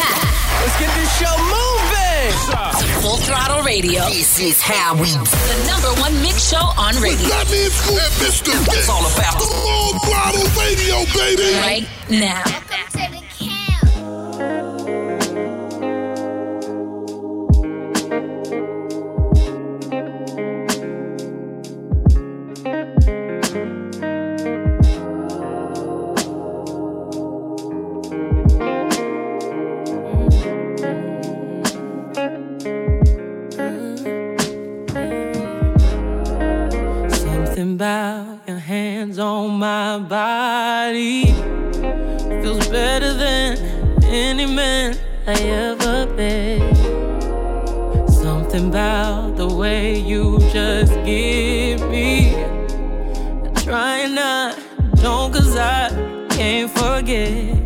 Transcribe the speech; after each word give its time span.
back. 0.00 0.40
Let's 0.60 0.76
get 0.80 0.90
this 0.96 1.12
show 1.20 1.34
moving. 1.44 2.00
Full 3.02 3.16
Throttle 3.18 3.62
Radio. 3.62 4.04
This 4.08 4.38
is 4.40 4.60
how 4.60 4.94
we 4.94 5.08
The 5.08 5.64
number 5.68 5.92
one 6.00 6.14
mix 6.22 6.48
show 6.48 6.72
on 6.76 6.96
radio. 7.00 7.28
That 7.28 7.48
means 7.50 7.72
Scoop 7.74 8.00
and 8.00 8.14
Mr. 8.20 8.52
It's 8.76 8.88
all 8.88 9.04
about 9.04 9.36
the 9.40 9.48
Full 9.48 9.98
Throttle 10.04 10.48
Radio, 10.56 11.04
baby. 11.12 11.52
Right 11.60 11.88
now. 12.08 13.19
I 45.30 45.34
ever 45.34 46.06
been. 46.16 46.74
Something 48.08 48.70
about 48.70 49.36
the 49.36 49.46
way 49.46 49.96
you 49.96 50.40
just 50.50 50.92
give 51.04 51.88
me. 51.88 52.32
Trying 53.62 54.16
not, 54.16 54.58
don't, 54.96 55.32
cause 55.32 55.56
I 55.56 55.90
can't 56.30 56.68
forget. 56.72 57.59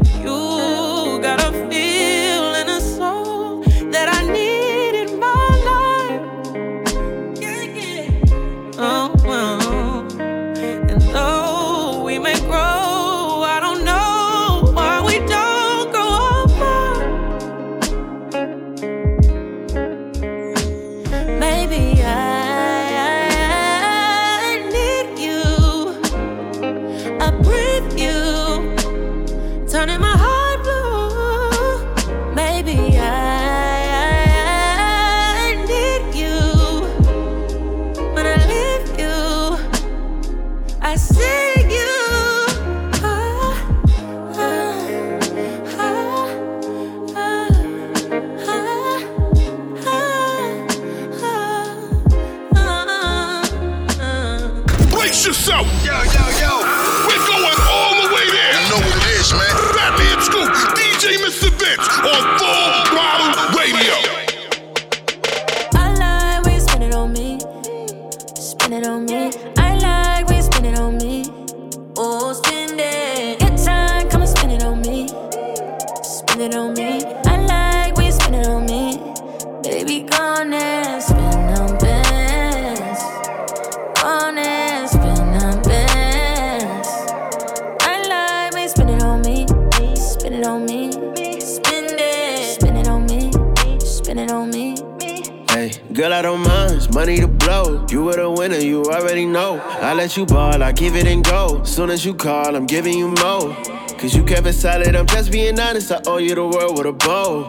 Give 100.75 100.97
it 100.97 101.07
and 101.07 101.25
go. 101.25 101.62
Soon 101.65 101.91
as 101.91 102.05
you 102.05 102.15
call, 102.15 102.55
I'm 102.57 102.67
giving 102.67 102.99
you 102.99 103.09
more. 103.09 103.55
Cause 103.99 104.15
you 104.15 104.25
kept 104.25 104.47
it 104.47 104.53
solid, 104.53 104.95
I'm 104.95 105.07
just 105.07 105.31
being 105.31 105.59
honest. 105.59 105.93
I 105.93 106.01
owe 106.07 106.19
you 106.19 106.35
the 106.35 106.47
world 106.47 106.77
with 106.77 106.87
a 106.87 106.93
bow. 106.93 107.47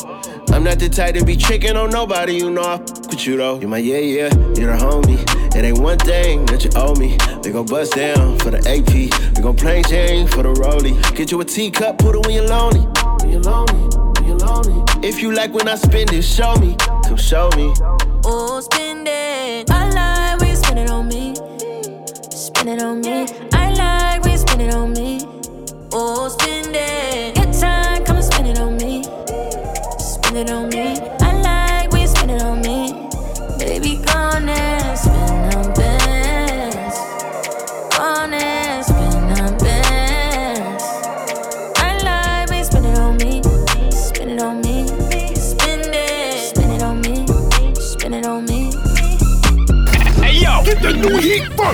I'm 0.53 0.63
not 0.63 0.80
the 0.80 0.88
type 0.88 1.16
to 1.16 1.25
be 1.25 1.35
tricking 1.35 1.75
on 1.75 1.90
nobody, 1.90 2.35
you 2.35 2.50
know 2.50 2.62
I 2.62 2.74
f 2.75 2.81
with 3.09 3.28
you 3.28 3.35
though. 3.35 3.59
You 3.59 3.68
my 3.68 3.80
yeah, 3.80 3.97
yeah, 3.97 4.34
you're 4.56 4.72
the 4.72 4.78
homie. 4.80 5.19
It 5.56 5.66
ain't 5.66 5.80
one 5.80 5.97
thing 5.97 6.46
that 6.46 6.64
you 6.64 6.72
owe 6.75 6.96
me. 6.96 7.18
We 7.44 7.52
gon' 7.52 7.66
bust 7.66 7.96
down 7.96 8.40
for 8.40 8.52
the 8.52 8.59
AP. 8.59 8.94
We 9.35 9.41
gon' 9.41 9.56
plain 9.56 9.84
Jane 9.84 10.28
for 10.28 10.44
the 10.44 10.53
rollie. 10.53 10.96
Get 11.16 11.31
you 11.31 11.41
a 11.41 11.46
teacup, 11.46 11.97
put 11.97 12.16
it 12.16 12.25
when 12.25 12.35
you're 12.35 12.47
lonely. 12.47 12.81
When 13.19 13.31
you're 13.31 13.41
lonely, 13.41 13.97
when 14.16 14.28
you're 14.28 14.38
lonely. 14.38 15.08
If 15.08 15.22
you 15.22 15.34
like 15.34 15.53
when 15.53 15.68
I 15.68 15.75
spend 15.75 16.14
it, 16.14 16.24
show 16.24 16.56
me. 16.58 16.75
Come 17.03 17.18
show 17.18 17.50
me. 17.58 17.74
It 22.68 22.81
on 22.81 23.02
me. 23.02 23.44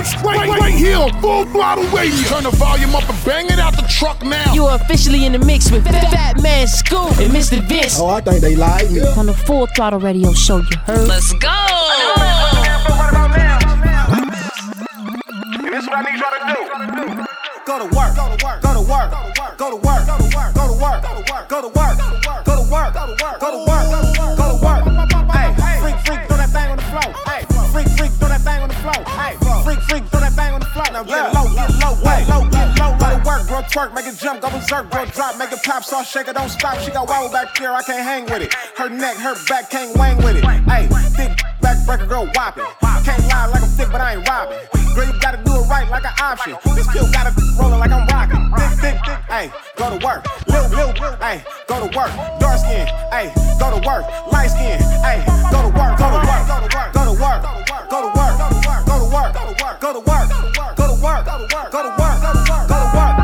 First, 0.03 0.23
right, 0.25 0.47
right, 0.47 0.59
right 0.59 0.73
here 0.73 0.97
on 0.97 1.11
Full 1.21 1.45
Throttle 1.45 1.83
Radio. 1.85 2.15
Turn 2.27 2.43
the 2.43 2.51
volume 2.51 2.95
up 2.95 3.07
and 3.09 3.25
bang 3.25 3.45
it 3.47 3.59
out 3.59 3.75
the 3.75 3.83
truck 3.83 4.23
now. 4.23 4.53
You 4.53 4.65
are 4.65 4.75
officially 4.75 5.25
in 5.25 5.31
the 5.33 5.39
mix 5.39 5.71
with 5.71 5.83
Fat 5.85 6.41
Man 6.41 6.67
Scoop 6.67 7.17
and 7.19 7.31
Mr. 7.31 7.61
Vince 7.67 7.99
Oh, 7.99 8.07
I 8.07 8.21
think 8.21 8.41
they 8.41 8.55
like 8.55 8.89
me. 8.91 9.01
on 9.01 9.25
the 9.27 9.33
Full 9.33 9.67
Throttle 9.75 9.99
Radio 9.99 10.33
Show. 10.33 10.57
You 10.57 10.77
heard? 10.85 11.07
Let's 11.07 11.33
go. 11.33 11.49
This 15.71 15.83
is 15.83 15.89
what 15.89 15.97
I 15.97 16.11
need 16.11 16.19
y'all 16.19 16.31
to 16.31 16.41
do. 16.53 17.25
Go 17.65 17.79
to 17.79 17.95
work. 17.95 18.15
Go 18.15 18.35
to 18.35 18.45
work. 18.45 18.61
Go 18.61 18.73
to 18.73 18.81
work. 18.81 19.11
Go 19.57 19.69
to 19.71 19.75
work. 19.77 20.05
Go 20.07 20.17
to 20.19 20.35
work. 20.35 20.55
Go 20.55 20.67
to 20.67 20.73
work. 20.73 21.03
Go 21.03 21.07
to 21.07 21.17
work. 21.21 21.47
Go 21.49 21.61
to 21.61 21.67
work. 21.67 21.97
Go 22.45 22.55
to 22.55 22.71
work. 22.71 22.93
Go 23.39 23.51
to 23.51 23.57
work. 23.65 23.70
Now 31.01 31.07
get 31.07 31.33
low, 31.33 31.49
get 31.55 31.69
low, 31.81 31.95
get 32.03 32.29
low, 32.29 32.49
get 32.49 32.77
low. 32.77 32.97
Go 33.01 33.09
to 33.09 33.23
work, 33.25 33.47
girl, 33.49 33.63
twerk, 33.63 33.93
make 33.95 34.05
it 34.05 34.17
jump, 34.17 34.41
go 34.41 34.51
berserk, 34.51 34.91
girl, 34.91 35.05
drop, 35.07 35.35
make 35.39 35.51
it 35.51 35.63
pop, 35.63 35.83
sauce, 35.83 36.07
shake 36.07 36.27
it, 36.27 36.35
don't 36.35 36.49
stop. 36.49 36.77
She 36.77 36.91
got 36.91 37.09
wobble 37.09 37.31
back 37.31 37.55
there, 37.57 37.73
I 37.73 37.81
can't 37.81 38.03
hang 38.03 38.25
with 38.25 38.43
it. 38.43 38.53
Her 38.77 38.87
neck, 38.87 39.17
her 39.17 39.33
back, 39.49 39.71
can't 39.71 39.97
wang 39.97 40.17
with 40.17 40.37
it. 40.37 40.45
Hey, 40.45 40.85
thick 41.17 41.41
back 41.59 41.83
breaker, 41.87 42.05
girl, 42.05 42.29
whopping. 42.35 42.65
Can't 43.03 43.27
lie 43.29 43.47
like 43.47 43.63
I'm 43.63 43.69
thick, 43.69 43.89
but 43.91 43.99
I 43.99 44.13
ain't 44.13 44.29
robbing. 44.29 44.59
Girl, 44.93 45.07
you 45.07 45.19
gotta 45.19 45.41
do 45.43 45.55
it 45.55 45.65
right 45.69 45.89
like 45.89 46.05
an 46.05 46.13
option. 46.21 46.55
This 46.75 46.85
pill 46.93 47.09
gotta 47.11 47.33
be 47.33 47.41
rolling 47.57 47.79
like 47.79 47.91
I'm 47.91 48.05
rocking. 48.05 48.53
Thick, 48.53 48.93
thick, 48.93 48.97
thick, 49.03 49.19
hey, 49.25 49.51
go 49.77 49.97
to 49.97 50.05
work. 50.05 50.21
Lil, 50.45 50.69
lil, 50.69 50.93
hey, 51.17 51.43
go 51.65 51.81
to 51.81 51.97
work. 51.97 52.13
Dark 52.37 52.59
skin, 52.59 52.85
hey, 53.09 53.33
go 53.57 53.73
to 53.73 53.81
work. 53.87 54.05
Light 54.31 54.53
skin, 54.53 54.77
hey, 55.01 55.25
go 55.49 55.65
to 55.65 55.73
work, 55.73 55.97
go 55.97 56.13
to 56.13 56.21
work, 56.29 56.45
go 56.45 56.61
to 56.61 56.69
work, 56.69 56.93
go 56.93 57.03
to 57.09 57.15
work, 57.17 57.41
go 57.89 58.05
to 58.05 58.13
work, 58.13 58.37
go 58.85 59.01
to 59.01 59.09
work, 59.09 59.33
go 59.33 59.49
to 59.49 59.63
work, 59.65 59.79
go 59.81 59.93
to 59.93 59.99
work, 59.99 60.40
go 61.01 61.07
to 61.09 61.49
work, 61.49 61.71
go 61.71 61.81
to 61.81 61.89
work, 61.97 62.21
go 62.69 62.77
to 62.77 62.89
work. 62.93 63.15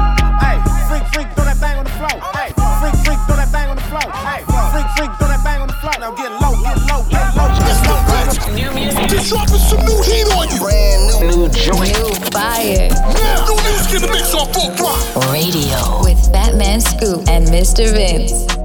Hey, 0.41 0.57
freak, 0.89 1.06
freak, 1.13 1.27
throw 1.38 1.45
that 1.45 1.57
thing 1.62 1.77
on 1.77 1.85
the 1.85 1.94
floor. 1.94 2.18
Hey, 2.33 2.50
freak, 2.81 2.95
freak, 3.06 3.19
throw 3.29 3.38
that 3.38 3.50
thing 3.53 3.69
on 3.69 3.75
the 3.75 3.85
floor. 3.85 4.07
Hey, 4.25 4.41
freak, 4.74 4.88
freak, 4.97 5.12
throw 5.21 5.27
that 5.29 5.41
thing 5.45 5.62
on 5.62 5.68
the 5.68 5.77
floor. 5.77 5.94
Now 6.01 6.12
get 6.18 6.31
low, 6.41 6.57
get 6.65 6.77
low, 6.89 7.06
get 7.06 7.29
low, 7.38 7.50
get 7.53 7.77
low. 7.85 7.97
New 8.56 8.74
music. 8.74 9.09
Just 9.09 9.29
dropping 9.29 9.62
some 9.62 9.85
new 9.85 10.01
heat 10.01 10.25
on 10.33 10.50
you. 10.50 10.57
Brand 10.57 11.29
new, 11.29 11.45
new 11.45 11.50
joint. 11.53 11.94
New 11.94 12.13
fire. 12.33 12.89
Now, 12.89 13.45
new 13.45 13.62
music 13.69 13.94
in 13.94 14.01
the 14.01 14.09
mix 14.09 14.33
on 14.33 14.50
Full 14.53 14.74
Throttle. 14.74 15.31
Radio. 15.31 16.01
with 16.01 16.18
Fatman 16.33 16.81
Scoop 16.81 17.29
and 17.29 17.45
Mr. 17.47 17.94
Vince. 17.94 18.56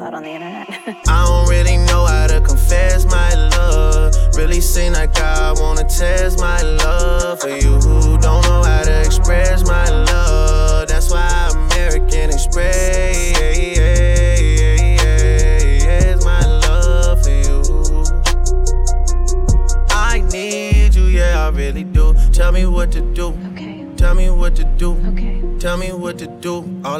Saw 0.00 0.06
on 0.14 0.22
the 0.22 0.30
internet. 0.30 0.66
I 1.08 1.26
don't 1.26 1.50
really 1.50 1.76
know 1.76 2.06
how 2.06 2.26
to 2.26 2.40
confess 2.40 3.04
my 3.04 3.34
love. 3.34 4.14
Really 4.34 4.62
seem 4.62 4.94
like 4.94 5.14
I 5.18 5.52
wanna 5.52 5.84
test 5.84 6.40
my 6.40 6.62
love 6.62 7.09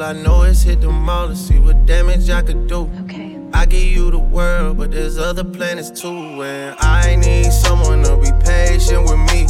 All 0.00 0.06
I 0.06 0.12
know 0.14 0.42
is 0.44 0.62
hit 0.62 0.80
the 0.80 0.90
mall 0.90 1.28
to 1.28 1.36
see 1.36 1.58
what 1.58 1.84
damage 1.84 2.30
I 2.30 2.40
could 2.40 2.66
do. 2.68 2.90
Okay. 3.04 3.38
I 3.52 3.66
give 3.66 3.82
you 3.82 4.10
the 4.10 4.18
world, 4.18 4.78
but 4.78 4.92
there's 4.92 5.18
other 5.18 5.44
planets 5.44 5.90
too. 5.90 6.42
And 6.42 6.74
I 6.80 7.16
need 7.16 7.52
someone 7.52 8.02
to 8.04 8.16
be 8.16 8.30
patient 8.42 9.02
with 9.02 9.20
me. 9.28 9.46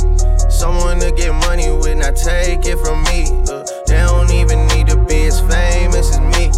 Someone 0.50 0.99
to 0.99 1.12
get 1.12 1.32
money 1.47 1.70
with, 1.70 1.97
not 1.99 2.17
take 2.17 2.67
it 2.67 2.79
from 2.81 3.05
me. 3.05 3.26
Uh, 3.47 3.64
they 3.87 4.02
don't 4.02 4.32
even 4.32 4.67
need 4.75 4.88
to 4.88 4.97
be 5.05 5.29
as 5.29 5.38
famous 5.38 6.11
as 6.11 6.19
me. 6.19 6.50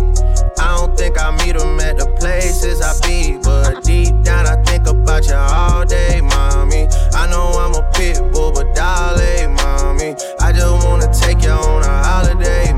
I 0.58 0.74
don't 0.78 0.96
think 0.96 1.20
I 1.20 1.30
meet 1.44 1.58
them 1.58 1.78
at 1.80 1.98
the 1.98 2.06
places 2.18 2.80
I 2.80 2.98
be. 3.06 3.36
But 3.44 3.84
deep 3.84 4.14
down, 4.22 4.46
I 4.46 4.56
think 4.62 4.86
about 4.86 5.26
you 5.26 5.34
all 5.34 5.84
day, 5.84 6.22
mommy. 6.22 6.88
I 7.12 7.28
know 7.28 7.52
I'm 7.60 7.74
a 7.74 7.86
pit 7.92 8.16
bull, 8.32 8.52
but 8.52 8.74
dolly, 8.74 9.48
mommy. 9.48 10.16
I 10.40 10.50
just 10.50 10.86
wanna 10.86 11.12
take 11.12 11.44
you 11.44 11.50
on 11.50 11.82
a 11.82 12.02
holiday, 12.02 12.72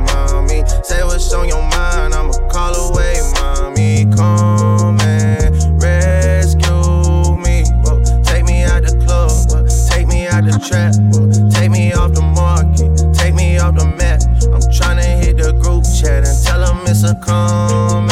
Say 0.83 1.03
what's 1.05 1.33
on 1.33 1.49
your 1.49 1.63
mind, 1.63 2.15
I'ma 2.15 2.33
call 2.49 2.75
away, 2.75 3.21
mommy. 3.35 4.07
Come 4.17 5.01
and 5.01 5.83
rescue 5.83 7.37
me. 7.37 7.65
Whoa, 7.83 8.03
take 8.23 8.45
me 8.45 8.65
out 8.65 8.83
the 8.83 8.97
club, 9.05 9.31
whoa, 9.51 9.67
take 9.89 10.07
me 10.07 10.27
out 10.27 10.45
the 10.45 10.59
trap, 10.69 10.95
whoa, 11.13 11.51
take 11.51 11.71
me 11.71 11.93
off 11.93 12.13
the 12.13 12.23
market, 12.23 13.15
take 13.15 13.35
me 13.35 13.59
off 13.59 13.75
the 13.75 13.87
map. 13.87 14.23
I'm 14.53 14.61
tryna 14.73 15.23
hit 15.23 15.39
the 15.39 15.53
group 15.53 15.85
chat 15.85 16.27
and 16.27 16.45
tell 16.45 16.61
them 16.61 16.87
it's 16.87 17.03
a 17.05 17.15
come 17.25 18.11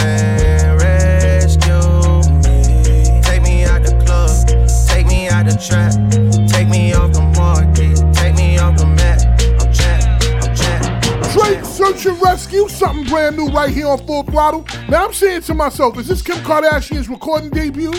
something 12.83 13.07
brand 13.07 13.37
new 13.37 13.47
right 13.51 13.71
here 13.73 13.87
on 13.87 13.97
Full 14.09 14.25
Throttle. 14.25 14.67
Now 14.89 15.07
I'm 15.07 15.13
saying 15.13 15.43
to 15.43 15.55
myself, 15.55 15.97
is 15.99 16.09
this 16.09 16.21
Kim 16.21 16.39
Kardashian's 16.39 17.09
recording 17.09 17.51
debut? 17.51 17.93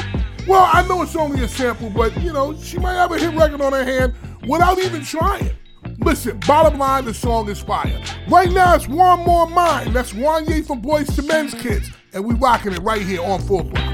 Well, 0.45 0.69
I 0.73 0.85
know 0.89 1.01
it's 1.03 1.15
only 1.15 1.41
a 1.41 1.47
sample, 1.47 1.89
but 1.89 2.21
you 2.21 2.33
know, 2.33 2.53
she 2.57 2.77
might 2.79 2.95
have 2.95 3.13
a 3.13 3.17
hit 3.17 3.33
record 3.33 3.61
on 3.61 3.71
her 3.71 3.85
hand 3.85 4.13
without 4.45 4.79
even 4.79 5.01
trying. 5.05 5.51
Listen, 5.99 6.37
bottom 6.45 6.77
line, 6.77 7.05
the 7.05 7.13
song 7.13 7.47
is 7.49 7.61
fire. 7.61 8.03
Right 8.27 8.51
now, 8.51 8.75
it's 8.75 8.89
One 8.89 9.19
More 9.21 9.47
Mine. 9.49 9.93
That's 9.93 10.11
Wanya 10.11 10.67
from 10.67 10.81
Boyz 10.81 11.17
II 11.17 11.27
Men's 11.29 11.53
Kids. 11.53 11.89
And 12.11 12.25
we 12.25 12.35
rocking 12.35 12.73
it 12.73 12.79
right 12.79 13.01
here 13.01 13.21
on 13.21 13.41
Full 13.43 13.63
Throttle. 13.63 13.93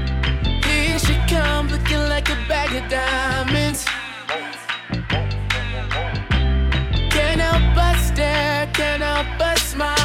Here 0.64 0.98
she 0.98 1.14
come 1.28 1.68
looking 1.68 1.98
like 2.08 2.28
a 2.30 2.38
bag 2.48 2.82
of 2.82 2.90
diamonds. 2.90 3.84
Can't 7.12 7.40
help 7.40 7.76
but 7.76 7.96
stare, 8.00 8.68
can't 8.74 9.02
help 9.04 9.38
but 9.38 9.56
smile. 9.60 9.99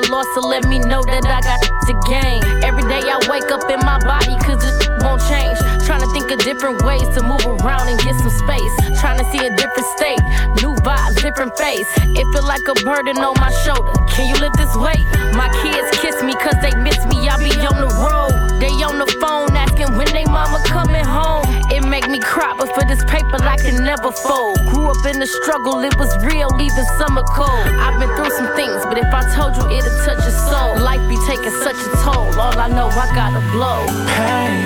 Lost 0.00 0.28
to 0.34 0.40
let 0.40 0.66
me 0.66 0.80
know 0.80 1.02
that 1.06 1.22
I 1.22 1.38
got 1.38 1.62
to 1.62 1.94
gain. 2.10 2.42
Every 2.66 2.82
day 2.82 2.98
I 2.98 3.14
wake 3.30 3.46
up 3.54 3.62
in 3.70 3.78
my 3.86 4.02
body 4.02 4.34
cause 4.42 4.58
it 4.58 4.74
won't 5.06 5.22
change. 5.30 5.54
Trying 5.86 6.02
to 6.02 6.10
think 6.10 6.26
of 6.34 6.42
different 6.42 6.82
ways 6.82 7.06
to 7.14 7.22
move 7.22 7.46
around 7.62 7.86
and 7.86 7.94
get 8.02 8.18
some 8.18 8.34
space. 8.34 8.74
Trying 8.98 9.22
to 9.22 9.26
see 9.30 9.38
a 9.46 9.54
different 9.54 9.86
state, 9.94 10.18
new 10.58 10.74
vibes, 10.82 11.22
different 11.22 11.56
face. 11.56 11.86
It 12.10 12.26
feel 12.34 12.42
like 12.42 12.66
a 12.66 12.74
burden 12.82 13.22
on 13.22 13.38
my 13.38 13.54
shoulder. 13.62 13.94
Can 14.10 14.26
you 14.26 14.34
lift 14.42 14.58
this 14.58 14.74
weight? 14.74 15.06
My 15.38 15.46
kids 15.62 15.86
kiss 16.02 16.18
me 16.26 16.34
cause 16.42 16.58
they 16.58 16.74
miss 16.82 16.98
me. 17.06 17.30
I 17.30 17.38
be 17.38 17.54
on 17.62 17.78
the 17.78 17.92
road. 18.02 18.34
They 18.58 18.74
on 18.82 18.98
the 18.98 19.06
phone 19.22 19.54
asking 19.54 19.94
when 19.94 20.10
they 20.10 20.26
mama 20.26 20.58
coming 20.66 21.06
home. 21.06 21.46
It 21.70 21.86
make 21.86 22.10
me 22.10 22.18
cry, 22.18 22.54
but 22.58 22.74
for 22.74 22.82
this 22.82 23.02
paper 23.06 23.23
I 23.42 23.56
can 23.56 23.82
never 23.84 24.12
fold. 24.12 24.58
Grew 24.70 24.86
up 24.90 25.04
in 25.06 25.18
the 25.18 25.26
struggle, 25.26 25.82
it 25.82 25.96
was 25.98 26.10
real, 26.24 26.50
even 26.60 26.84
summer 26.98 27.22
cold. 27.22 27.66
I've 27.82 27.98
been 27.98 28.14
through 28.16 28.30
some 28.30 28.54
things, 28.54 28.82
but 28.84 28.98
if 28.98 29.10
I 29.12 29.22
told 29.34 29.56
you 29.56 29.64
it'd 29.76 29.92
touch 30.06 30.22
your 30.22 30.38
soul. 30.50 30.78
Life 30.78 31.02
be 31.08 31.16
taking 31.26 31.54
such 31.66 31.76
a 31.76 31.90
toll. 32.04 32.30
All 32.38 32.58
I 32.58 32.68
know, 32.68 32.88
I 32.88 33.06
gotta 33.14 33.40
blow. 33.52 33.86
pain. 34.14 34.64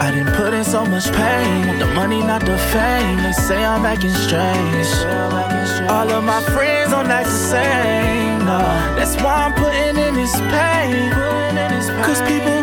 I 0.00 0.10
didn't 0.10 0.32
put 0.34 0.54
in 0.54 0.64
so 0.64 0.84
much 0.84 1.12
pain. 1.12 1.78
The 1.78 1.86
money, 1.94 2.20
not 2.22 2.44
the 2.44 2.58
fame. 2.72 3.18
They 3.22 3.32
say 3.32 3.64
I'm 3.64 3.84
acting 3.84 4.14
strange. 4.26 4.88
All 5.88 6.08
of 6.10 6.24
my 6.24 6.42
friends 6.54 6.90
don't 6.90 7.10
act 7.10 7.28
the 7.28 7.42
same. 7.54 8.38
No, 8.40 8.58
that's 8.96 9.14
why 9.22 9.44
I'm 9.44 9.54
putting 9.54 9.96
in 9.96 10.14
this 10.14 10.34
pain. 10.50 11.10
Cause 12.04 12.20
people 12.22 12.59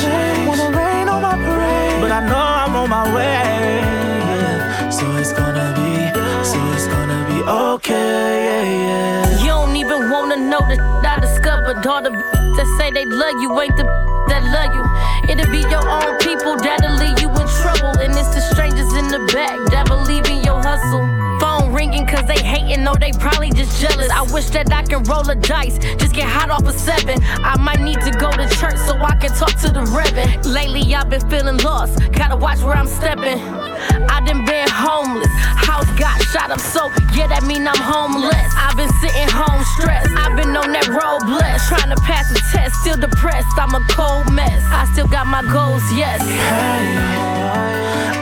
change. 0.00 0.48
Wanna 0.48 0.70
rain 0.76 1.08
on 1.08 1.20
my 1.22 1.36
parade, 1.36 2.00
but 2.00 2.10
I 2.10 2.20
know 2.26 2.44
I'm 2.60 2.74
on 2.76 2.88
my 2.88 3.04
way. 3.14 4.90
So 4.90 5.04
it's 5.16 5.32
gonna 5.32 5.72
be, 5.76 5.92
so 6.44 6.58
it's 6.72 6.86
gonna 6.88 7.20
be 7.28 7.38
okay. 7.42 8.32
Yeah, 8.48 8.64
yeah. 8.86 9.42
You 9.42 9.48
don't 9.48 9.76
even 9.76 10.10
wanna 10.10 10.36
know 10.36 10.60
the 10.70 10.76
I 11.12 11.20
discovered. 11.20 11.84
All 11.86 12.02
the 12.02 12.10
that 12.10 12.68
say 12.78 12.90
they 12.90 13.04
love 13.04 13.36
you 13.40 13.60
ain't 13.60 13.76
the 13.76 13.84
that 14.28 14.42
love 14.56 14.72
you. 14.76 14.84
It'll 15.30 15.50
be 15.50 15.60
your 15.68 15.84
own 15.88 16.18
people 16.18 16.56
that'll 16.56 16.96
leave 16.96 17.20
you 17.20 17.28
in 17.28 17.46
trouble, 17.60 17.92
and 18.00 18.12
it's 18.16 18.32
the 18.34 18.40
strangers 18.52 18.92
in 18.94 19.08
the 19.08 19.20
back 19.32 19.56
that 19.72 19.86
believe 19.86 20.26
in 20.26 20.42
your 20.42 20.62
hustle 20.62 21.04
ringing 21.82 22.06
cause 22.06 22.24
they 22.26 22.38
hating, 22.38 22.84
no, 22.84 22.94
they 22.94 23.10
probably 23.18 23.50
just 23.50 23.80
jealous. 23.82 24.08
I 24.08 24.22
wish 24.32 24.50
that 24.50 24.72
I 24.72 24.82
can 24.84 25.02
roll 25.02 25.28
a 25.28 25.34
dice, 25.34 25.78
just 25.98 26.14
get 26.14 26.28
hot 26.28 26.48
off 26.48 26.64
a 26.64 26.72
seven. 26.72 27.18
I 27.42 27.58
might 27.58 27.80
need 27.80 28.00
to 28.06 28.12
go 28.22 28.30
to 28.30 28.46
church 28.60 28.78
so 28.86 28.94
I 29.02 29.16
can 29.16 29.34
talk 29.34 29.54
to 29.66 29.68
the 29.76 29.82
reverend. 29.90 30.46
Lately, 30.46 30.94
I've 30.94 31.10
been 31.10 31.26
feeling 31.28 31.58
lost, 31.58 31.98
gotta 32.12 32.36
watch 32.36 32.60
where 32.62 32.76
I'm 32.76 32.86
stepping. 32.86 33.40
I 34.14 34.22
done 34.22 34.44
been 34.46 34.70
homeless, 34.70 35.34
house 35.66 35.90
got 35.98 36.22
shot 36.30 36.52
up, 36.54 36.60
so 36.60 36.86
yeah, 37.18 37.26
that 37.26 37.42
mean 37.50 37.66
I'm 37.66 37.82
homeless. 37.82 38.46
I've 38.54 38.76
been 38.78 38.92
sitting 39.02 39.26
home 39.26 39.62
stressed, 39.74 40.14
I've 40.14 40.36
been 40.38 40.54
on 40.54 40.70
that 40.70 40.86
road 40.86 41.26
blessed, 41.26 41.66
trying 41.66 41.90
to 41.90 41.98
pass 42.06 42.30
the 42.30 42.38
test, 42.54 42.78
still 42.86 42.96
depressed. 42.96 43.58
I'm 43.58 43.74
a 43.74 43.82
cold 43.90 44.30
mess, 44.30 44.62
I 44.70 44.86
still 44.94 45.08
got 45.08 45.26
my 45.26 45.42
goals, 45.50 45.82
yes. 45.98 46.22
Hey, 46.22 46.94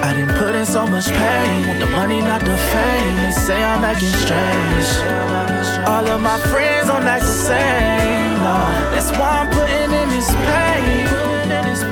I 0.00 0.16
didn't 0.16 0.34
put 0.40 0.54
in 0.54 0.64
so 0.64 0.86
much 0.86 1.08
pain, 1.12 1.78
the 1.78 1.86
money, 1.92 2.20
not 2.24 2.40
the 2.40 2.56
fame. 2.72 3.20
I'm 3.20 3.32
acting 3.90 4.14
strange. 4.22 4.88
All 5.86 6.06
of 6.06 6.20
my 6.20 6.38
friends 6.50 6.86
don't 6.86 7.06
act 7.06 7.24
the 7.24 7.38
same. 7.50 8.38
No, 8.46 8.56
that's 8.94 9.10
why 9.18 9.42
I'm 9.42 9.48
putting 9.50 9.90
in 10.00 10.08
this 10.14 10.30
pain. 10.46 11.06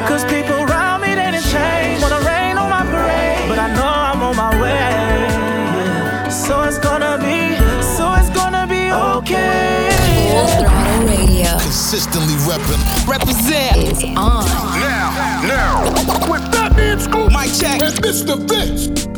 Cause 0.07 0.25
people 0.25 0.59
around 0.63 1.01
me, 1.03 1.15
they 1.19 1.31
didn't 1.33 1.51
change. 1.51 2.01
Wanna 2.01 2.23
rain 2.23 2.57
on 2.57 2.71
my 2.71 2.85
parade, 2.93 3.49
but 3.51 3.59
I 3.59 3.69
know 3.75 3.91
I'm 4.09 4.23
on 4.23 4.37
my 4.37 4.53
way. 4.63 6.31
So 6.31 6.63
it's 6.63 6.79
gonna 6.79 7.19
be, 7.19 7.59
so 7.97 8.15
it's 8.15 8.31
gonna 8.31 8.67
be 8.69 8.93
okay. 9.19 9.91
Full 10.31 10.47
Throttle 10.61 11.03
Radio. 11.11 11.51
Consistently 11.59 12.37
repping. 12.47 12.83
Represent 13.09 13.77
is 13.77 14.05
on. 14.15 14.47
Now, 14.87 15.09
now. 15.53 16.31
With 16.31 16.45
Fatman 16.55 17.01
Scoop 17.01 17.33
Mic 17.35 17.51
check. 17.59 17.83
and 17.83 17.95
Mr. 18.07 18.39
Vince. 18.49 19.18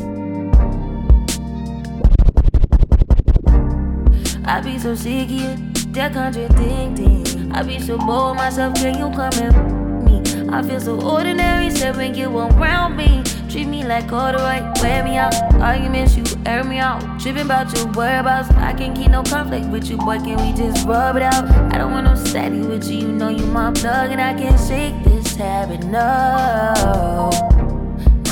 I 4.51 4.61
be 4.61 4.81
so 4.81 4.97
sick 4.97 5.29
it, 5.31 5.93
that 5.93 6.13
contradicting. 6.13 7.53
I 7.53 7.63
be 7.63 7.79
so 7.79 7.97
bold 7.97 8.37
myself, 8.37 8.75
can 8.75 8.99
you 8.99 9.09
come 9.17 9.33
and 9.35 10.05
me? 10.05 10.49
I 10.53 10.61
feel 10.61 10.81
so 10.81 11.01
ordinary, 11.01 11.71
said 11.71 11.97
when 11.97 12.17
you 12.17 12.37
around 12.37 12.97
me. 12.97 13.23
Treat 13.49 13.69
me 13.69 13.85
like 13.85 14.11
all 14.11 14.33
the 14.33 14.39
right, 14.39 14.77
wear 14.83 15.05
me 15.05 15.19
out. 15.19 15.33
Arguments, 15.55 16.17
you 16.17 16.25
air 16.47 16.65
me 16.65 16.79
out. 16.79 17.01
Tripping 17.21 17.43
about 17.45 17.73
your 17.77 17.87
whereabouts. 17.93 18.51
I 18.57 18.73
can't 18.73 18.97
keep 18.97 19.13
no 19.13 19.23
conflict 19.23 19.67
with 19.67 19.89
you, 19.89 19.97
boy. 19.97 20.19
Can 20.19 20.45
we 20.45 20.53
just 20.53 20.85
rub 20.85 21.15
it 21.15 21.23
out? 21.23 21.49
I 21.73 21.79
don't 21.79 21.93
want 21.93 22.07
no 22.07 22.17
steady 22.17 22.59
with 22.59 22.91
you, 22.91 23.07
you 23.07 23.13
know 23.13 23.29
you 23.29 23.47
my 23.47 23.71
plug, 23.71 24.11
and 24.11 24.21
I 24.21 24.35
can't 24.35 24.59
shake 24.59 25.01
this 25.05 25.37
habit, 25.37 25.85
no. 25.85 27.31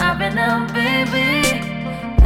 I've 0.01 0.19
been 0.19 0.37
up, 0.37 0.75
baby. 0.75 1.47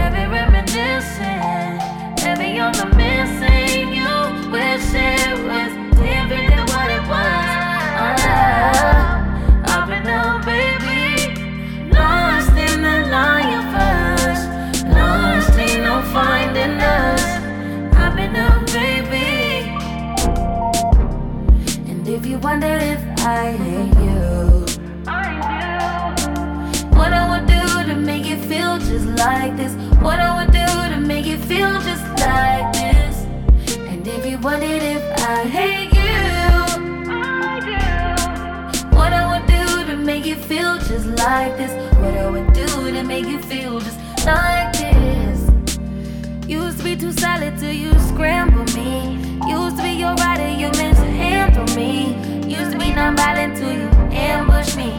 Heavy 0.01 0.33
reminiscing. 0.33 1.79
Heavy 2.25 2.59
on 2.59 2.73
the 2.73 2.87
missing. 2.97 3.52
Wish 4.53 4.93
it 4.93 5.33
was 5.49 5.73
different 5.97 6.49
than 6.51 6.67
what 6.73 6.91
it 6.91 7.05
was. 7.09 7.49
Ah, 8.05 9.17
I've 9.65 9.89
been 9.89 10.07
up, 10.07 10.45
baby. 10.45 11.89
Lost 11.91 12.51
in 12.51 12.83
the 12.83 13.09
lion 13.11 13.63
first. 13.73 14.45
Lost 14.89 15.59
in 15.59 15.85
no 15.85 16.03
finding 16.13 16.79
us. 16.83 17.25
I've 17.97 18.15
been 18.15 18.37
up, 18.37 18.67
baby. 18.67 19.73
And 21.91 22.07
if 22.07 22.27
you 22.27 22.39
wonder 22.39 22.77
if 22.77 23.01
I 23.21 23.53
hate 23.53 23.95
you, 24.05 24.67
what 26.99 27.15
I 27.15 27.25
would 27.31 27.47
do 27.47 27.65
to 27.91 27.99
make 27.99 28.27
it 28.27 28.41
feel 28.45 28.77
just 28.77 29.07
like 29.07 29.57
this. 29.57 29.73
What 30.03 30.19
I 30.21 30.45
would 30.45 30.53
do 30.53 30.67
to 30.95 31.01
make 31.01 31.27
it 31.27 31.41
feel 31.41 31.81
just 31.81 32.05
like 32.21 32.73
this. 32.75 32.82
Wondered 34.43 34.83
if 34.83 35.03
I 35.21 35.45
hate 35.45 35.93
you, 35.95 36.19
what 38.91 39.13
I 39.13 39.25
would 39.31 39.47
do 39.47 39.87
to 39.87 39.97
make 39.97 40.27
it 40.27 40.39
feel 40.39 40.79
just 40.79 41.07
like 41.07 41.57
this. 41.57 41.71
What 41.99 42.15
I 42.15 42.29
would 42.29 42.53
do 42.53 42.67
to 42.91 43.05
make 43.05 43.27
it 43.27 43.45
feel 43.45 43.79
just 43.79 43.99
like 44.27 44.73
this. 44.73 45.49
Used 46.49 46.79
to 46.79 46.85
be 46.85 46.97
too 46.97 47.13
solid 47.13 47.57
till 47.57 47.71
you 47.71 47.93
scramble 48.01 48.65
me. 48.75 49.17
Used 49.49 49.77
to 49.77 49.83
be 49.85 49.91
your 49.91 50.15
rider, 50.17 50.49
you 50.49 50.71
mishandle 50.71 51.77
me. 51.77 52.17
Used 52.45 52.73
to 52.73 52.79
be 52.79 52.93
non-violent 52.93 53.57
till 53.57 53.73
you 53.73 53.89
ambush 54.11 54.75
me. 54.75 54.91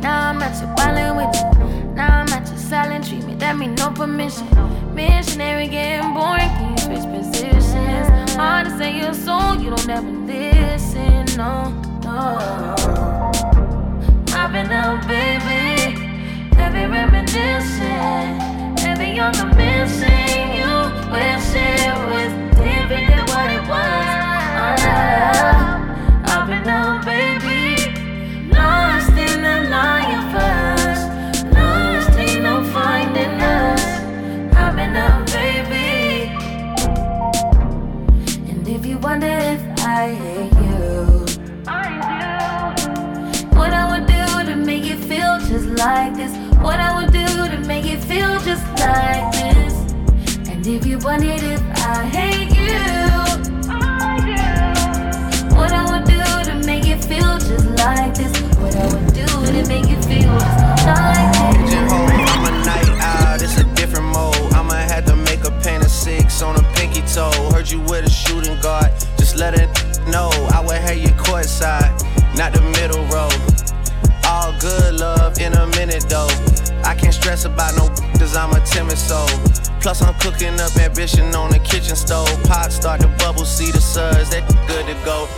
Now 0.00 0.28
I'm 0.30 0.40
at 0.40 0.54
your 0.62 0.72
violent 0.76 1.16
with 1.16 1.34
you. 1.34 1.92
Now 1.94 2.20
I'm 2.20 2.28
at 2.28 2.48
your 2.48 2.56
silent 2.56 3.08
treatment. 3.08 3.40
That 3.40 3.56
mean 3.56 3.74
no 3.74 3.90
permission. 3.90 4.46
Missionary 4.94 5.66
getting 5.66 6.14
boring. 6.14 6.48
Can 6.50 6.70
you 6.70 6.78
switch 6.78 7.04
positions? 7.10 7.61
Hard 8.42 8.66
to 8.66 8.76
say 8.76 8.98
your 8.98 9.14
soul, 9.14 9.54
you 9.54 9.70
don't 9.70 9.88
ever 9.88 10.10
listen. 10.10 11.24
No, 11.36 11.70
no. 12.02 12.74
I've 14.34 14.50
been 14.50 14.72
up, 14.72 15.06
baby. 15.06 15.94
Heavy 16.56 16.84
reminiscing. 16.90 18.40
Heavy 18.84 19.20
on 19.20 19.32
the 19.34 19.46
missing. 19.54 20.44
You 20.58 20.72
wish 21.14 21.54
it 21.54 21.94
was 22.10 22.32
different 22.58 23.06
than 23.10 23.24
what 23.30 23.48
it 23.58 23.62
was. 23.70 24.08
Ah, 24.90 25.78
I've 26.24 26.46
been 26.48 26.68
up, 26.68 27.04
baby. 27.04 27.51
I 40.02 40.14
hate 40.14 40.52
you, 40.54 41.04
what 43.56 43.72
I 43.72 43.86
would 43.92 44.06
do 44.08 44.50
to 44.50 44.56
make 44.56 44.84
it 44.84 44.98
feel 44.98 45.38
just 45.38 45.68
like 45.78 46.16
this. 46.16 46.36
What 46.58 46.80
I 46.80 46.96
would 46.96 47.12
do 47.12 47.24
to 47.24 47.58
make 47.68 47.86
it 47.86 48.02
feel 48.02 48.36
just 48.40 48.66
like 48.80 49.30
this. 49.30 49.74
And 50.48 50.66
if 50.66 50.84
you 50.84 50.98
wondered 50.98 51.44
if 51.44 51.62
I 51.86 52.04
hate 52.06 52.50
you, 52.50 52.80
what 55.54 55.70
I 55.70 55.84
would 55.92 56.04
do 56.04 56.50
to 56.50 56.66
make 56.66 56.88
it 56.88 57.04
feel 57.04 57.38
just 57.38 57.68
like 57.78 58.12
this. 58.14 58.36
What 58.58 58.74
I 58.74 58.86
would 58.92 59.14
do 59.14 59.24
to 59.24 59.68
make 59.68 59.88
it 59.88 60.04
feel 60.04 60.36
just 60.36 60.84
like 60.84 61.58
this. 61.62 61.92
A 62.42 62.50
night 62.66 63.40
it's 63.40 63.56
a 63.56 63.64
different 63.76 64.06
mode. 64.06 64.52
I'ma 64.52 64.74
have 64.74 65.04
to 65.04 65.14
make 65.14 65.44
a 65.44 65.52
paint 65.62 65.84
of 65.84 65.90
six 65.92 66.42
on 66.42 66.56
a 66.56 66.62
pinky 66.74 67.02
toe. 67.02 67.30
Heard 67.52 67.70
you 67.70 67.80
shooting 68.08 68.60
guard, 68.60 68.90
just 69.16 69.36
let 69.36 69.54
it 69.54 69.91
know. 70.08 70.30
I 70.52 70.60
would 70.64 70.76
have 70.76 70.98
you 70.98 71.08
courtside, 71.10 71.92
not 72.36 72.52
the 72.52 72.62
middle 72.78 73.04
row. 73.06 73.30
All 74.24 74.52
good 74.60 74.94
love 74.94 75.38
in 75.38 75.52
a 75.54 75.66
minute 75.78 76.06
though. 76.08 76.30
I 76.84 76.94
can't 76.94 77.14
stress 77.14 77.44
about 77.44 77.76
no 77.76 77.88
cause 78.18 78.36
I'm 78.36 78.52
a 78.52 78.60
timid 78.64 78.98
soul. 78.98 79.28
Plus 79.80 80.00
I'm 80.00 80.14
cooking 80.20 80.58
up 80.60 80.76
ambition 80.76 81.34
on 81.34 81.50
the 81.50 81.58
kitchen 81.58 81.96
stove. 81.96 82.30
Pot 82.44 82.72
start 82.72 83.00
to 83.00 83.08
bubble, 83.18 83.44
see 83.44 83.70
the 83.70 83.80
suds, 83.80 84.30
that 84.30 84.46
good 84.66 84.86
to 84.86 84.94
go. 85.04 85.28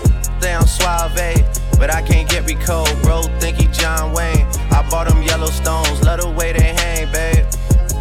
Down 0.41 0.67
suave, 0.67 1.45
but 1.79 1.93
I 1.93 2.03
can't 2.03 2.29
get 2.29 2.45
me. 2.45 2.55
Bro, 3.03 3.23
think 3.41 3.57
he 3.57 3.67
John 3.69 4.13
Wayne. 4.13 4.47
I 4.71 4.87
bought 4.91 5.09
them 5.09 5.23
Yellowstones, 5.23 6.03
love 6.05 6.21
the 6.21 6.31
way 6.31 6.53
they 6.53 6.75
hang, 6.75 7.11
babe. 7.13 7.47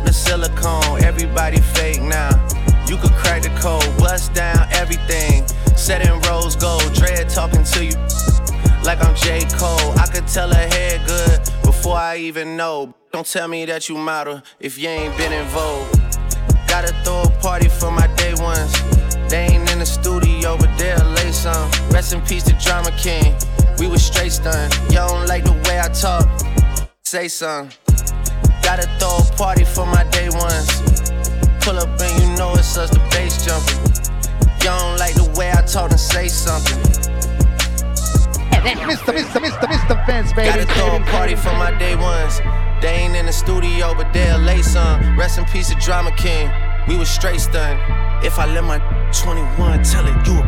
The 0.05 0.11
silicone, 0.11 1.03
everybody 1.03 1.59
fake 1.59 2.01
now. 2.01 2.31
You 2.87 2.97
could 2.97 3.13
crack 3.13 3.43
the 3.43 3.49
code, 3.61 3.85
bust 3.97 4.33
down 4.33 4.67
everything. 4.71 5.45
Set 5.75 6.05
in 6.07 6.19
rose 6.29 6.55
gold, 6.55 6.93
dread 6.93 7.29
talking 7.29 7.63
to 7.63 7.85
you 7.85 7.95
like 8.83 9.03
I'm 9.03 9.15
J. 9.15 9.41
Cole. 9.57 9.97
I 9.97 10.07
could 10.07 10.27
tell 10.27 10.49
her 10.49 10.67
head 10.67 11.05
good 11.07 11.39
before 11.63 11.95
I 11.95 12.17
even 12.17 12.57
know. 12.57 12.93
Don't 13.11 13.25
tell 13.25 13.47
me 13.47 13.65
that 13.65 13.89
you 13.89 13.97
model 13.97 14.41
if 14.59 14.77
you 14.77 14.89
ain't 14.89 15.15
been 15.17 15.31
in 15.31 15.45
vogue. 15.47 15.87
Gotta 16.67 16.93
throw 17.03 17.23
a 17.23 17.29
party 17.41 17.69
for 17.69 17.91
my 17.91 18.07
day 18.15 18.33
ones. 18.39 18.73
They 19.29 19.45
ain't 19.51 19.71
in 19.71 19.79
the 19.79 19.85
studio, 19.85 20.57
but 20.57 20.75
they'll 20.77 21.05
lay 21.11 21.31
some. 21.31 21.69
Rest 21.91 22.13
in 22.13 22.21
peace 22.21 22.43
to 22.43 22.53
Drama 22.53 22.91
King. 22.97 23.35
We 23.79 23.87
was 23.87 24.03
straight 24.03 24.31
stunned. 24.31 24.73
You 24.89 24.97
don't 24.97 25.27
like 25.27 25.43
the 25.43 25.53
way 25.67 25.79
I 25.79 25.87
talk? 25.89 26.27
Say 27.03 27.27
something. 27.27 27.75
Gotta 28.61 28.87
throw 28.99 29.17
a 29.17 29.37
party 29.37 29.63
for 29.63 29.85
my 29.85 30.03
day 30.05 30.29
ones. 30.29 30.81
Pull 31.61 31.77
up 31.77 31.99
and 31.99 32.21
you 32.21 32.35
know 32.37 32.53
it's 32.53 32.77
us, 32.77 32.89
the 32.89 32.99
bass 33.11 33.45
jumping. 33.45 33.92
You 34.63 34.69
don't 34.69 34.97
like 34.97 35.13
the 35.15 35.29
way 35.35 35.51
I 35.51 35.61
talk, 35.61 35.89
then 35.89 35.97
say 35.97 36.29
something. 36.29 36.79
Mr. 38.63 39.11
Mr. 39.11 39.43
Mr. 39.43 39.67
Mr. 39.67 40.05
Vince, 40.07 40.31
baby. 40.31 40.47
Gotta 40.47 40.65
throw 40.73 40.95
a 40.95 40.99
party 41.11 41.35
for 41.35 41.51
my 41.59 41.77
day 41.77 41.97
ones. 41.97 42.39
They 42.81 43.03
ain't 43.03 43.13
in 43.13 43.25
the 43.25 43.33
studio, 43.33 43.93
but 43.93 44.13
they'll 44.13 44.39
lay 44.39 44.61
some. 44.61 45.19
Rest 45.19 45.37
in 45.37 45.43
peace 45.43 45.67
to 45.67 45.75
Drama 45.75 46.13
King. 46.15 46.49
We 46.87 46.95
was 46.95 47.09
straight 47.09 47.41
stunned. 47.41 47.77
If 48.23 48.39
I 48.39 48.45
let 48.45 48.63
my 48.63 48.79
21, 49.11 49.83
tell 49.83 50.07
it 50.07 50.15
you 50.25 50.39
a 50.39 50.47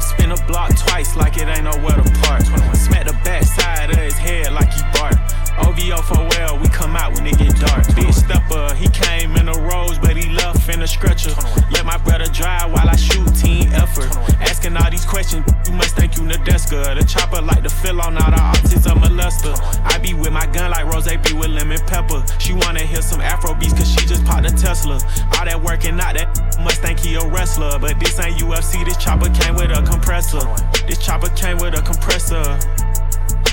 Spin 0.00 0.30
a 0.30 0.36
block 0.46 0.70
twice 0.78 1.16
like 1.16 1.36
it 1.36 1.48
ain't 1.48 1.64
nowhere 1.64 1.96
to 1.96 2.10
park. 2.22 2.42
Smack 2.76 3.08
the 3.08 3.18
back 3.24 3.42
side 3.42 3.90
of 3.90 3.96
his 3.96 4.14
head 4.14 4.52
like 4.52 4.72
he 4.72 4.82
bark. 4.94 5.19
OVO 5.66 6.02
for 6.02 6.20
well, 6.30 6.58
we 6.58 6.68
come 6.68 6.96
out 6.96 7.14
when 7.14 7.26
it 7.26 7.38
get 7.38 7.56
dark. 7.60 7.86
Big 7.94 8.12
stepper, 8.12 8.74
he 8.74 8.88
came 8.88 9.36
in 9.36 9.48
a 9.48 9.58
rose, 9.68 9.98
but 9.98 10.16
he 10.16 10.28
left 10.30 10.68
in 10.68 10.82
a 10.82 10.86
stretcher. 10.86 11.34
Let 11.70 11.84
my 11.84 11.98
brother 11.98 12.26
drive 12.26 12.72
while 12.72 12.88
I 12.88 12.96
shoot 12.96 13.26
team 13.34 13.72
effort. 13.72 14.10
Asking 14.40 14.76
all 14.76 14.90
these 14.90 15.04
questions, 15.04 15.44
you 15.66 15.72
must 15.72 15.96
think 15.96 16.16
you 16.16 16.22
Nadeska. 16.22 16.98
The 16.98 17.04
chopper 17.04 17.42
like 17.42 17.62
to 17.62 17.70
fill 17.70 18.00
on 18.00 18.16
all 18.16 18.30
the 18.30 18.40
optics 18.40 18.86
of 18.86 18.98
molester. 18.98 19.54
I 19.84 19.98
be 19.98 20.14
with 20.14 20.32
my 20.32 20.46
gun 20.46 20.70
like 20.70 20.86
Rose 20.86 21.08
be 21.08 21.32
with 21.34 21.50
lemon 21.50 21.80
pepper. 21.86 22.24
She 22.38 22.52
wanna 22.52 22.80
hear 22.80 23.02
some 23.02 23.20
Afro 23.20 23.54
beats 23.54 23.72
cause 23.72 23.90
she 23.90 24.06
just 24.06 24.24
popped 24.24 24.46
a 24.46 24.52
Tesla. 24.54 24.94
All 25.36 25.44
that 25.44 25.60
working 25.62 26.00
out, 26.00 26.14
that 26.14 26.58
must 26.60 26.82
think 26.82 27.00
he 27.00 27.14
a 27.14 27.26
wrestler. 27.26 27.78
But 27.78 27.98
this 28.00 28.18
ain't 28.18 28.38
UFC, 28.38 28.84
this 28.84 28.96
chopper 28.96 29.30
came 29.30 29.54
with 29.54 29.70
a 29.70 29.82
compressor. 29.82 30.40
This 30.86 30.98
chopper 30.98 31.28
came 31.30 31.58
with 31.58 31.78
a 31.78 31.82
compressor. 31.82 32.58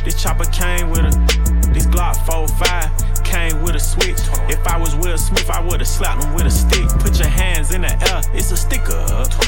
This 0.03 0.21
chopper 0.21 0.45
came 0.45 0.89
with 0.89 1.05
a. 1.05 1.66
Glock 1.91 2.15
45 2.25 3.23
came 3.23 3.61
with 3.61 3.75
a 3.75 3.79
switch. 3.79 4.19
If 4.49 4.65
I 4.67 4.77
was 4.77 4.95
Will 4.95 5.17
Smith, 5.17 5.49
I 5.49 5.61
would've 5.61 5.87
slapped 5.87 6.23
him 6.23 6.33
with 6.33 6.45
a 6.45 6.51
stick. 6.51 6.87
Put 6.99 7.19
your 7.19 7.27
hands 7.27 7.73
in 7.73 7.81
the 7.81 7.91
air, 8.09 8.21
it's 8.33 8.51
a 8.51 8.57
sticker. 8.57 9.03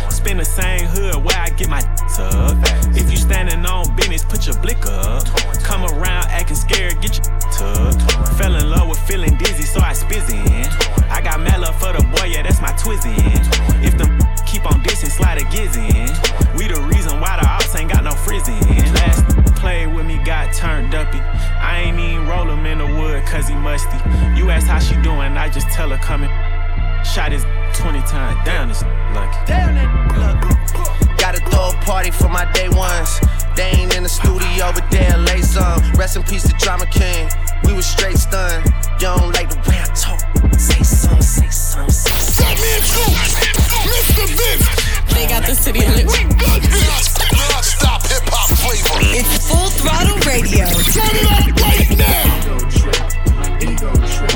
Spin 0.09 0.37
the 0.37 0.45
same 0.45 0.85
hood 0.85 1.23
where 1.23 1.37
I 1.37 1.49
get 1.49 1.69
my 1.69 1.81
tuck. 2.15 2.57
If 2.95 3.09
you 3.11 3.17
standing 3.17 3.65
on 3.65 3.95
business, 3.95 4.25
put 4.25 4.45
your 4.45 4.57
blick 4.59 4.85
up. 4.85 5.25
Come 5.63 5.85
around 5.85 6.27
acting 6.29 6.57
scared, 6.57 7.01
get 7.01 7.15
your 7.17 7.39
tuck. 7.51 7.95
Fell 8.37 8.55
in 8.55 8.69
love 8.69 8.89
with 8.89 8.99
feeling 9.07 9.35
dizzy, 9.37 9.63
so 9.63 9.79
I 9.79 9.93
spizzin'. 9.93 10.67
I 11.09 11.21
got 11.21 11.39
love 11.59 11.79
for 11.79 11.93
the 11.93 12.03
boy, 12.15 12.25
yeah, 12.25 12.43
that's 12.43 12.61
my 12.61 12.73
twizzin'. 12.73 13.83
If 13.83 13.97
them 13.97 14.18
keep 14.49 14.65
on 14.65 14.81
dissing, 14.81 15.11
slide 15.11 15.37
a 15.37 15.45
gizzin'. 15.45 16.09
We 16.57 16.67
the 16.67 16.81
reason 16.81 17.21
why 17.21 17.37
the 17.39 17.47
ops 17.47 17.75
ain't 17.75 17.91
got 17.91 18.03
no 18.03 18.11
frizzin'. 18.11 18.59
Last 18.95 19.55
played 19.55 19.93
with 19.93 20.05
me, 20.05 20.17
got 20.23 20.53
turned 20.53 20.95
uppy. 20.95 21.19
I 21.19 21.81
ain't 21.81 21.99
even 21.99 22.27
roll 22.27 22.49
him 22.49 22.65
in 22.65 22.79
the 22.79 22.87
wood 22.87 23.23
cause 23.25 23.47
he 23.47 23.55
musty. 23.55 23.97
You 24.35 24.49
ask 24.49 24.67
how 24.67 24.79
she 24.79 24.95
doing, 25.01 25.37
I 25.37 25.49
just 25.49 25.67
tell 25.69 25.89
her 25.89 25.97
coming. 25.97 26.29
Shot 27.03 27.31
his 27.31 27.45
20 27.79 28.01
times 28.01 28.45
down, 28.45 28.67
this 28.67 28.83
lucky. 29.15 29.39
Damn 29.47 29.77
it, 29.79 29.89
Gotta 31.17 31.39
throw 31.49 31.69
a 31.69 31.73
party 31.85 32.11
for 32.11 32.27
my 32.27 32.43
day 32.51 32.67
ones. 32.67 33.19
They 33.55 33.71
ain't 33.71 33.95
in 33.95 34.03
the 34.03 34.09
studio, 34.09 34.71
but 34.75 34.83
they'll 34.91 35.19
lay 35.19 35.41
some. 35.41 35.79
Rest 35.93 36.17
in 36.17 36.23
peace 36.23 36.43
to 36.43 36.53
Drama 36.59 36.85
King. 36.87 37.29
We 37.63 37.73
was 37.73 37.85
straight 37.85 38.17
stunned. 38.17 38.65
You 38.99 39.07
don't 39.07 39.31
like 39.31 39.49
the 39.49 39.59
way 39.69 39.79
I 39.79 39.87
talk. 39.95 40.19
Say 40.59 40.83
some, 40.83 41.21
say 41.21 41.47
some, 41.49 41.89
say 41.89 42.11
some. 42.19 42.47
Mr. 43.87 44.27
Vince. 44.27 44.67
They 45.15 45.27
got 45.27 45.45
the 45.45 45.55
city 45.55 45.79
lit. 45.79 46.05
Non-stop 46.05 48.03
hip 48.07 48.27
hop 48.27 48.49
flavor. 48.59 48.99
It's 49.15 49.47
full 49.47 49.69
throttle 49.79 50.19
radio. 50.27 50.67
Turn 50.91 51.15
it 51.15 51.31
up 51.31 51.47
right 51.63 51.87
now. 51.95 52.27
Ego 52.43 52.59
trip, 52.75 52.99
ego 53.63 53.91
trip, 54.11 54.35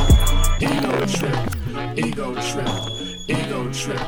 ego 0.63 0.93
trip, 1.05 1.37
ego 1.97 2.27
trip, 2.39 3.02
ego 3.27 3.71
trip, 3.71 3.99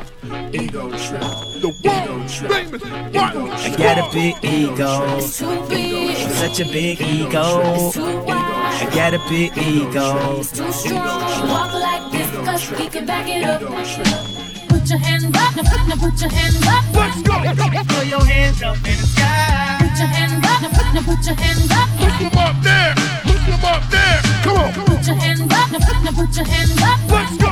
ego 0.52 0.90
trip, 0.90 1.20
The 1.60 1.72
world 1.84 2.30
famous 2.30 2.84
Martin 3.14 3.48
I 3.50 3.74
got 3.76 3.98
a 3.98 4.12
big 4.12 4.36
ego. 4.44 5.20
Such 5.20 6.60
a 6.60 6.64
big 6.64 7.00
ego. 7.00 7.92
I 7.96 8.90
got 8.94 9.14
a 9.14 9.18
big 9.28 9.56
ego. 9.56 10.42
Walk 11.46 11.72
like 11.72 12.12
this, 12.12 12.30
cause 12.44 12.70
we 12.78 12.88
can 12.88 13.06
back 13.06 13.28
it 13.28 13.44
up. 13.44 13.60
Put 14.68 14.90
your 14.90 14.98
hands 14.98 15.24
up, 15.24 15.32
now, 15.32 15.86
now 15.86 15.96
put 15.96 16.20
your 16.20 16.30
hands 16.30 16.66
up. 16.66 16.84
Let's 16.94 17.22
go. 17.22 17.34
Put 17.94 18.06
your 18.06 18.24
hands 18.24 18.62
up 18.62 18.76
in 18.76 18.82
the 18.82 19.06
sky. 19.06 19.76
Put 19.80 19.98
your 19.98 20.08
hands 20.08 20.32
up, 20.44 20.62
now, 20.62 20.92
now 20.92 21.02
put 21.02 21.26
your 21.26 21.34
hands 21.34 21.70
up. 21.70 21.88
Put 21.98 22.18
them 22.18 22.38
up 22.38 22.62
there. 22.62 23.35
Put 23.46 23.60
them 23.60 23.64
up 23.64 23.90
there. 23.90 24.20
Come 24.42 24.56
on. 24.58 24.72
Put 24.72 25.06
your 25.06 25.16
hands 25.16 25.40
up, 25.40 25.70
now, 25.70 25.78
now 26.02 26.10
put 26.10 26.36
your 26.36 26.46
hands 26.46 26.82
up. 26.82 26.98
Let's 27.06 27.36
go. 27.38 27.46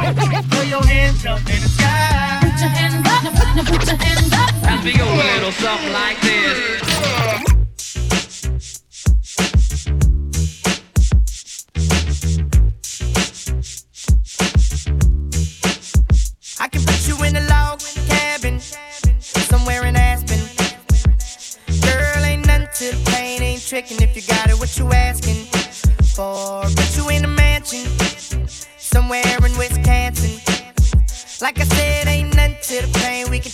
Put 0.51 0.67
your 0.67 0.83
hands 0.83 1.25
up 1.25 1.39
in 1.39 1.61
the 1.63 1.69
sky. 1.69 2.39
Put 2.43 2.61
your 2.61 2.69
hands 2.69 3.07
up, 3.07 3.23
now, 3.23 3.55
now 3.55 3.63
put 3.63 3.87
your 3.87 3.97
hands 3.97 4.33
up. 4.33 4.51
As 4.67 4.85
we 4.85 4.93
go 4.93 5.05
a 5.05 5.15
little 5.15 5.53
something 5.53 5.93
like 5.93 6.21
this. 6.21 7.04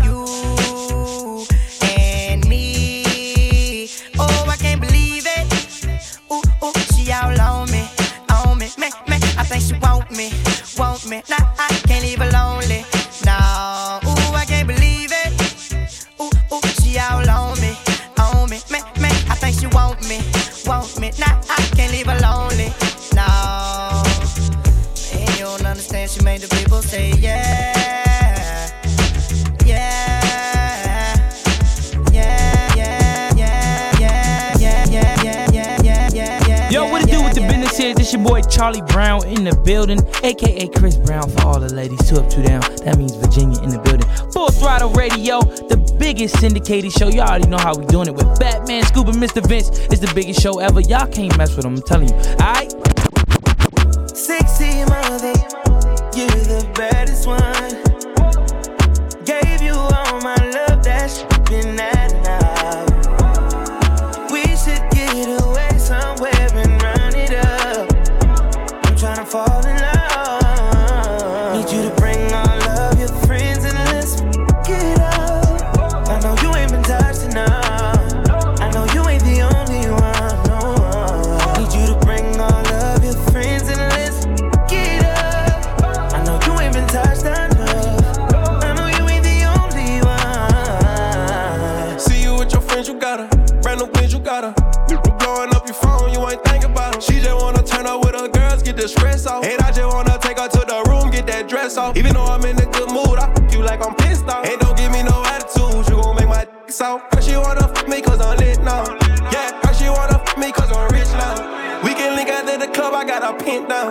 This 38.01 38.13
your 38.13 38.23
boy 38.23 38.41
Charlie 38.41 38.81
Brown 38.81 39.27
in 39.27 39.43
the 39.43 39.55
building, 39.63 39.99
aka 40.23 40.67
Chris 40.69 40.97
Brown 40.97 41.29
for 41.29 41.45
all 41.45 41.59
the 41.59 41.71
ladies. 41.71 41.99
Two 42.09 42.15
up, 42.15 42.27
two 42.31 42.41
down. 42.41 42.61
That 42.81 42.97
means 42.97 43.13
Virginia 43.13 43.61
in 43.61 43.69
the 43.69 43.77
building. 43.77 44.09
Full 44.31 44.49
throttle 44.49 44.89
radio, 44.93 45.39
the 45.69 45.77
biggest 45.99 46.39
syndicated 46.39 46.91
show. 46.91 47.09
Y'all 47.09 47.29
already 47.29 47.47
know 47.47 47.59
how 47.59 47.75
we 47.75 47.85
doing 47.85 48.07
it 48.07 48.15
with 48.15 48.25
Fatman, 48.41 48.81
and 48.81 49.21
Mr. 49.21 49.45
Vince. 49.47 49.69
It's 49.93 49.99
the 49.99 50.11
biggest 50.15 50.41
show 50.41 50.57
ever. 50.57 50.81
Y'all 50.81 51.05
can't 51.05 51.37
mess 51.37 51.55
with 51.55 51.61
them. 51.61 51.75
I'm 51.75 51.83
telling 51.83 52.09
you. 52.09 52.15
All 52.41 52.80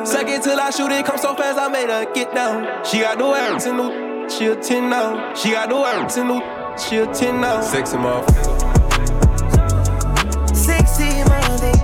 down. 0.00 0.06
Second 0.06 0.42
till 0.42 0.58
I 0.58 0.70
shoot 0.70 0.90
it, 0.92 1.04
come 1.04 1.18
so 1.18 1.34
fast, 1.34 1.58
I 1.58 1.68
made 1.68 1.88
her 1.88 2.12
get 2.12 2.34
down. 2.34 2.84
She 2.84 3.00
got 3.00 3.18
the 3.18 3.26
words 3.26 3.66
in 3.66 3.76
the 3.76 4.28
she 4.28 4.46
a 4.46 4.56
10 4.56 4.90
now. 4.90 5.34
She 5.34 5.50
got 5.50 5.68
the 5.68 5.76
words 5.76 6.16
in 6.16 6.28
the 6.28 6.76
she 6.76 6.96
a 6.98 7.06
10 7.06 7.40
now. 7.40 7.60
Sexy 7.60 7.96
motherfucker. 7.96 8.58
Sexy 10.54 11.24
Monday, 11.28 11.78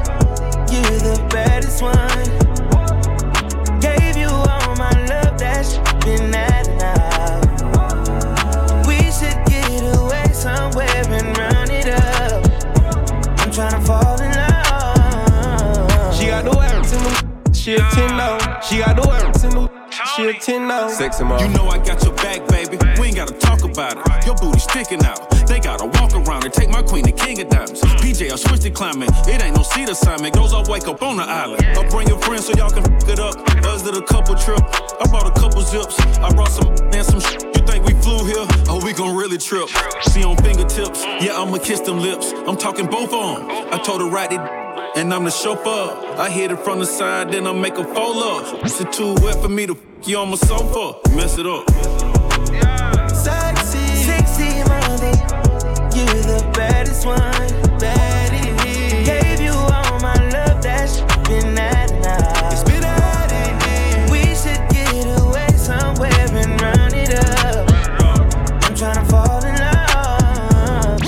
you're 0.73 1.01
the 1.01 1.27
baddest 1.31 1.83
one. 1.83 1.97
Gave 3.81 4.17
you 4.17 4.29
all 4.29 4.77
my 4.77 4.91
love, 5.07 5.39
that's 5.39 5.79
been 6.05 6.31
now. 6.31 6.46
10 17.97 18.17
now. 18.17 18.61
She 18.61 18.79
got 18.79 18.95
the 19.01 19.09
words 19.09 19.43
in 19.43 19.51
the 19.57 19.67
she 20.15 20.29
a 20.29 20.35
10 20.35 20.69
now. 20.69 20.89
Sexy 20.89 21.25
motherfucker. 21.25 21.41
You 21.41 21.49
know 21.57 21.69
I 21.69 21.79
got 21.79 22.03
your 22.05 22.15
back, 22.17 22.47
baby. 22.49 22.77
We 23.01 23.09
ain't 23.09 23.17
gotta 23.17 23.33
talk 23.33 23.63
about 23.65 23.97
it. 23.97 24.27
Your 24.27 24.35
booty 24.35 24.59
sticking 24.59 25.03
out. 25.05 25.31
They 25.49 25.61
gotta 25.61 25.87
walk 25.87 26.13
around 26.13 26.45
and 26.45 26.53
take 26.53 26.69
my 26.69 26.83
queen 26.83 27.05
to 27.05 27.13
king 27.13 27.41
of 27.41 27.49
diamonds. 27.49 27.81
PJ, 28.05 28.31
I 28.31 28.37
switched 28.37 28.65
to 28.65 28.71
climbing. 28.71 29.09
It 29.27 29.43
ain't 29.43 29.57
no 29.57 29.63
seat 29.63 29.89
assignment. 29.89 30.35
Goes 30.35 30.53
all 30.53 30.65
wake 30.69 30.89
up 30.89 31.03
on 31.03 31.17
the 31.17 31.23
island. 31.23 31.65
I'll 31.79 31.89
bring 31.89 32.09
your 32.09 32.21
friends 32.21 32.47
so 32.47 32.53
y'all 32.53 32.69
can 32.69 32.85
f 32.85 33.09
it 33.09 33.19
up. 33.19 33.37
Us 33.65 33.83
did 33.83 33.97
a 33.97 34.03
couple 34.03 34.35
trip. 34.35 34.61
I 35.01 35.07
brought 35.09 35.27
a 35.27 35.41
couple 35.41 35.63
zips. 35.63 35.99
I 36.21 36.31
brought 36.35 36.53
some 36.53 36.69
and 36.93 37.05
some 37.07 37.21
sh- 37.21 37.41
You 37.57 37.65
think 37.65 37.87
we 37.87 37.95
flew 38.05 38.27
here? 38.27 38.47
Oh, 38.69 38.81
we 38.85 38.93
gon' 38.93 39.17
really 39.17 39.39
trip. 39.39 39.69
See 40.03 40.23
on 40.23 40.37
fingertips. 40.37 41.05
Yeah, 41.25 41.41
I'ma 41.41 41.59
kiss 41.59 41.81
them 41.81 42.01
lips. 42.01 42.33
I'm 42.47 42.57
talking 42.57 42.87
both 42.87 43.15
on. 43.15 43.51
I 43.73 43.79
told 43.79 44.03
her 44.03 44.09
right 44.09 44.31
it. 44.31 44.56
And 44.97 45.13
I'm 45.13 45.25
the 45.25 45.31
chauffeur. 45.31 46.17
I 46.19 46.31
hit 46.31 46.51
it 46.51 46.59
from 46.61 46.79
the 46.79 46.87
side, 46.87 47.31
then 47.31 47.47
I 47.47 47.53
make 47.53 47.77
a 47.77 47.85
fold 47.85 48.17
up. 48.17 48.65
It's 48.65 48.79
too 48.97 49.15
wet 49.21 49.37
for 49.43 49.51
me 49.51 49.67
to 49.67 49.75
f 49.75 50.09
you 50.09 50.17
on 50.17 50.31
my 50.31 50.37
sofa. 50.37 50.99
Mess 51.15 51.37
it 51.37 51.47
up. 51.47 51.69
Yeah. 52.51 53.07
Sexy, 53.09 53.87
sexy 54.09 54.65
Monday, 54.65 55.13
you're 55.93 56.25
the 56.33 56.51
baddest 56.55 57.05
one. 57.05 57.21
Baddie. 57.79 59.05
Gave 59.05 59.41
you 59.43 59.53
all 59.53 60.01
my 60.01 60.17
love, 60.33 60.63
that's 60.63 61.03
been 61.29 61.59
at 61.59 61.91
now. 62.01 62.51
It's 62.51 62.65
been 62.65 62.83
at 62.83 63.31
it. 63.45 64.11
We 64.11 64.23
should 64.35 64.65
get 64.73 65.05
away 65.21 65.51
somewhere 65.59 66.27
and 66.43 66.59
run 66.59 66.95
it 66.95 67.13
up. 67.45 67.69
I'm 68.65 68.75
tryna 68.75 69.05
fall 69.11 69.45
in 69.45 69.57
love. 69.61 71.01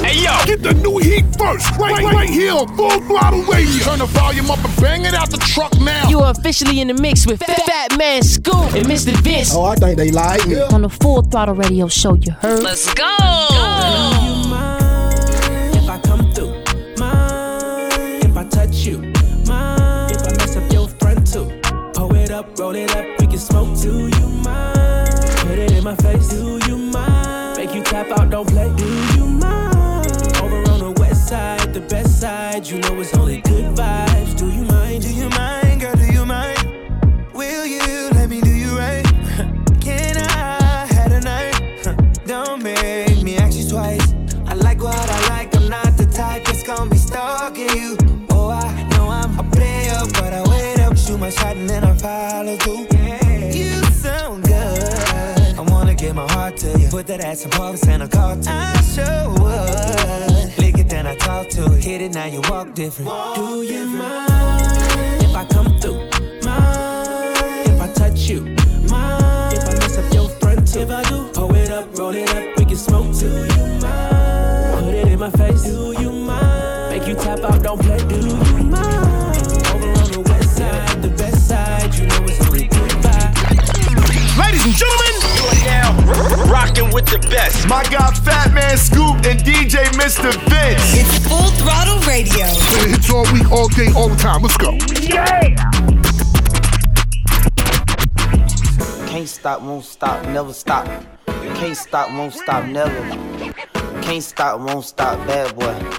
Hey 0.00 0.16
yo, 0.24 0.32
get 0.46 0.62
the 0.62 0.72
new 0.72 0.98
heat 1.16 1.36
first, 1.36 1.70
right, 1.78 2.02
right, 2.02 2.14
right 2.14 2.30
here 2.30 2.52
on 2.52 2.68
Full 2.76 3.00
Throttle 3.00 3.42
Radio. 3.44 3.84
Turn 3.84 3.98
the 3.98 4.06
volume 4.06 4.50
up 4.50 4.62
and 4.64 4.80
bang 4.80 5.04
it 5.04 5.14
out 5.14 5.30
the 5.30 5.38
truck 5.38 5.72
now. 5.80 6.08
You 6.08 6.20
are 6.20 6.30
officially 6.30 6.80
in 6.80 6.88
the 6.88 6.94
mix 6.94 7.26
with 7.26 7.40
Fat 7.40 7.96
Man 7.96 8.22
Scoop 8.22 8.74
and 8.74 8.86
Mr. 8.86 9.12
Vince. 9.22 9.54
Oh, 9.54 9.64
I 9.64 9.76
think 9.76 9.96
they 9.96 10.10
like 10.10 10.46
me. 10.46 10.60
On 10.60 10.82
the 10.82 10.88
Full 10.88 11.22
Throttle 11.22 11.54
Radio 11.54 11.88
Show, 11.88 12.14
you 12.14 12.32
heard? 12.32 12.62
Let's 12.62 12.92
go. 12.94 13.06
If 13.18 14.25
know 32.88 33.00
it's 33.00 33.14
only 33.16 33.40
good 33.40 33.74
vibes. 33.74 34.36
Do 34.36 34.50
you 34.50 34.64
mind? 34.64 35.02
Do 35.02 35.12
you 35.12 35.28
mind, 35.30 35.80
girl? 35.80 35.94
Do 35.94 36.12
you 36.12 36.24
mind? 36.24 36.58
Will 37.34 37.66
you 37.66 38.10
let 38.12 38.28
me 38.28 38.40
do 38.40 38.50
you 38.50 38.78
right? 38.78 39.04
Can 39.80 40.16
I 40.16 40.86
have 40.90 41.12
a 41.12 41.20
night? 41.20 41.56
Don't 42.26 42.62
make 42.62 43.22
me 43.22 43.36
ask 43.36 43.58
you 43.58 43.68
twice. 43.68 44.14
I 44.46 44.54
like 44.54 44.82
what 44.82 45.10
I 45.10 45.28
like. 45.28 45.54
I'm 45.56 45.68
not 45.68 45.96
the 45.96 46.06
type 46.06 46.44
that's 46.44 46.62
gonna 46.62 46.90
be 46.90 46.96
stalking 46.96 47.70
you. 47.76 47.96
Oh, 48.30 48.50
I 48.50 48.82
know 48.90 49.08
I'm 49.08 49.38
a 49.38 49.44
player, 49.50 50.00
but 50.18 50.32
I 50.32 50.42
wait 50.48 50.80
up, 50.80 50.96
shoot 50.96 51.18
my 51.18 51.30
shot, 51.30 51.56
and 51.56 51.68
then 51.68 51.84
I 51.84 51.94
follow 51.96 52.56
through. 52.56 52.86
You 53.58 53.82
sound 53.92 54.44
good. 54.44 55.58
I 55.58 55.60
wanna 55.60 55.94
give 55.94 56.14
my 56.14 56.30
heart 56.32 56.56
to 56.58 56.78
you. 56.78 56.88
Put 56.88 57.06
that 57.08 57.20
ass 57.20 57.44
in 57.44 57.50
Paris 57.50 57.86
and 57.88 58.02
a 58.02 58.08
car 58.08 58.36
to 58.36 58.50
I 58.50 58.80
sure 58.94 59.28
would. 59.40 60.35
Talk 61.36 61.48
to 61.50 61.64
it. 61.74 61.84
Hit 61.84 62.00
it, 62.00 62.14
now 62.14 62.26
you 62.26 62.40
walk 62.48 62.74
different. 62.74 63.10
Do 63.34 63.62
you 63.62 63.84
mind 63.86 65.22
if 65.22 65.34
I 65.34 65.44
come 65.44 65.78
through? 65.78 66.00
Mind 66.42 67.68
if 67.68 67.80
I 67.80 67.92
touch 67.94 68.20
you? 68.30 68.40
Mind 68.88 69.52
if 69.52 69.68
I 69.68 69.72
mess 69.80 69.98
up 69.98 70.14
your 70.14 70.28
front 70.40 70.66
too? 70.72 70.80
If 70.80 70.90
I 70.90 71.02
do, 71.10 71.28
pull 71.34 71.54
it 71.54 71.70
up, 71.70 71.98
roll 71.98 72.14
it 72.14 72.30
up, 72.34 72.58
we 72.58 72.64
can 72.64 72.76
smoke 72.76 73.14
too. 73.14 73.28
Do 73.28 73.54
you 73.54 73.66
mind? 73.80 74.84
Put 74.84 74.94
it 74.94 75.08
in 75.08 75.18
my 75.18 75.30
face. 75.30 75.62
Do 75.64 75.94
you 76.00 76.10
mind? 76.10 76.98
Make 76.98 77.06
you 77.08 77.14
tap 77.14 77.40
out, 77.40 77.62
don't 77.62 77.80
play. 77.80 77.98
Do 77.98 78.16
you 78.16 78.36
mind? 78.64 79.36
Over 79.72 79.90
on 80.02 80.10
the 80.16 80.24
west 80.26 80.56
side, 80.56 81.02
the 81.02 81.10
best 81.10 81.48
side, 81.48 81.94
you 81.96 82.06
know 82.06 82.24
it's 82.24 82.40
only 82.46 82.66
good 82.68 82.92
vibes. 83.04 84.38
Ladies 84.40 84.64
and 84.64 84.74
gentlemen, 84.74 85.14
you 85.36 85.44
are 85.52 85.60
now 85.66 85.85
rocking 86.06 86.92
with 86.92 87.06
the 87.06 87.18
best. 87.30 87.68
My 87.68 87.82
guy 87.84 88.10
Fat 88.24 88.52
Man 88.52 88.76
Scoop 88.76 89.16
and 89.26 89.40
DJ 89.40 89.84
Mr. 89.98 90.32
Vince. 90.48 90.94
It's 90.94 91.26
Full 91.26 91.50
Throttle 91.58 92.00
Radio. 92.06 92.46
It 92.46 92.90
hits 92.90 93.10
all 93.10 93.24
week, 93.32 93.50
all 93.50 93.68
day, 93.68 93.88
all 93.96 94.08
the 94.08 94.16
time. 94.16 94.42
Let's 94.42 94.56
go. 94.56 94.72
Yeah. 95.00 95.54
Can't 99.06 99.28
stop, 99.28 99.62
won't 99.62 99.84
stop, 99.84 100.24
never 100.26 100.52
stop. 100.52 100.86
Can't 101.26 101.76
stop, 101.76 102.10
won't 102.10 102.34
stop, 102.34 102.66
never. 102.66 102.92
Can't 104.02 104.22
stop, 104.22 104.60
won't 104.60 104.84
stop, 104.84 105.18
bad 105.26 105.56
boy. 105.56 105.98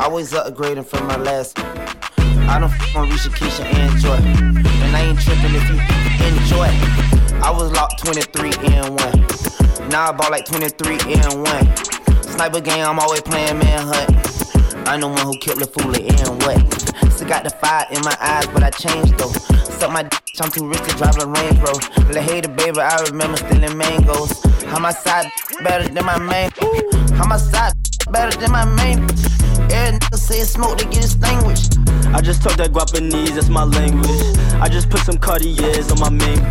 Always 0.00 0.32
upgrading 0.32 0.86
from 0.86 1.06
my 1.06 1.16
last. 1.16 1.58
I 1.58 2.58
don't 2.58 2.70
f 2.70 2.96
on 2.96 3.08
Risha, 3.10 3.30
Keisha, 3.30 3.64
and 3.64 4.00
Joy. 4.00 4.16
And 4.16 4.96
I 4.96 5.00
ain't 5.02 5.20
tripping 5.20 5.54
if 5.54 5.68
you 5.68 5.78
enjoy. 6.26 6.68
It. 6.68 7.42
I 7.42 7.50
was 7.50 7.70
locked 7.72 8.04
23 8.04 8.52
and 8.72 8.98
1. 8.98 9.33
Now 9.94 10.08
I 10.08 10.12
ball 10.12 10.28
like 10.28 10.44
23 10.44 10.98
and 11.06 11.46
1. 11.46 11.76
Sniper 12.24 12.60
game, 12.60 12.84
I'm 12.84 12.98
always 12.98 13.22
playing 13.22 13.60
manhunt. 13.60 14.10
I'm 14.88 15.00
the 15.00 15.06
one 15.06 15.22
who 15.22 15.38
killed 15.38 15.60
the 15.60 15.70
fool 15.70 15.94
and 15.94 16.42
what? 16.42 16.58
Still 17.12 17.28
got 17.28 17.44
the 17.44 17.50
fire 17.50 17.86
in 17.92 18.02
my 18.02 18.16
eyes, 18.18 18.44
but 18.48 18.64
I 18.64 18.70
changed 18.70 19.16
though. 19.18 19.30
Suck 19.78 19.92
my 19.92 20.02
d- 20.02 20.16
I'm 20.40 20.50
too 20.50 20.66
rich 20.66 20.82
to 20.82 20.96
drive 20.96 21.14
a 21.22 21.30
Range 21.30 21.58
Rover. 21.62 22.10
La 22.12 22.20
hater, 22.22 22.48
baby, 22.48 22.80
I 22.80 23.06
remember 23.06 23.36
stealing 23.36 23.78
mangoes. 23.78 24.42
How 24.64 24.80
my 24.80 24.90
side 24.90 25.30
better 25.62 25.86
than 25.86 26.04
my 26.04 26.18
main? 26.18 26.50
How 27.14 27.28
my 27.28 27.36
side 27.36 27.74
better 28.10 28.36
than 28.36 28.50
my 28.50 28.64
main? 28.64 28.98
Every 29.70 30.00
nigga 30.02 30.18
say 30.18 30.42
smoke, 30.42 30.78
they 30.78 30.90
get 30.90 31.04
extinguished. 31.06 31.78
I 32.10 32.20
just 32.20 32.42
talk 32.42 32.56
that 32.56 32.72
Guapanese, 32.72 33.36
that's 33.36 33.48
my 33.48 33.62
language. 33.62 34.10
I 34.58 34.68
just 34.68 34.90
put 34.90 35.06
some 35.06 35.18
Cartiers 35.18 35.92
on 35.92 36.00
my 36.00 36.10
main. 36.10 36.42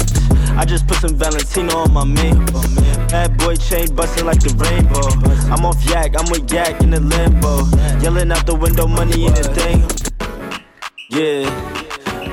I 0.57 0.65
just 0.65 0.87
put 0.87 0.97
some 0.97 1.15
Valentino 1.15 1.77
on 1.77 1.93
my 1.93 2.03
main. 2.03 2.45
Bad 3.07 3.37
boy 3.37 3.55
chain 3.55 3.93
busting 3.95 4.25
like 4.25 4.39
the 4.39 4.53
rainbow. 4.57 5.07
I'm 5.53 5.65
off 5.65 5.83
yak, 5.89 6.13
I'm 6.17 6.29
with 6.31 6.51
yak 6.51 6.81
in 6.81 6.91
the 6.91 6.99
limbo. 6.99 7.65
Yelling 8.01 8.31
out 8.31 8.45
the 8.45 8.55
window, 8.55 8.87
money 8.87 9.25
in 9.25 9.33
the 9.33 9.43
thing. 9.43 9.79
Yeah, 11.09 11.49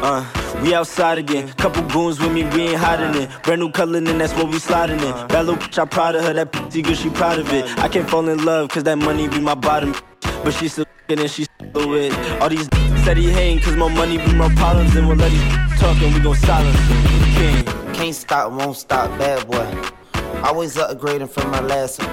uh, 0.02 0.24
we 0.62 0.74
outside 0.74 1.18
again. 1.18 1.48
Couple 1.54 1.82
goons 1.88 2.20
with 2.20 2.32
me, 2.32 2.44
we 2.44 2.68
ain't 2.68 2.76
hiding 2.76 3.22
it. 3.22 3.30
Brand 3.42 3.60
new 3.60 3.70
color, 3.70 3.98
and 3.98 4.06
that's 4.20 4.34
what 4.34 4.48
we 4.48 4.58
sliding 4.58 5.00
in. 5.00 5.12
That 5.28 5.46
little 5.46 5.56
bitch, 5.56 5.78
I 5.78 5.84
proud 5.84 6.14
of 6.14 6.24
her, 6.24 6.32
that 6.32 6.52
pretty 6.52 6.82
good, 6.82 6.96
she 6.96 7.10
proud 7.10 7.38
of 7.38 7.52
it. 7.52 7.64
I 7.78 7.88
can't 7.88 8.08
fall 8.08 8.28
in 8.28 8.44
love, 8.44 8.68
cause 8.70 8.84
that 8.84 8.98
money 8.98 9.28
be 9.28 9.40
my 9.40 9.54
bottom. 9.54 9.94
But 10.44 10.52
she 10.54 10.68
still 10.68 10.86
and 11.08 11.28
she 11.28 11.44
still 11.44 11.94
it 11.94 12.14
all 12.40 12.48
these 12.48 12.68
said 13.04 13.16
he 13.16 13.30
hating, 13.30 13.60
cause 13.60 13.76
more 13.76 13.90
money 13.90 14.18
be 14.18 14.32
more 14.34 14.50
problems. 14.50 14.94
And 14.94 15.08
we'll 15.08 15.16
let 15.16 15.30
these 15.30 15.80
talk 15.80 16.00
and 16.00 16.14
we 16.14 16.20
gon' 16.20 16.36
silence. 16.36 16.78
King. 17.36 17.89
Can't 18.00 18.14
stop, 18.14 18.52
won't 18.52 18.78
stop, 18.78 19.10
bad 19.18 19.46
boy. 19.46 20.42
Always 20.42 20.74
upgrading 20.74 21.28
from 21.28 21.50
my 21.50 21.60
last 21.60 21.98
one. 21.98 22.08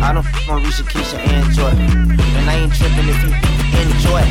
I 0.00 0.12
don't 0.12 0.24
f 0.24 0.48
on 0.48 0.62
Risha, 0.62 0.84
Keisha, 0.84 1.18
and 1.18 1.52
Joy. 1.52 1.66
And 1.66 2.48
I 2.48 2.54
ain't 2.54 2.72
tripping 2.72 3.08
if 3.08 3.20
you 3.24 3.34
enjoy. 3.82 4.22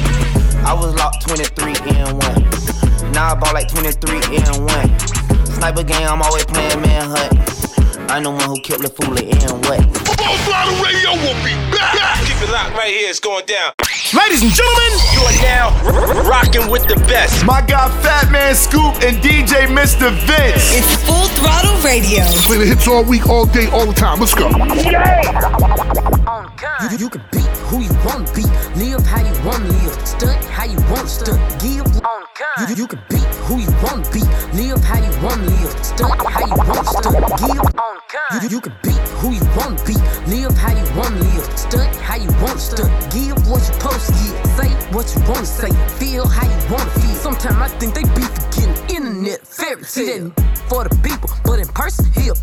I 0.65 0.73
was 0.73 0.95
locked 0.95 1.27
23 1.27 1.75
and 1.97 2.23
1. 3.03 3.11
Now 3.11 3.33
I 3.33 3.35
bought 3.35 3.53
like 3.53 3.67
23 3.67 4.37
and 4.37 4.71
1. 4.71 5.45
Sniper 5.47 5.83
game, 5.83 6.07
I'm 6.07 6.21
always 6.21 6.45
playing 6.45 6.79
manhunt. 6.79 7.68
I'm 8.09 8.23
the 8.23 8.31
one 8.31 8.41
who 8.41 8.59
killed 8.61 8.81
the 8.81 8.89
fool 8.89 9.13
and 9.13 9.65
what? 9.69 9.85
Full 10.17 10.37
Throttle 10.49 10.81
Radio 10.81 11.13
will 11.13 11.37
be 11.45 11.53
back. 11.69 12.17
Keep 12.25 12.41
it 12.41 12.51
locked 12.51 12.73
right 12.73 12.89
here, 12.89 13.07
it's 13.07 13.19
going 13.19 13.45
down. 13.45 13.71
Ladies 14.17 14.41
and 14.41 14.49
gentlemen, 14.49 14.91
you 15.13 15.21
are 15.21 15.37
now 15.45 15.69
rocking 16.27 16.71
with 16.71 16.87
the 16.87 16.95
best. 17.05 17.45
My 17.45 17.61
guy 17.61 17.87
Fat 18.01 18.31
Man 18.31 18.55
Scoop 18.55 18.97
and 19.05 19.17
DJ 19.21 19.69
Mr. 19.69 20.09
Vince. 20.25 20.73
It's 20.73 21.05
Full 21.05 21.27
Throttle 21.37 21.77
Radio. 21.85 22.25
Play 22.49 22.57
the 22.57 22.65
hits 22.65 22.87
all 22.87 23.03
week, 23.03 23.29
all 23.29 23.45
day, 23.45 23.69
all 23.69 23.85
the 23.85 23.93
time. 23.93 24.19
Let's 24.19 24.33
go. 24.33 24.47
On 24.47 24.57
oh, 26.25 26.89
You, 26.89 26.97
you 26.97 27.09
can 27.09 27.21
be 27.31 27.58
who 27.69 27.81
you 27.81 27.93
wanna 28.03 28.25
be, 28.33 28.41
live 28.81 29.05
how 29.05 29.21
you 29.21 29.33
wanna 29.45 29.67
live, 29.69 29.93
stunt 30.07 30.43
how 30.45 30.65
you 30.65 30.77
wanna 30.89 31.07
stunt, 31.07 31.39
give. 31.61 31.85
You, 32.57 32.65
you, 32.69 32.75
you 32.75 32.87
can 32.87 32.99
be 33.09 33.21
who 33.45 33.59
you 33.59 33.69
wanna 33.83 34.09
be, 34.09 34.21
live 34.57 34.83
how 34.83 34.97
you 34.97 35.11
wanna 35.21 35.45
live, 35.45 35.85
stunt 35.85 36.19
how 36.25 36.45
you 36.49 36.57
wanna 36.57 36.83
stunt, 36.83 37.15
give. 37.37 37.61
You, 38.33 38.39
you, 38.41 38.49
you 38.49 38.61
can 38.61 38.73
be 38.81 38.93
who 39.21 39.33
you 39.33 39.45
wanna 39.55 39.77
be, 39.85 39.93
live 40.25 40.57
how 40.57 40.73
you 40.73 40.85
wanna 40.97 41.21
live, 41.21 41.45
stunt 41.57 41.95
how 41.97 42.15
you 42.15 42.29
wanna 42.41 42.59
stunt, 42.59 42.89
give 43.13 43.37
what 43.47 43.61
you 43.61 43.77
to 43.77 44.13
give, 44.17 44.35
say 44.57 44.69
what 44.89 45.05
you 45.13 45.21
wanna 45.29 45.45
say, 45.45 45.69
feel 45.99 46.27
how 46.27 46.45
you 46.49 46.73
wanna 46.73 46.89
feel. 46.91 47.15
Sometimes 47.21 47.57
I 47.57 47.67
think 47.77 47.93
they 47.93 48.03
be 48.17 48.25
forgetting 48.25 48.95
internet 48.95 49.45
fairy 49.45 49.83
tale 49.83 50.31
for 50.67 50.85
the 50.85 50.95
people, 51.03 51.29
but 51.43 51.59
in 51.59 51.67
person, 51.67 52.05
here. 52.13 52.33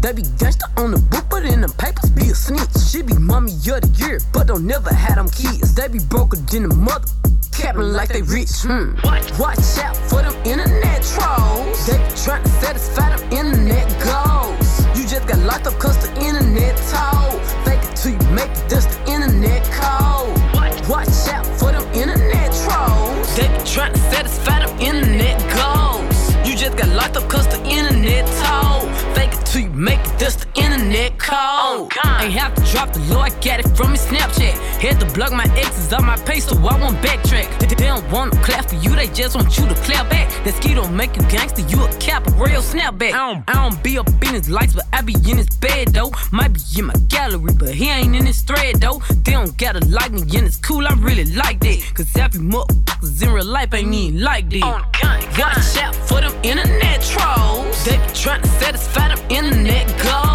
They 0.00 0.12
be 0.12 0.22
gangsta 0.22 0.66
on 0.76 0.92
the 0.92 0.98
book, 0.98 1.24
but 1.30 1.44
in 1.44 1.60
the 1.62 1.68
papers 1.68 2.10
be 2.10 2.30
a 2.30 2.34
snitch. 2.34 2.70
She 2.90 3.02
be 3.02 3.14
mommy 3.14 3.52
of 3.52 3.80
the 3.80 3.92
year, 3.96 4.20
but 4.32 4.46
don't 4.46 4.66
never 4.66 4.92
have 4.92 5.16
them 5.16 5.28
kids. 5.30 5.74
They 5.74 5.88
be 5.88 5.98
broker 5.98 6.36
than 6.36 6.68
the 6.68 6.74
mother. 6.74 7.08
Capping 7.52 7.92
like 7.92 8.10
they 8.10 8.22
rich, 8.22 8.50
hmm. 8.62 8.94
Watch 9.40 9.78
out 9.80 9.96
for 9.96 10.22
them 10.22 10.36
internet 10.44 11.02
trolls. 11.02 11.86
They 11.86 11.96
be 11.96 12.12
trying 12.14 12.44
to 12.44 12.52
satisfy 12.60 13.16
them 13.16 13.32
internet 13.32 13.88
goals. 14.04 14.84
You 14.94 15.08
just 15.08 15.26
got 15.26 15.38
locked 15.40 15.66
up 15.66 15.78
cause 15.78 15.96
the 16.04 16.12
internet 16.20 16.76
told. 16.92 17.40
Fake 17.64 17.82
it 17.82 17.96
till 17.96 18.12
you 18.12 18.22
make 18.36 18.52
it, 18.52 18.68
that's 18.68 18.86
the 18.86 19.00
internet 19.10 19.64
code. 19.72 20.36
Watch 20.88 21.08
out 21.34 21.46
for 21.58 21.72
them 21.72 21.82
internet 21.94 22.52
trolls. 22.62 23.26
They 23.34 23.48
be 23.48 23.64
trying 23.64 23.94
to 23.94 23.98
satisfy 24.12 24.64
them 24.64 24.78
internet 24.78 25.40
goals. 25.56 26.14
You 26.46 26.54
just 26.54 26.76
got 26.76 26.90
locked 26.90 27.16
up 27.16 27.28
cause 27.28 27.48
the. 27.48 27.55
Fake 29.84 30.18
this 30.18 30.36
till 30.54 30.72
you 30.72 30.75
make 30.86 31.12
it, 31.12 31.18
that's 31.18 31.18
the 31.18 31.18
internet 31.18 31.18
code. 31.18 31.90
Ain't 32.20 32.32
have 32.32 32.54
to 32.54 32.62
drop 32.72 32.92
the 32.92 33.00
low, 33.12 33.20
I 33.20 33.30
got 33.40 33.60
it 33.60 33.68
from 33.76 33.92
his 33.92 34.02
Snapchat. 34.06 34.54
Hit 34.80 35.00
the 35.00 35.06
block 35.06 35.32
my 35.32 35.44
exes 35.56 35.92
off 35.92 36.02
my 36.02 36.16
page, 36.16 36.42
so 36.42 36.56
I 36.56 36.78
won't 36.78 36.96
backtrack. 36.98 37.58
They, 37.58 37.74
don't 37.86 38.10
wanna 38.10 38.36
clap 38.42 38.68
for 38.68 38.76
you, 38.76 38.94
they 38.94 39.08
just 39.08 39.36
want 39.36 39.56
you 39.58 39.66
to 39.66 39.74
clap 39.74 40.08
back. 40.10 40.28
That 40.44 40.54
ski 40.54 40.74
don't 40.74 40.96
make 40.96 41.16
you 41.16 41.22
gangster, 41.28 41.62
you 41.62 41.84
a 41.84 41.92
cap, 41.98 42.26
a 42.26 42.30
real 42.32 42.62
snapback. 42.62 43.12
I 43.12 43.32
don't, 43.32 43.44
I 43.48 43.54
don't 43.54 43.82
be 43.82 43.98
up 43.98 44.08
in 44.08 44.34
his 44.34 44.48
lights, 44.48 44.74
but 44.74 44.86
I 44.92 45.02
be 45.02 45.14
in 45.14 45.36
his 45.36 45.48
bed 45.48 45.88
though. 45.88 46.12
Might 46.32 46.52
be 46.52 46.60
in 46.78 46.86
my 46.86 46.94
gallery, 47.08 47.52
but 47.58 47.74
he 47.74 47.90
ain't 47.90 48.14
in 48.14 48.26
his 48.26 48.42
thread 48.42 48.76
though. 48.80 49.00
They 49.22 49.32
don't 49.32 49.56
gotta 49.56 49.84
like 49.86 50.12
me, 50.12 50.22
and 50.22 50.46
it's 50.46 50.56
cool, 50.56 50.86
I 50.86 50.94
really 50.94 51.24
like 51.34 51.60
that. 51.60 51.92
Cause 51.94 52.14
every 52.16 52.40
motherfuckers 52.40 53.22
in 53.22 53.32
real 53.32 53.44
life 53.44 53.72
ain't 53.74 53.94
even 53.94 54.20
like 54.22 54.50
that. 54.50 54.96
Watch 55.38 55.76
out 55.76 55.94
for 55.94 56.20
them 56.20 56.32
internet 56.42 57.02
trolls. 57.02 57.84
They 57.84 57.98
be 57.98 58.12
trying 58.14 58.42
to 58.42 58.48
satisfy 58.48 59.14
them 59.14 59.20
internet 59.30 59.86
goals. 60.02 60.25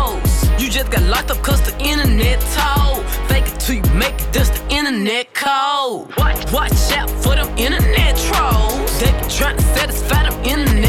Just 0.82 0.94
got 0.94 1.04
locked 1.04 1.30
up 1.30 1.38
cause 1.44 1.62
the 1.62 1.78
internet 1.78 2.42
told. 2.58 3.06
Fake 3.30 3.46
it 3.46 3.60
till 3.60 3.76
you 3.76 3.84
make 3.94 4.16
it, 4.16 4.34
that's 4.34 4.50
the 4.50 4.68
internet 4.74 5.32
code. 5.36 6.10
Watch 6.18 6.92
out 6.94 7.08
for 7.22 7.36
them 7.36 7.56
internet 7.56 8.18
trolls. 8.18 9.00
They 9.00 9.12
be 9.12 9.30
trying 9.30 9.58
to 9.58 9.64
satisfy 9.78 10.28
them 10.28 10.34
internet 10.44 10.81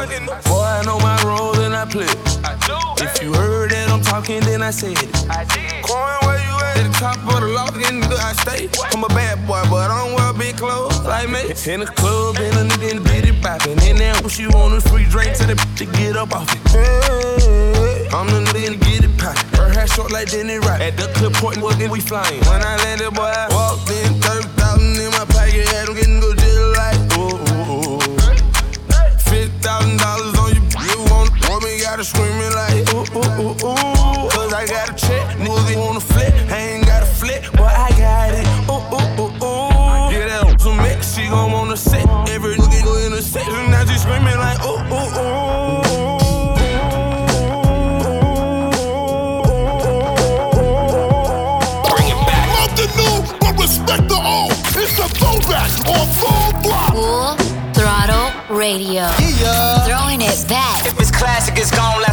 In 0.00 0.24
boy, 0.24 0.64
I 0.64 0.82
know 0.86 0.98
my 0.98 1.20
role 1.28 1.60
and 1.60 1.76
I 1.76 1.84
play. 1.84 2.08
I 2.40 2.56
do. 2.64 3.04
If 3.04 3.20
you 3.20 3.34
heard 3.34 3.70
that 3.70 3.90
I'm 3.90 4.00
talking, 4.00 4.40
then 4.40 4.62
I 4.62 4.70
said 4.70 4.96
it. 4.96 5.12
I 5.28 5.44
did. 5.44 5.84
Coin, 5.84 6.16
where 6.24 6.40
you 6.40 6.56
at? 6.56 6.80
At 6.80 6.88
the 6.88 6.96
top 6.96 7.20
of 7.28 7.44
the 7.44 7.52
loft, 7.52 7.76
in 7.76 8.00
the 8.00 8.16
I 8.16 8.32
stay. 8.32 8.72
I'm 8.96 9.04
a 9.04 9.08
bad 9.08 9.44
boy, 9.46 9.60
but 9.68 9.92
I 9.92 10.00
don't 10.00 10.16
wear 10.16 10.32
big 10.32 10.56
clothes 10.56 11.04
like 11.04 11.28
me. 11.28 11.52
In 11.68 11.80
the 11.84 11.86
club, 11.86 12.40
and 12.40 12.56
a 12.56 12.64
nigga 12.64 12.96
in 12.96 12.96
the 13.02 13.04
bitty 13.04 13.36
poppin'. 13.44 13.76
And 13.76 13.98
now 13.98 14.16
what 14.24 14.38
you 14.38 14.48
want 14.48 14.72
is 14.72 14.88
free 14.88 15.04
drink 15.04 15.36
to 15.36 15.44
the 15.44 15.54
to 15.76 15.84
get 15.84 16.16
up 16.16 16.32
off 16.32 16.48
it. 16.48 16.64
Hey, 16.72 18.08
I'm 18.08 18.24
the 18.32 18.40
nigga 18.56 18.72
to 18.72 18.80
get 18.80 19.04
it 19.04 19.12
poppin'. 19.20 19.52
Her 19.60 19.68
hair 19.68 19.86
short 19.86 20.12
like 20.12 20.32
Denny 20.32 20.56
Rock. 20.56 20.80
At 20.80 20.96
the 20.96 21.12
clip 21.12 21.34
point, 21.34 21.60
well, 21.60 21.76
then 21.76 21.90
we 21.90 22.00
flying. 22.00 22.40
When 22.48 22.64
I 22.64 22.80
landed, 22.88 23.12
boy, 23.12 23.28
I 23.28 23.52
walked 23.52 23.92
in 23.92 24.16
30,000 24.16 24.96
in 24.96 25.12
my 25.12 25.28
pocket, 25.28 25.68
had 25.68 25.92
them 25.92 25.94
getting 25.94 26.20
good 26.20 26.39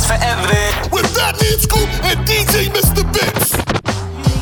it's 0.10 0.18
gon' 0.18 0.20
last 0.20 0.88
forever. 0.88 0.96
With 0.96 1.06
Fatman 1.14 1.60
Scoop 1.60 1.90
and 2.06 2.20
DJ 2.28 2.70
Mr. 2.70 3.04
Vince. 3.14 3.52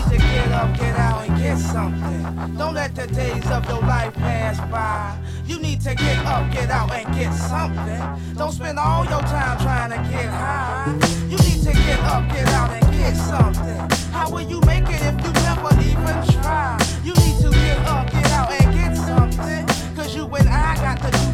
to 0.09 0.17
get 0.17 0.51
up, 0.51 0.77
get 0.77 0.95
out, 0.95 1.27
and 1.27 1.37
get 1.37 1.57
something. 1.57 2.55
Don't 2.57 2.73
let 2.73 2.95
the 2.95 3.07
days 3.07 3.49
of 3.51 3.67
your 3.67 3.81
life 3.81 4.13
pass 4.13 4.59
by. 4.71 5.17
You 5.45 5.59
need 5.59 5.81
to 5.81 5.95
get 5.95 6.25
up, 6.25 6.51
get 6.51 6.69
out, 6.69 6.91
and 6.91 7.15
get 7.15 7.33
something. 7.33 8.35
Don't 8.35 8.51
spend 8.51 8.79
all 8.79 9.05
your 9.05 9.21
time 9.21 9.57
trying 9.59 9.91
to 9.91 10.11
get 10.11 10.29
high. 10.29 10.93
You 11.29 11.37
need 11.37 11.63
to 11.63 11.73
get 11.73 11.99
up, 12.01 12.27
get 12.29 12.47
out, 12.49 12.71
and 12.71 12.91
get 12.93 13.15
something. 13.15 14.11
How 14.11 14.29
will 14.29 14.41
you 14.41 14.59
make 14.61 14.87
it 14.89 15.01
if 15.01 15.15
you 15.23 15.31
never 15.33 15.73
even 15.81 16.41
try? 16.41 16.77
You 17.03 17.13
need 17.13 17.37
to 17.41 17.49
get 17.51 17.77
up, 17.87 18.11
get 18.11 18.31
out, 18.31 18.51
and 18.51 18.73
get 18.73 18.95
something. 18.97 19.95
Cause 19.95 20.15
you 20.15 20.25
and 20.25 20.49
I 20.49 20.75
got 20.75 21.01
to 21.01 21.24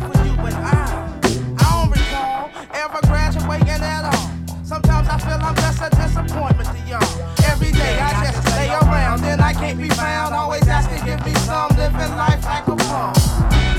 feel 5.21 5.39
I'm 5.41 5.55
just 5.55 5.81
a 5.81 5.89
disappointment 5.89 6.69
to 6.73 6.79
y'all. 6.89 7.05
Every 7.45 7.71
day 7.71 7.99
I 7.99 8.11
just 8.25 8.41
stay 8.49 8.69
around, 8.69 9.21
then 9.21 9.39
I 9.39 9.53
can't 9.53 9.77
be 9.77 9.89
found. 9.89 10.33
Always 10.33 10.67
asking, 10.67 11.05
give 11.05 11.21
me 11.25 11.33
some 11.45 11.69
living 11.77 12.13
life 12.17 12.43
like 12.45 12.67
a 12.67 12.75
bum. 12.75 13.13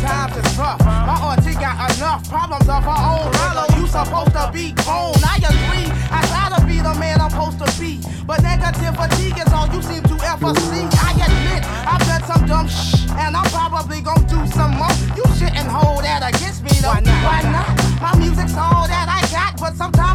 Times 0.02 0.36
is 0.36 0.58
rough. 0.58 0.80
My 0.84 1.18
auntie 1.30 1.54
got 1.54 1.78
enough 1.96 2.28
problems 2.28 2.68
of 2.68 2.82
her 2.82 3.00
own. 3.12 3.26
Rallo, 3.38 3.64
you 3.78 3.86
supposed 3.86 4.34
to 4.34 4.50
be 4.52 4.72
grown. 4.82 5.14
I 5.22 5.38
agree. 5.38 5.86
I 6.10 6.20
try 6.30 6.46
to 6.54 6.60
be 6.66 6.78
the 6.78 6.94
man 6.98 7.20
I'm 7.20 7.30
supposed 7.30 7.58
to 7.62 7.68
be. 7.80 8.00
But 8.26 8.42
negative 8.42 8.94
fatigue 8.94 9.38
is 9.38 9.52
all 9.52 9.66
you 9.70 9.82
seem 9.82 10.02
to 10.04 10.16
ever 10.26 10.54
see. 10.70 10.86
I 11.06 11.10
admit 11.26 11.62
I've 11.86 12.02
done 12.06 12.22
some 12.26 12.46
dumb 12.46 12.68
shh, 12.68 13.06
and 13.18 13.36
I'm 13.36 13.48
probably 13.50 14.00
gonna 14.00 14.26
do 14.26 14.46
some 14.54 14.74
more. 14.78 14.94
You 15.14 15.26
shouldn't 15.38 15.70
hold 15.70 16.02
that 16.02 16.22
against 16.22 16.62
me, 16.62 16.70
though. 16.82 16.94
Why 16.94 17.00
not? 17.00 17.22
Why 17.22 17.40
not? 17.50 17.66
My 18.02 18.18
music's 18.18 18.56
all 18.56 18.86
that 18.86 19.06
I 19.06 19.22
got, 19.30 19.58
but 19.60 19.74
sometimes 19.74 20.11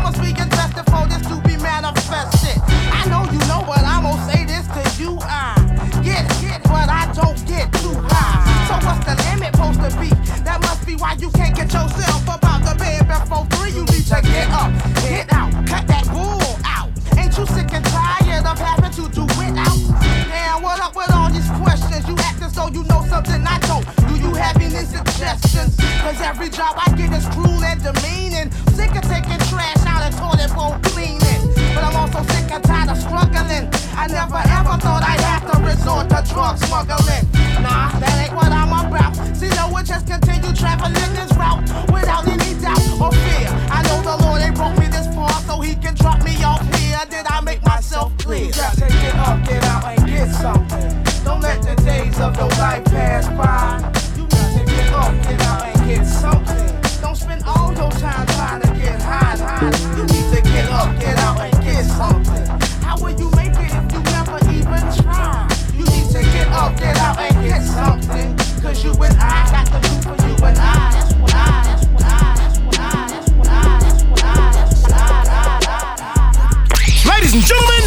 Every 26.21 26.49
job 26.49 26.75
I 26.77 26.91
get 26.95 27.12
is 27.13 27.25
cruel 27.30 27.63
and 27.63 27.82
demeaning. 27.82 28.51
Sick 28.73 28.91
of 28.95 29.03
taking 29.03 29.39
trash 29.49 29.82
out 29.86 30.01
and 30.01 30.15
toilet 30.17 30.53
bowl 30.53 30.75
cleaning. 30.91 31.41
But 31.73 31.84
I'm 31.84 31.95
also 31.95 32.21
sick 32.34 32.51
and 32.51 32.63
tired 32.63 32.89
of 32.89 32.97
struggling. 32.97 33.69
I 33.95 34.08
never 34.08 34.38
ever 34.38 34.75
thought 34.82 35.03
I'd 35.03 35.21
have 35.21 35.45
to 35.51 35.58
resort 35.62 36.10
to 36.10 36.21
drug 36.34 36.58
smuggling. 36.58 37.25
Nah, 37.62 37.89
that 37.99 38.13
ain't 38.21 38.36
what 38.36 38.51
I'm 38.51 38.69
about. 38.69 39.15
See, 39.36 39.49
no 39.49 39.69
one 39.69 39.86
just 39.86 40.06
continue 40.08 40.53
traveling 40.53 40.93
this 40.93 41.32
route 41.38 41.63
without 41.91 42.27
any 42.27 42.53
doubt 42.62 42.82
or 43.01 43.12
fear. 43.12 43.49
I 43.69 43.82
know 43.88 44.01
the 44.01 44.17
Lord 44.25 44.41
ain't 44.41 44.56
brought 44.56 44.77
me 44.77 44.88
this 44.88 45.08
far 45.15 45.32
so 45.45 45.60
he 45.62 45.75
can 45.75 45.95
drop 45.95 46.23
me 46.23 46.43
off 46.43 46.62
here. 46.77 46.99
Did 47.10 47.25
I 47.27 47.41
make 47.41 47.63
myself 47.63 48.12
clear? 48.17 48.51
Just 48.51 48.80
take 48.80 48.91
it 48.91 49.15
up, 49.15 49.43
get 49.47 49.63
out, 49.63 49.86
and 49.86 50.06
get 50.08 50.30
something. 50.34 51.03
Don't 51.23 51.41
let 51.41 51.62
the 51.62 51.75
days 51.84 52.19
of 52.19 52.36
your 52.38 52.49
life 52.62 52.86
pass 52.86 53.27
by. 53.30 53.82
You 54.17 54.27
got 54.27 54.49
to 54.58 54.65
get 54.65 54.93
up, 54.93 55.13
get 55.23 55.41
out, 55.41 55.65
and 55.65 55.76
get 55.88 56.06
something. 56.06 57.02
Don't 57.02 57.15
spend 57.15 57.43
all 57.45 57.71
your 57.73 57.89
time 57.91 58.28
trying 58.36 58.62
to 58.62 58.67
get 58.76 59.02
high, 59.02 59.38
high. 59.38 59.71
You 59.95 60.04
need 60.04 60.36
to 60.36 60.41
get 60.41 60.69
up, 60.69 61.00
get 61.00 61.17
out, 61.19 61.39
and 61.39 61.63
get 61.63 61.86
something. 61.86 62.45
How 62.84 62.97
will 63.00 63.17
you 63.17 63.32
make 63.32 63.56
it 63.56 63.71
if 63.71 63.93
you 63.93 64.02
never 64.12 64.38
even 64.52 64.84
try? 65.00 65.47
You 65.73 65.86
need 65.86 66.08
to 66.12 66.21
get 66.36 66.47
up, 66.50 66.78
get 66.78 66.97
out, 66.97 67.17
and 67.19 67.36
get 67.47 67.62
something. 67.63 68.36
Cause 68.62 68.84
you 68.84 68.91
and 68.91 69.15
I 69.17 69.47
got 69.52 69.82
do 69.82 69.89
for 70.04 70.15
you 70.28 70.36
and 70.43 70.58
I. 70.58 70.91
That's 70.91 71.13
what 71.15 71.34
I, 71.34 71.63
that's 71.63 71.88
what 71.88 72.04
I, 72.04 72.36
that's 72.36 72.60
what 72.60 72.80
I, 72.80 73.80
that's 73.80 74.04
what 74.04 74.23
I, 74.23 74.52
that's 74.52 74.84
what 74.84 74.93
I, 74.93 75.23
that's 75.23 75.67
what 75.67 77.08
I. 77.08 77.15
Ladies 77.15 77.34
and 77.34 77.43
gentlemen, 77.43 77.87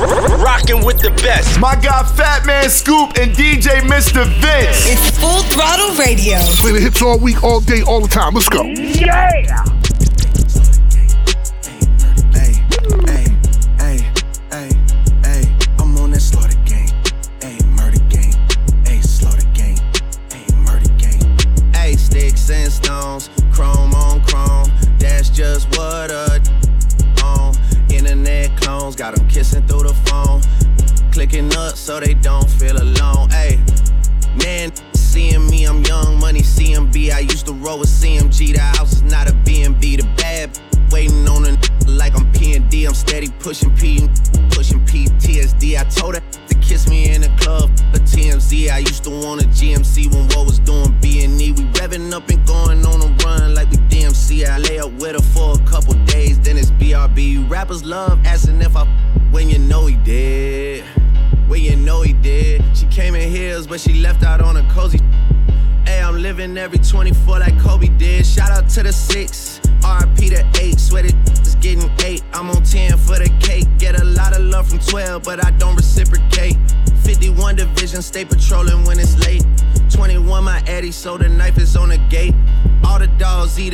rocking 0.00 0.84
with 0.84 0.98
the 1.00 1.10
best. 1.22 1.60
My 1.60 1.74
guy 1.74 2.02
Fatman 2.02 2.68
Scoop 2.68 3.16
and 3.18 3.32
DJ 3.32 3.80
Mr. 3.80 4.24
Vince. 4.40 4.88
It's 4.88 5.18
Full 5.18 5.42
Throttle 5.44 5.96
Radio. 5.96 6.38
Play 6.60 6.72
the 6.72 6.80
hits 6.80 7.02
all 7.02 7.18
week, 7.18 7.42
all 7.44 7.60
day, 7.60 7.82
all 7.82 8.00
the 8.00 8.08
time. 8.08 8.34
Let's 8.34 8.48
go. 8.48 8.62
Yeah. 8.62 9.69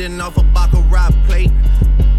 Dogs 0.07 0.17
eating 0.17 0.21
off 0.21 0.37
a 0.37 0.43
Baccarat 0.53 1.11
plate. 1.25 1.51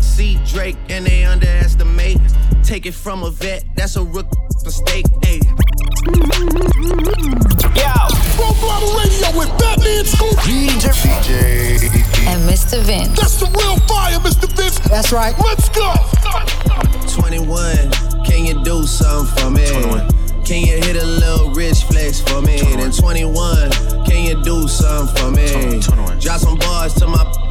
See 0.00 0.38
Drake 0.44 0.76
and 0.88 1.06
they 1.06 1.24
underestimate. 1.24 2.18
Take 2.62 2.86
it 2.86 2.94
from 2.94 3.22
a 3.22 3.30
vet, 3.30 3.64
that's 3.76 3.96
a 3.96 4.02
rook 4.02 4.26
mistake. 4.64 5.06
Hey. 5.22 5.40
Yo. 7.74 7.92
Full 8.36 8.54
Throttle 8.60 8.92
Radio 8.98 9.38
with 9.38 9.48
Fatman 9.58 10.04
Scoop. 10.04 10.36
DJ. 10.44 10.84
And 12.26 12.48
Mr. 12.48 12.82
Vince. 12.82 13.18
That's 13.18 13.40
the 13.40 13.46
real 13.46 13.78
fire, 13.86 14.18
Mr. 14.20 14.48
Vince. 14.54 14.78
That's 14.80 15.12
right. 15.12 15.34
Let's 15.38 15.68
go. 15.70 15.94
21, 17.22 17.90
can 18.24 18.44
you 18.44 18.62
do 18.64 18.86
something 18.86 19.44
for 19.44 19.50
me? 19.50 19.66
21. 19.66 20.08
Can 20.44 20.62
you 20.62 20.76
hit 20.76 20.96
a 20.96 21.04
little 21.04 21.50
rich 21.52 21.84
flex 21.84 22.20
for 22.20 22.42
me? 22.42 22.58
21. 22.58 22.80
Then 22.80 22.92
21, 22.92 23.70
can 24.04 24.24
you 24.24 24.42
do 24.42 24.68
something 24.68 25.16
for 25.16 25.30
me? 25.30 25.48
21. 25.50 25.80
21. 25.80 26.18
Drop 26.18 26.40
some 26.40 26.58
bars 26.58 26.94
to 26.94 27.06
my 27.06 27.47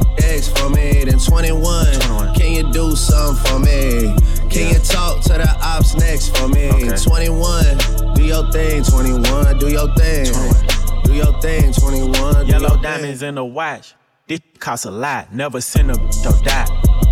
21, 1.18 1.92
21. 1.94 2.34
can 2.34 2.52
you 2.52 2.72
do 2.72 2.94
something 2.94 3.44
for 3.44 3.58
me? 3.58 4.16
Can 4.50 4.66
yeah. 4.66 4.72
you 4.72 4.78
talk 4.78 5.20
to 5.22 5.34
the 5.34 5.58
ops 5.62 5.96
next 5.96 6.36
for 6.36 6.48
me? 6.48 6.70
Okay. 6.70 6.96
21, 6.96 8.14
do 8.14 8.24
your 8.24 8.50
thing. 8.52 8.82
21, 8.84 9.58
do 9.58 9.68
your 9.68 9.92
thing. 9.94 10.26
21. 10.26 11.02
Do 11.04 11.14
your 11.14 11.40
thing. 11.40 11.72
21, 11.72 12.46
Yellow 12.46 12.80
diamonds 12.80 13.22
in 13.22 13.34
the 13.34 13.44
watch. 13.44 13.94
This 14.26 14.40
costs 14.58 14.84
a 14.84 14.90
lot. 14.90 15.34
Never 15.34 15.60
send 15.60 15.90
a 15.90 15.94
to 15.94 16.40
die. 16.44 16.66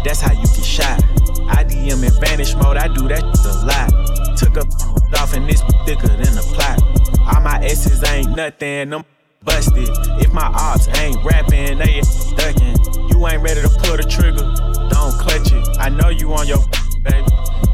That's 0.05 0.21
how 0.21 0.33
you 0.33 0.47
get 0.47 0.65
shot. 0.65 1.03
I 1.49 1.65
DM 1.65 2.05
in 2.05 2.21
vanish 2.21 2.55
mode. 2.55 2.77
I 2.77 2.89
do 2.89 3.09
that 3.09 3.23
a 3.23 3.67
lot. 3.67 4.37
Took 4.37 4.57
a 4.57 5.17
off 5.19 5.35
and 5.35 5.49
this 5.49 5.63
thicker 5.85 6.09
than 6.09 6.37
a 6.37 6.43
plot. 6.43 6.81
All 7.21 7.41
my 7.41 7.59
S's 7.65 8.05
ain't 8.05 8.37
nothing. 8.37 8.93
I'm 8.93 9.05
busted. 9.47 9.89
If 10.21 10.33
my 10.33 10.47
ops 10.47 10.89
ain't 10.99 11.25
rapping, 11.25 11.79
they 11.79 12.03
ducking. 12.37 12.77
You 13.09 13.27
ain't 13.27 13.43
ready 13.43 13.63
to 13.63 13.69
pull 13.69 13.97
the 13.97 14.05
trigger. 14.05 14.45
Don't 14.91 15.15
clutch 15.19 15.53
it. 15.53 15.79
I 15.81 15.89
know 15.89 16.11
you 16.11 16.35
on 16.35 16.47
your 16.47 16.59
baby. 17.03 17.27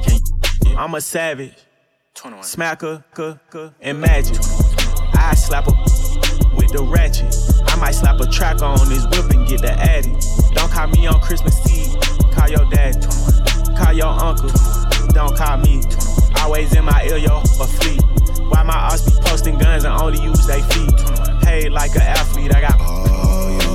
Can 0.04 0.20
you, 0.66 0.76
I'm 0.76 0.94
a 0.94 1.00
savage. 1.00 1.54
21. 2.14 2.44
Smacker, 2.44 3.02
and 3.80 4.00
magic. 4.00 4.36
I 5.14 5.34
slap 5.34 5.66
a 5.66 5.70
with 6.54 6.70
the 6.72 6.86
ratchet. 6.86 7.34
I 7.66 7.76
might 7.76 7.92
slap 7.92 8.20
a 8.20 8.26
track 8.26 8.62
on 8.62 8.88
this 8.88 9.04
whip 9.06 9.30
and 9.30 9.48
get 9.48 9.62
the 9.62 9.72
addy. 9.72 10.12
Don't 10.54 10.70
call 10.70 10.88
me 10.88 11.06
on 11.06 11.20
Christmas 11.20 11.56
Eve. 11.72 11.96
Call 12.32 12.48
your 12.50 12.68
dad. 12.70 13.00
Call 13.76 13.92
your 13.94 14.12
uncle. 14.12 14.50
Don't 15.08 15.36
call 15.36 15.56
me. 15.56 15.80
21. 15.80 16.36
Always 16.42 16.74
in 16.74 16.84
my 16.84 17.04
ear, 17.04 17.16
yo, 17.16 17.38
a 17.38 17.66
fleet. 17.66 18.02
Why 18.50 18.62
my 18.62 18.74
ass 18.74 19.08
be 19.08 19.12
posting 19.22 19.58
guns 19.58 19.84
and 19.84 19.94
only 19.94 20.22
use 20.22 20.46
they 20.46 20.60
feet? 20.60 21.31
Paid 21.42 21.72
like 21.72 21.94
an 21.94 22.02
athlete, 22.02 22.54
I 22.54 22.60
got. 22.60 22.76
Oh, 22.80 23.50
yo, 23.60 23.72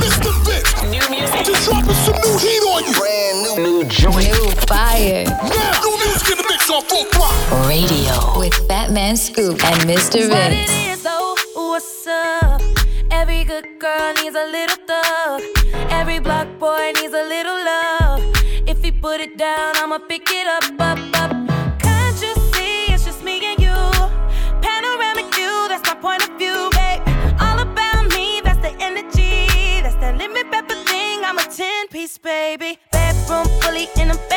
Mr. 0.00 0.32
Vince. 0.44 0.82
New 0.84 1.04
music. 1.10 1.44
Just 1.44 1.68
dropping 1.68 1.94
some 1.94 2.16
new 2.16 2.38
heat 2.38 2.62
on 2.72 2.84
you. 2.84 2.94
Brand 2.98 3.36
new. 3.42 3.56
New 3.62 3.84
joint. 3.88 4.28
New 4.28 4.50
fire. 4.66 5.24
Now, 5.24 5.80
new 5.82 5.96
music 6.04 6.30
in 6.30 6.36
the 6.38 6.46
mix 6.48 6.70
on 6.70 6.82
full 6.84 7.06
block. 7.12 7.34
Radio 7.68 8.38
with 8.38 8.54
Fatman 8.68 9.16
Scoop 9.16 9.62
and 9.64 9.80
Mr. 9.88 10.28
What 10.30 10.52
it 10.52 10.70
is, 10.70 11.04
oh, 11.06 11.36
what's 11.54 12.06
up? 12.06 12.62
Every 13.10 13.44
good 13.44 13.78
girl 13.78 14.14
needs 14.14 14.36
a 14.36 14.46
little 14.46 14.76
thug. 14.86 15.42
Every 15.90 16.18
block 16.18 16.48
boy 16.58 16.92
needs 16.94 17.12
a 17.14 17.24
little 17.24 17.64
love. 17.64 18.22
If 18.66 18.82
he 18.82 18.90
put 18.90 19.20
it 19.20 19.36
down, 19.36 19.76
I'ma 19.76 19.98
pick 19.98 20.28
it 20.30 20.46
up, 20.46 20.80
up, 20.80 20.98
up. 21.16 21.59
Fully 33.80 34.02
in 34.02 34.10
a 34.10 34.29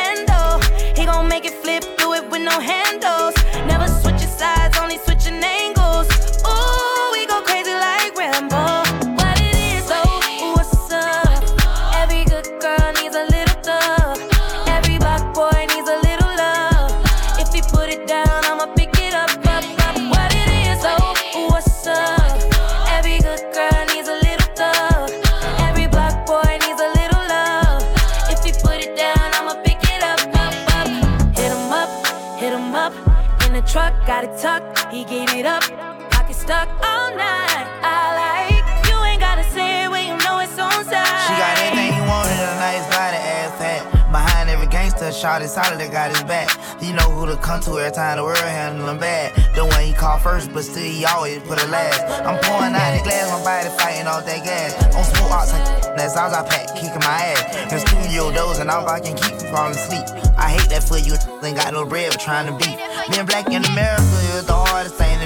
solid, 45.54 45.80
that 45.80 45.92
got 45.92 46.10
his 46.10 46.24
back. 46.24 46.50
He 46.82 46.92
know 46.92 47.06
who 47.14 47.30
to 47.30 47.38
come 47.38 47.62
to 47.62 47.78
every 47.78 47.94
time 47.94 48.18
the 48.18 48.24
world 48.24 48.42
handle 48.42 48.90
him 48.90 48.98
bad. 48.98 49.38
The 49.54 49.66
one 49.66 49.86
he 49.86 49.94
call 49.94 50.18
first, 50.18 50.52
but 50.52 50.66
still 50.66 50.82
he 50.82 51.06
always 51.06 51.40
put 51.46 51.62
it 51.62 51.70
last. 51.70 52.02
I'm 52.26 52.42
pouring 52.42 52.74
out 52.74 52.98
the 52.98 53.04
glass, 53.06 53.30
my 53.30 53.44
body 53.46 53.70
fighting 53.78 54.08
off 54.08 54.26
that 54.26 54.42
gas. 54.44 54.74
On 54.98 55.06
smoke 55.06 55.32
ox, 55.32 55.52
that's 55.94 56.18
all 56.18 56.34
I 56.34 56.42
pack, 56.42 56.74
kicking 56.74 57.06
my 57.06 57.38
ass. 57.38 57.72
In 57.72 57.80
studio 57.86 58.34
dozing, 58.34 58.70
all 58.70 58.90
I 58.90 59.00
can 59.00 59.16
keep 59.16 59.38
from 59.38 59.54
falling 59.54 59.78
asleep. 59.78 60.10
I 60.38 60.50
hate 60.58 60.70
that 60.74 60.84
for 60.84 60.98
you, 60.98 61.14
ain't 61.46 61.56
got 61.56 61.72
no 61.72 61.86
bread, 61.86 62.12
but 62.12 62.20
trying 62.20 62.50
to 62.50 62.56
beat. 62.58 62.78
Being 63.14 63.28
black 63.30 63.46
in 63.54 63.64
America 63.64 64.04
the 64.42 64.54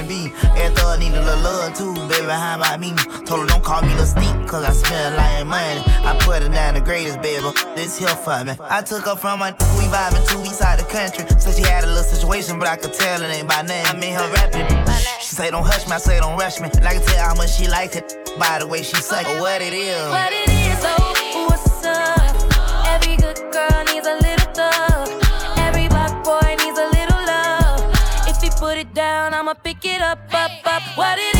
be. 0.08 0.32
Every 0.56 0.74
thug 0.74 0.98
need 0.98 1.12
a 1.14 1.22
little 1.22 1.42
love 1.44 1.74
too, 1.74 1.94
baby, 2.08 2.32
how 2.32 2.56
about 2.56 2.80
me? 2.80 2.94
Told 3.26 3.40
her 3.40 3.46
don't 3.46 3.62
call 3.62 3.82
me 3.82 3.94
the 3.94 4.06
sneak, 4.06 4.48
cause 4.48 4.64
I 4.64 4.72
spend 4.72 5.16
like 5.16 5.46
money. 5.46 5.82
I 5.86 6.18
put 6.20 6.42
her 6.42 6.48
down 6.48 6.74
the 6.74 6.80
greatest, 6.80 7.20
baby. 7.20 7.44
This 7.76 7.98
here 7.98 8.08
for 8.08 8.42
me. 8.44 8.54
I 8.60 8.82
took 8.82 9.04
her 9.04 9.16
from 9.16 9.40
my 9.40 9.52
we 9.76 9.84
vibing 9.92 10.26
two 10.28 10.40
weeks 10.40 10.62
out 10.62 10.78
the 10.78 10.84
country. 10.84 11.24
So 11.38 11.52
she 11.52 11.62
had 11.62 11.84
a 11.84 11.86
little 11.86 12.02
situation, 12.02 12.58
but 12.58 12.68
I 12.68 12.76
could 12.76 12.94
tell 12.94 13.22
it 13.22 13.28
ain't 13.28 13.46
by 13.46 13.62
name. 13.62 13.84
I 13.86 13.94
mean 13.96 14.14
her 14.14 14.28
rapping. 14.32 14.66
She 15.20 15.34
say 15.34 15.50
don't 15.50 15.64
hush 15.64 15.86
me, 15.86 15.92
I 15.92 15.98
say 15.98 16.18
don't 16.18 16.38
rush 16.38 16.58
me. 16.60 16.70
And 16.74 16.86
I 16.86 16.94
can 16.94 17.04
tell 17.04 17.28
how 17.28 17.34
much 17.34 17.52
she 17.56 17.68
liked 17.68 17.96
it 17.96 18.16
by 18.38 18.58
the 18.58 18.66
way 18.66 18.82
she 18.82 18.96
suck 18.96 19.26
it. 19.28 19.40
What 19.40 19.60
it 19.60 19.74
is. 19.74 20.10
What 20.10 20.32
What 30.98 31.16
it 31.16 31.37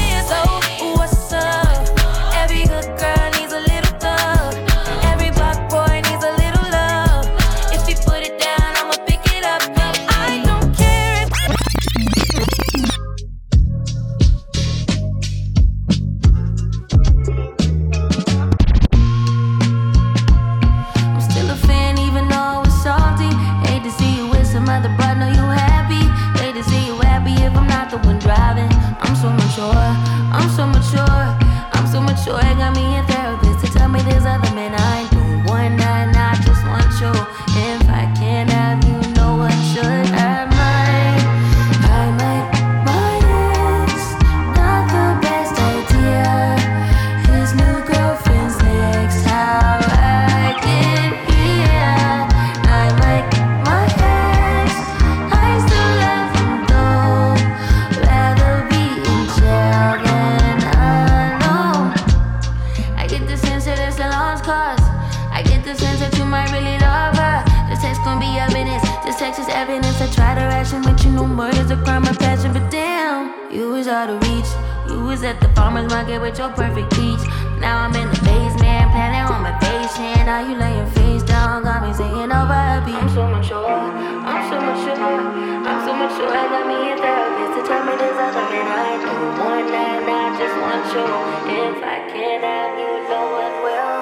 me 82.18 82.34
over 82.34 82.52
a 82.52 82.82
beat. 82.84 82.94
I'm 82.94 83.08
so 83.08 83.26
mature, 83.28 83.78
I'm 84.26 84.42
so 84.50 84.58
mature, 84.58 84.98
I'm 84.98 85.78
so 85.86 85.92
mature. 85.94 86.30
I 86.34 86.44
got 86.50 86.66
me 86.66 86.90
a 86.90 86.96
therapist 86.98 87.52
to 87.54 87.62
tell 87.68 87.84
me 87.86 87.94
there's 87.94 88.18
other 88.18 88.46
men 88.50 88.66
I 88.66 88.98
doing 88.98 89.34
one 89.38 89.66
night. 89.70 90.02
I 90.02 90.34
just 90.38 90.56
want 90.58 90.86
you. 90.94 91.06
If 91.46 91.78
I 91.84 91.98
can't 92.10 92.42
have 92.42 92.74
you, 92.78 92.92
no 93.08 93.20
one 93.38 93.62
will. 93.62 93.97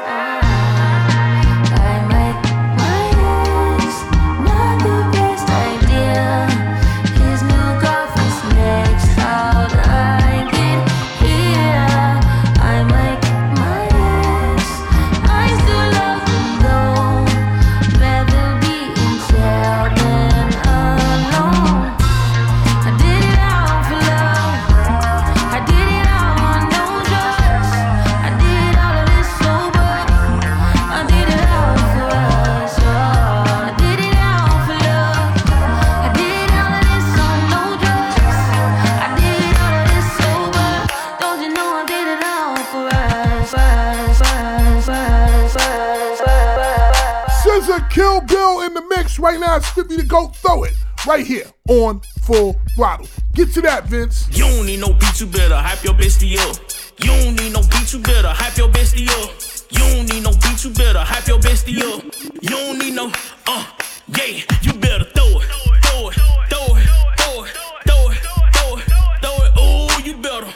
Right 49.18 49.38
now. 49.40 49.56
It's 49.56 49.68
50 49.70 49.96
to 49.96 50.02
go. 50.04 50.28
Throw 50.28 50.64
it 50.64 50.74
right 51.06 51.26
here 51.26 51.44
on 51.68 52.00
full 52.22 52.56
throttle. 52.74 53.06
Get 53.34 53.52
to 53.54 53.60
that, 53.62 53.86
Vince. 53.86 54.28
You 54.32 54.44
don't 54.44 54.66
need 54.66 54.80
no 54.80 54.92
beat, 54.92 55.20
you 55.20 55.26
better 55.26 55.56
hype 55.56 55.84
your 55.84 55.94
bestie 55.94 56.36
up. 56.38 56.56
You 56.98 57.08
don't 57.08 57.34
need 57.36 57.52
no 57.52 57.60
beat, 57.60 57.92
you 57.92 58.00
better 58.00 58.28
hype 58.28 58.56
your 58.56 58.68
bestie 58.68 59.08
up. 59.08 59.30
You 59.70 59.78
don't 59.78 60.12
need 60.12 60.22
no 60.22 60.30
beat, 60.30 60.64
you 60.64 60.70
better 60.70 61.00
hype 61.00 61.26
your 61.26 61.38
bestie 61.38 61.80
up. 61.80 62.02
You 62.42 62.50
don't 62.50 62.78
need 62.78 62.94
no, 62.94 63.12
uh, 63.46 63.66
yeah, 64.08 64.42
you 64.62 64.72
better 64.74 65.04
throw 65.04 65.40
it, 65.40 65.46
throw 65.84 66.08
it, 66.08 66.14
throw 66.48 66.76
it, 66.76 66.88
throw 67.18 67.44
it, 67.44 67.52
throw 67.86 68.10
it, 68.10 68.18
throw 68.52 68.76
it, 68.76 68.84
throw 69.22 69.36
it. 69.44 69.52
Ooh, 69.58 70.08
you 70.08 70.16
better, 70.18 70.50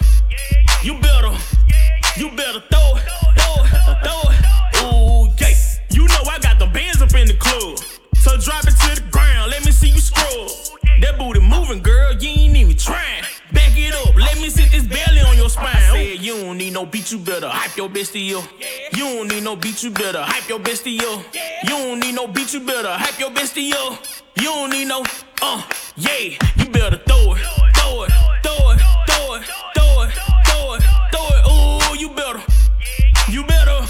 you 0.83 0.99
better, 1.01 1.37
you 2.17 2.31
better 2.37 2.61
throw 2.71 2.80
moving, 11.71 11.83
girl, 11.83 12.13
you 12.15 12.29
ain't 12.29 12.57
even 12.57 12.77
trying. 12.77 13.23
Back 13.53 13.73
it 13.77 13.95
up, 13.95 14.15
let 14.17 14.37
me 14.41 14.51
sit 14.51 14.71
this 14.71 14.87
belly 14.87 15.21
on 15.21 15.37
your 15.37 15.49
spine. 15.49 15.69
I 15.69 15.93
said 15.93 16.21
you 16.21 16.37
don't 16.37 16.59
need 16.59 16.73
no 16.73 16.85
beat, 16.87 17.13
you 17.13 17.19
better 17.19 17.49
hype 17.49 17.77
your 17.77 17.89
bestie 17.89 18.35
up. 18.35 18.49
You 18.93 19.05
don't 19.05 19.29
need 19.29 19.45
no 19.45 19.57
beat, 19.57 19.83
you 19.83 19.91
better 19.91 20.21
hype 20.23 20.49
your 20.49 20.59
bestie 20.59 21.01
up. 21.03 21.25
You 21.65 21.71
don't 21.71 22.01
need 22.01 22.15
no 22.15 22.27
beat, 22.27 22.53
you 22.53 22.61
better 22.61 22.91
hype 22.91 23.19
your 23.19 23.31
bestie 23.31 23.73
up. 23.73 24.03
You 24.37 24.45
don't 24.45 24.71
need 24.71 24.87
no, 24.87 25.05
uh, 25.43 25.63
yeah, 25.97 26.37
you 26.57 26.67
better 26.71 26.97
throw 27.07 27.35
it, 27.35 27.43
throw 27.77 28.03
it, 28.03 28.13
throw 28.43 28.71
it, 28.71 28.81
throw 29.07 29.35
it, 29.35 29.45
throw 29.75 30.03
it, 30.03 30.13
throw 30.47 30.75
it, 30.75 30.83
throw 31.13 31.29
it. 31.37 31.43
Ooh, 31.47 31.99
you 31.99 32.11
better, 32.11 32.43
you 33.31 33.45
better, 33.45 33.87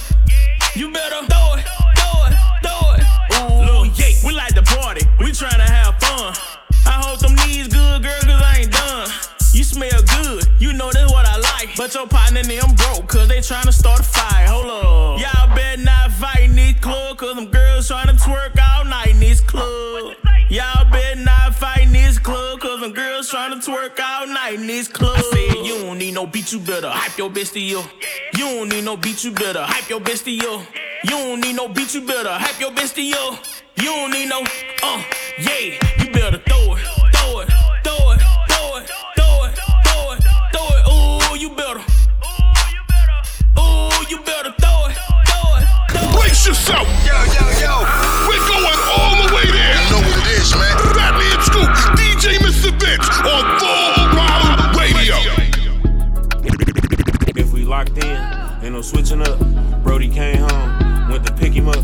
you 0.75 0.93
better 0.93 1.27
throw 1.27 1.55
it, 1.55 1.65
throw 1.97 2.27
it, 2.27 2.35
throw 2.63 2.93
it. 2.93 3.03
Ooh, 3.71 3.91
yeah, 3.95 4.13
we 4.27 4.35
like 4.35 4.55
to 4.55 4.63
party, 4.63 5.07
we 5.19 5.27
tryna 5.27 5.69
have 5.69 5.99
fun. 6.01 6.50
Hope 7.21 7.37
them 7.37 7.49
knees 7.49 7.69
good, 7.69 8.03
girl, 8.03 8.21
cause 8.23 8.43
I 8.43 8.59
ain't 8.61 8.73
done. 8.73 9.11
You 9.53 9.65
smell 9.65 10.03
good, 10.03 10.49
you 10.59 10.73
know 10.73 10.91
that's 10.91 11.13
what 11.13 11.27
I 11.27 11.37
like. 11.37 11.77
But 11.77 11.93
your 11.93 12.07
partner 12.07 12.41
and 12.41 12.49
them 12.49 12.75
broke, 12.75 13.09
cause 13.09 13.29
they 13.29 13.39
tryna 13.39 13.75
start 13.75 14.01
a 14.01 14.03
fight. 14.03 14.47
Hold 14.49 14.67
up. 14.67 15.21
Y'all 15.21 15.55
better 15.55 15.83
not 15.83 16.13
fight 16.13 16.45
in 16.45 16.57
this 16.57 16.79
club, 16.81 17.19
cause 17.19 17.35
them 17.35 17.47
girls 17.47 17.91
tryna 17.91 18.19
twerk 18.19 18.59
all 18.59 18.85
night 18.87 19.09
in 19.09 19.21
this 19.21 19.41
club. 19.41 20.15
Y'all 20.49 20.91
better 20.91 21.21
not 21.21 21.55
fight 21.55 21.83
in 21.83 21.93
this 21.93 22.19
club, 22.19 22.59
cause 22.61 22.81
them 22.81 22.93
girls 22.93 23.31
tryna 23.31 23.63
twerk 23.63 24.01
all 24.01 24.27
night 24.27 24.55
in 24.55 24.67
this 24.67 24.89
club. 24.89 25.19
I 25.19 25.21
said, 25.21 25.67
you 25.67 25.75
don't 25.83 25.99
need 25.99 26.15
no 26.15 26.27
beat, 26.27 26.53
you 26.53 26.61
better 26.61 26.89
hype 26.89 27.19
your 27.19 27.29
bestie 27.29 27.77
up. 27.77 27.91
You 28.35 28.47
don't 28.47 28.69
need 28.71 28.85
no 28.85 28.97
beat, 28.97 29.25
you 29.25 29.33
better 29.33 29.63
hype 29.63 29.91
your 29.91 30.01
bestie 30.01 30.43
up. 30.45 30.67
You 31.05 31.11
don't 31.11 31.41
need 31.41 31.57
no 31.57 31.69
beat, 31.69 31.93
you 31.93 32.07
better 32.07 32.33
hype 32.33 32.59
your 32.59 32.71
bestie 32.71 33.13
up. 33.13 33.45
You 33.77 33.87
don't 33.87 34.11
need 34.11 34.29
no, 34.29 34.43
uh, 34.83 35.03
yeah, 35.39 35.79
you 35.99 36.13
better 36.13 36.39
throw 36.39 36.60
you 41.41 41.49
better. 41.51 41.81
Ooh, 43.59 44.05
you 44.11 44.19
better 44.25 44.53
throw 44.61 44.87
it, 44.87 44.97
throw 45.25 45.57
it, 45.57 45.65
throw 45.91 46.11
it. 46.11 46.21
Brace 46.21 46.47
yourself. 46.47 46.87
Yo, 47.07 47.17
yo, 47.33 47.45
yo. 47.65 47.75
We're 48.29 48.45
going 48.45 48.81
all 48.93 49.27
the 49.27 49.35
way 49.35 49.47
there. 49.49 49.73
You 49.73 49.91
know 49.91 50.03
what 50.05 50.19
it 50.21 50.29
is, 50.37 50.55
man. 50.55 50.77
Bradley 50.93 51.25
and 51.33 51.43
Scoop, 51.43 51.71
DJ 51.97 52.37
Mr. 52.45 52.71
Vince 52.79 53.09
on 53.25 53.59
Full 53.59 53.85
Throttle 54.13 54.79
Radio. 54.79 55.17
If 57.35 57.53
we 57.55 57.65
locked 57.65 57.97
in, 57.97 58.21
ain't 58.63 58.75
no 58.75 58.83
switching 58.83 59.23
up. 59.23 59.41
Brody 59.83 60.11
came 60.11 60.41
home, 60.41 61.09
went 61.09 61.27
to 61.27 61.33
pick 61.33 61.55
him 61.55 61.71
up. 61.71 61.83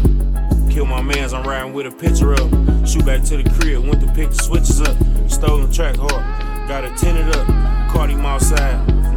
Kill 0.71 0.85
my 0.85 1.01
mans, 1.01 1.33
I'm 1.33 1.45
riding 1.45 1.73
with 1.73 1.87
a 1.87 1.91
picture 1.91 2.35
up. 2.35 2.51
Shoot 2.87 3.07
back 3.07 3.23
to 3.25 3.43
the 3.43 3.49
crib, 3.59 3.87
went 3.87 4.03
to 4.03 4.13
pick 4.13 4.29
the 4.29 4.35
switches 4.35 4.83
up. 4.83 4.97
Stolen 5.31 5.73
track 5.73 5.97
hard, 5.97 6.69
got 6.69 6.85
it 6.85 6.95
tinted 6.99 7.35
up. 7.35 7.47
Caught 7.91 8.11
him 8.11 8.27
outside, 8.27 9.15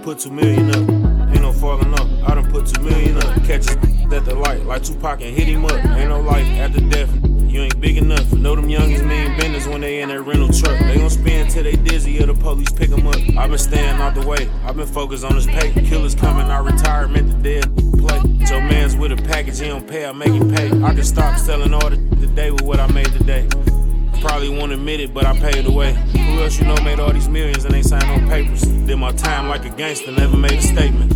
done 0.00 0.14
put 0.14 0.18
two 0.18 0.30
million 0.30 0.70
up. 0.70 1.30
Ain't 1.30 1.42
no 1.42 1.52
falling 1.52 1.92
up. 1.94 2.06
I 2.28 2.34
done 2.34 2.50
put 2.50 2.66
two 2.66 2.82
million 2.82 3.18
up. 3.18 3.44
Catch 3.44 3.68
us 3.68 3.76
at 4.12 4.24
the 4.24 4.34
light, 4.34 4.64
like 4.64 4.82
Tupac 4.82 5.20
and 5.20 5.36
hit 5.36 5.46
him 5.46 5.64
up. 5.64 5.72
Ain't 5.72 6.08
no 6.08 6.20
life 6.20 6.46
after 6.46 6.80
death. 6.80 7.10
You 7.24 7.62
ain't 7.62 7.80
big 7.80 7.98
enough. 7.98 8.32
Know 8.32 8.54
them 8.54 8.68
youngins 8.68 9.06
mean 9.06 9.36
business 9.36 9.66
when 9.66 9.80
they 9.80 10.00
in 10.00 10.08
that 10.08 10.22
rental 10.22 10.48
truck. 10.48 10.78
They 10.78 10.96
gon' 10.96 11.10
spin 11.10 11.48
till 11.48 11.64
they 11.64 11.76
dizzy 11.76 12.22
or 12.22 12.26
the 12.26 12.34
police 12.34 12.70
pick 12.70 12.90
them 12.90 13.06
up. 13.06 13.16
i 13.36 13.46
been 13.46 13.58
staying 13.58 14.00
out 14.00 14.14
the 14.14 14.26
way. 14.26 14.48
i 14.64 14.72
been 14.72 14.86
focused 14.86 15.24
on 15.24 15.34
this 15.34 15.46
pay. 15.46 15.72
Killers 15.72 16.14
coming, 16.14 16.46
I 16.46 16.58
retire, 16.60 17.08
meant 17.08 17.30
the 17.30 17.60
dead 17.60 17.76
play. 17.98 18.20
Your 18.48 18.60
man's 18.60 18.96
with 18.96 19.12
a 19.12 19.16
package, 19.16 19.60
he 19.60 19.68
don't 19.68 19.86
pay, 19.86 20.06
I 20.06 20.12
make 20.12 20.32
him 20.32 20.52
pay. 20.54 20.68
I 20.82 20.94
can 20.94 21.04
stop 21.04 21.38
selling 21.38 21.74
all 21.74 21.90
the 21.90 21.96
today 22.20 22.50
with 22.50 22.62
what 22.62 22.80
I 22.80 22.86
made 22.92 23.06
today. 23.06 23.48
Probably 24.20 24.50
won't 24.50 24.72
admit 24.72 25.00
it, 25.00 25.14
but 25.14 25.24
I 25.24 25.38
paid 25.38 25.66
away. 25.66 25.94
Who 25.94 26.42
else 26.42 26.58
you 26.58 26.66
know 26.66 26.76
made 26.84 27.00
all 27.00 27.12
these 27.12 27.28
millions 27.28 27.64
and 27.64 27.74
ain't 27.74 27.86
signed 27.86 28.06
no 28.06 28.28
papers? 28.28 28.60
Did 28.62 28.96
my 28.96 29.12
time 29.12 29.48
like 29.48 29.64
a 29.64 29.70
gangster, 29.70 30.12
never 30.12 30.36
made 30.36 30.52
a 30.52 30.62
statement. 30.62 31.14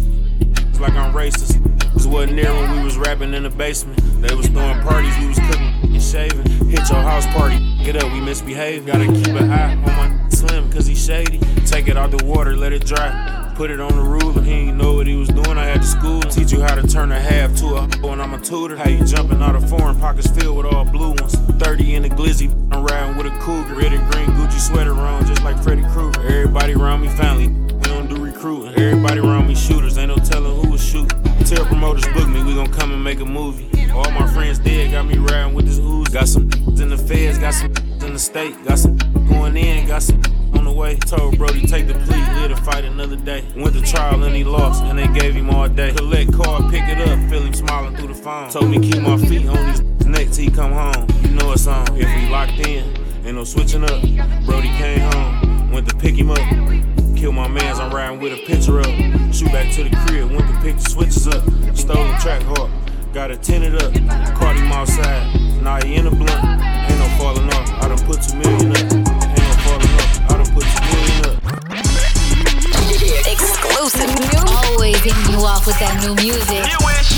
It's 0.70 0.80
like 0.80 0.94
I'm 0.94 1.12
racist. 1.12 1.62
This 1.92 2.06
wasn't 2.06 2.34
near 2.34 2.52
when 2.52 2.78
we 2.78 2.82
was 2.82 2.96
rapping 2.96 3.34
in 3.34 3.42
the 3.42 3.50
basement. 3.50 3.98
They 4.22 4.34
was 4.34 4.46
throwing 4.48 4.80
parties, 4.80 5.16
we 5.18 5.28
was 5.28 5.38
cooking 5.38 5.74
and 5.82 6.02
shaving. 6.02 6.46
Hit 6.68 6.88
your 6.88 7.02
house 7.02 7.26
party, 7.26 7.58
get 7.84 8.02
up, 8.02 8.10
we 8.10 8.20
misbehave. 8.20 8.86
Gotta 8.86 9.06
keep 9.06 9.28
an 9.28 9.50
eye 9.50 9.74
on 9.74 9.82
my 9.82 10.28
slim, 10.30 10.72
cause 10.72 10.86
he 10.86 10.94
shady. 10.94 11.38
Take 11.66 11.88
it 11.88 11.98
out 11.98 12.10
the 12.10 12.24
water, 12.24 12.56
let 12.56 12.72
it 12.72 12.86
dry. 12.86 13.43
Put 13.54 13.70
it 13.70 13.78
on 13.78 13.94
the 13.94 14.02
ruler, 14.02 14.42
he 14.42 14.50
ain't 14.50 14.76
know 14.76 14.94
what 14.94 15.06
he 15.06 15.14
was 15.14 15.28
doing. 15.28 15.56
I 15.58 15.66
had 15.66 15.80
to 15.80 15.86
school 15.86 16.20
teach 16.22 16.50
you 16.50 16.60
how 16.60 16.74
to 16.74 16.82
turn 16.88 17.12
a 17.12 17.20
half 17.20 17.54
to 17.58 17.76
a 17.76 17.86
when 18.06 18.20
I'm 18.20 18.34
a 18.34 18.40
tutor. 18.40 18.76
How 18.76 18.88
you 18.88 19.04
jumping 19.04 19.40
out 19.40 19.54
of 19.54 19.70
foreign 19.70 19.96
pockets 20.00 20.26
filled 20.26 20.56
with 20.56 20.66
all 20.66 20.84
blue 20.84 21.10
ones. 21.10 21.36
30 21.36 21.94
in 21.94 22.02
the 22.02 22.08
glizzy, 22.08 22.50
I'm 22.72 22.84
riding 22.84 23.16
with 23.16 23.26
a 23.26 23.38
cougar. 23.38 23.76
Red 23.76 23.92
and 23.92 24.12
green 24.12 24.26
Gucci 24.30 24.58
sweater 24.58 24.92
on, 24.94 25.24
just 25.24 25.44
like 25.44 25.62
Freddy 25.62 25.82
Krueger. 25.82 26.20
Everybody 26.22 26.74
around 26.74 27.02
me 27.02 27.08
family, 27.10 27.46
we 27.46 27.82
don't 27.82 28.08
do 28.08 28.16
recruiting. 28.16 28.74
Everybody 28.74 29.20
around 29.20 29.46
me 29.46 29.54
shooters, 29.54 29.98
ain't 29.98 30.08
no 30.08 30.16
telling 30.16 30.60
who 30.60 30.72
was 30.72 30.84
shooting. 30.84 31.22
Tell 31.44 31.64
promoters 31.64 32.06
book 32.12 32.28
me, 32.28 32.42
we 32.42 32.54
gon' 32.54 32.72
come 32.72 32.90
and 32.90 33.04
make 33.04 33.20
a 33.20 33.24
movie. 33.24 33.70
All 33.92 34.10
my 34.10 34.26
friends 34.34 34.58
dead, 34.58 34.90
got 34.90 35.06
me 35.06 35.16
riding 35.18 35.54
with 35.54 35.66
this 35.66 35.78
ooze. 35.78 36.08
Got 36.08 36.26
some 36.26 36.50
in 36.66 36.88
the 36.88 36.98
feds, 36.98 37.38
got 37.38 37.54
some 37.54 37.72
in 38.02 38.14
the 38.14 38.18
state, 38.18 38.56
got 38.64 38.80
some 38.80 38.98
going 39.28 39.56
in, 39.56 39.86
got 39.86 40.02
some 40.02 40.20
on 40.56 40.64
the 40.64 40.72
way. 40.72 40.96
Told 40.96 41.38
Brody 41.38 41.66
take 41.66 41.86
the 41.86 41.94
plea, 41.94 42.20
live 42.40 42.50
to 42.50 42.56
fight 42.56 42.84
another 42.84 43.16
day. 43.16 43.44
Went 43.56 43.74
to 43.74 43.82
trial 43.82 44.22
and 44.22 44.34
he 44.34 44.44
lost, 44.44 44.82
and 44.84 44.98
they 44.98 45.08
gave 45.08 45.34
him 45.34 45.50
all 45.50 45.68
day. 45.68 45.92
Collect 45.92 46.32
card, 46.32 46.70
pick 46.70 46.82
it 46.88 46.98
up, 47.08 47.18
feel 47.30 47.42
him 47.42 47.54
smiling 47.54 47.96
through 47.96 48.08
the 48.08 48.14
phone. 48.14 48.50
Told 48.50 48.70
me 48.70 48.78
keep 48.78 49.02
my 49.02 49.16
feet 49.18 49.46
on 49.46 49.94
neck 50.14 50.30
till 50.30 50.44
he 50.44 50.50
come 50.50 50.72
home. 50.72 51.06
You 51.22 51.30
know 51.30 51.52
it's 51.52 51.66
on. 51.66 51.86
If 51.96 52.06
we 52.16 52.28
locked 52.28 52.58
in, 52.66 52.84
ain't 53.26 53.36
no 53.36 53.44
switching 53.44 53.84
up. 53.84 54.00
Brody 54.46 54.68
came 54.78 55.00
home, 55.00 55.72
went 55.72 55.88
to 55.88 55.96
pick 55.96 56.14
him 56.14 56.30
up. 56.30 56.38
Kill 57.16 57.32
my 57.32 57.48
mans, 57.48 57.78
I'm 57.78 57.92
riding 57.92 58.20
with 58.20 58.32
a 58.32 58.46
picture 58.46 58.80
up. 58.80 58.94
Shoot 59.34 59.50
back 59.52 59.72
to 59.74 59.84
the 59.84 59.96
crib, 60.06 60.30
went 60.30 60.46
to 60.48 60.60
pick 60.60 60.76
the 60.76 60.90
switches 60.90 61.26
up. 61.28 61.42
Stole 61.76 62.04
the 62.04 62.16
track 62.20 62.42
hard, 62.42 62.70
got 63.12 63.30
it 63.30 63.42
tinted 63.42 63.74
up. 63.82 63.92
Caught 64.36 64.56
him 64.56 64.72
outside, 64.72 65.62
now 65.62 65.84
he 65.84 65.96
in 65.96 66.04
the 66.04 66.10
blunt. 66.10 66.30
Ain't 66.30 66.98
no 66.98 67.08
falling 67.18 67.48
off, 67.52 67.70
I 67.82 67.88
done 67.88 67.98
put 68.06 68.22
two 68.22 68.36
million 68.36 68.72
up. 68.72 69.23
Put 70.54 70.62
two 70.62 70.86
million 70.94 71.26
up. 71.26 71.42
Exclusive 73.26 74.10
new. 74.22 74.38
Always 74.54 75.02
hitting 75.02 75.28
you 75.34 75.42
off 75.42 75.66
with 75.66 75.78
that 75.82 75.98
new 76.06 76.14
music. 76.22 76.62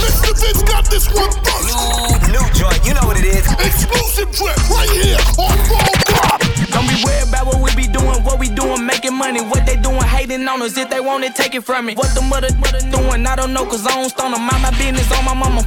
Mr. 0.01 0.33
Vince 0.41 0.63
got 0.65 0.89
this 0.89 1.07
one 1.13 1.31
first. 1.45 1.69
New, 1.69 2.33
new 2.33 2.47
joint, 2.57 2.81
you 2.87 2.95
know 2.97 3.05
what 3.05 3.21
it 3.21 3.29
is. 3.29 3.45
Exclusive 3.61 4.33
track 4.33 4.57
right 4.73 4.89
here 4.91 5.21
on 5.37 5.57
Full 5.69 5.85
Throttle. 6.09 6.49
Don't 6.73 6.89
be 6.89 6.97
worried 7.05 7.29
about 7.29 7.47
what 7.47 7.61
we 7.61 7.71
be 7.77 7.87
doing, 7.87 8.25
what 8.25 8.39
we 8.41 8.49
doing, 8.49 8.85
making 8.87 9.15
money. 9.15 9.41
What 9.45 9.67
they 9.67 9.77
doing, 9.77 10.01
hating 10.01 10.49
on 10.49 10.63
us. 10.63 10.77
If 10.77 10.89
they 10.91 11.01
want 11.01 11.25
it, 11.25 11.35
take 11.35 11.55
it 11.55 11.65
from 11.65 11.87
me. 11.87 11.95
What 11.95 12.15
the 12.15 12.23
mother, 12.23 12.49
mother 12.57 12.81
doing, 12.91 13.27
I 13.27 13.37
don't 13.37 13.53
know, 13.53 13.67
cause 13.67 13.87
I 13.87 13.95
don't 13.95 14.09
stone 14.09 14.33
them. 14.33 14.43
Mind 14.43 14.63
my 14.63 14.71
business 14.79 15.11
on 15.13 15.25
my 15.25 15.35
mama. 15.35 15.63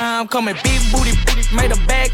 I'm 0.00 0.28
coming 0.28 0.54
big 0.62 0.80
booty, 0.92 1.12
booty, 1.26 1.42
made 1.54 1.72
a 1.72 1.80
bag 1.86 2.12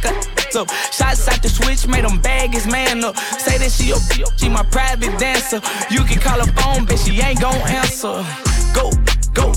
cut. 0.52 0.70
So 0.70 0.74
shots 0.92 1.28
out 1.28 1.42
the 1.42 1.48
switch, 1.48 1.86
made 1.86 2.04
them 2.04 2.20
bag 2.20 2.52
his 2.52 2.66
man 2.66 3.04
up. 3.04 3.16
Say 3.16 3.58
that 3.58 3.70
she 3.70 3.90
a, 3.90 3.98
she 4.36 4.48
my 4.48 4.62
private 4.64 5.18
dancer. 5.18 5.60
You 5.90 6.04
can 6.04 6.20
call 6.20 6.38
her 6.44 6.52
phone, 6.52 6.84
but 6.84 6.98
she 6.98 7.20
ain't 7.20 7.40
gon' 7.40 7.54
answer. 7.68 8.24
Go, 8.74 8.90
go, 9.34 9.52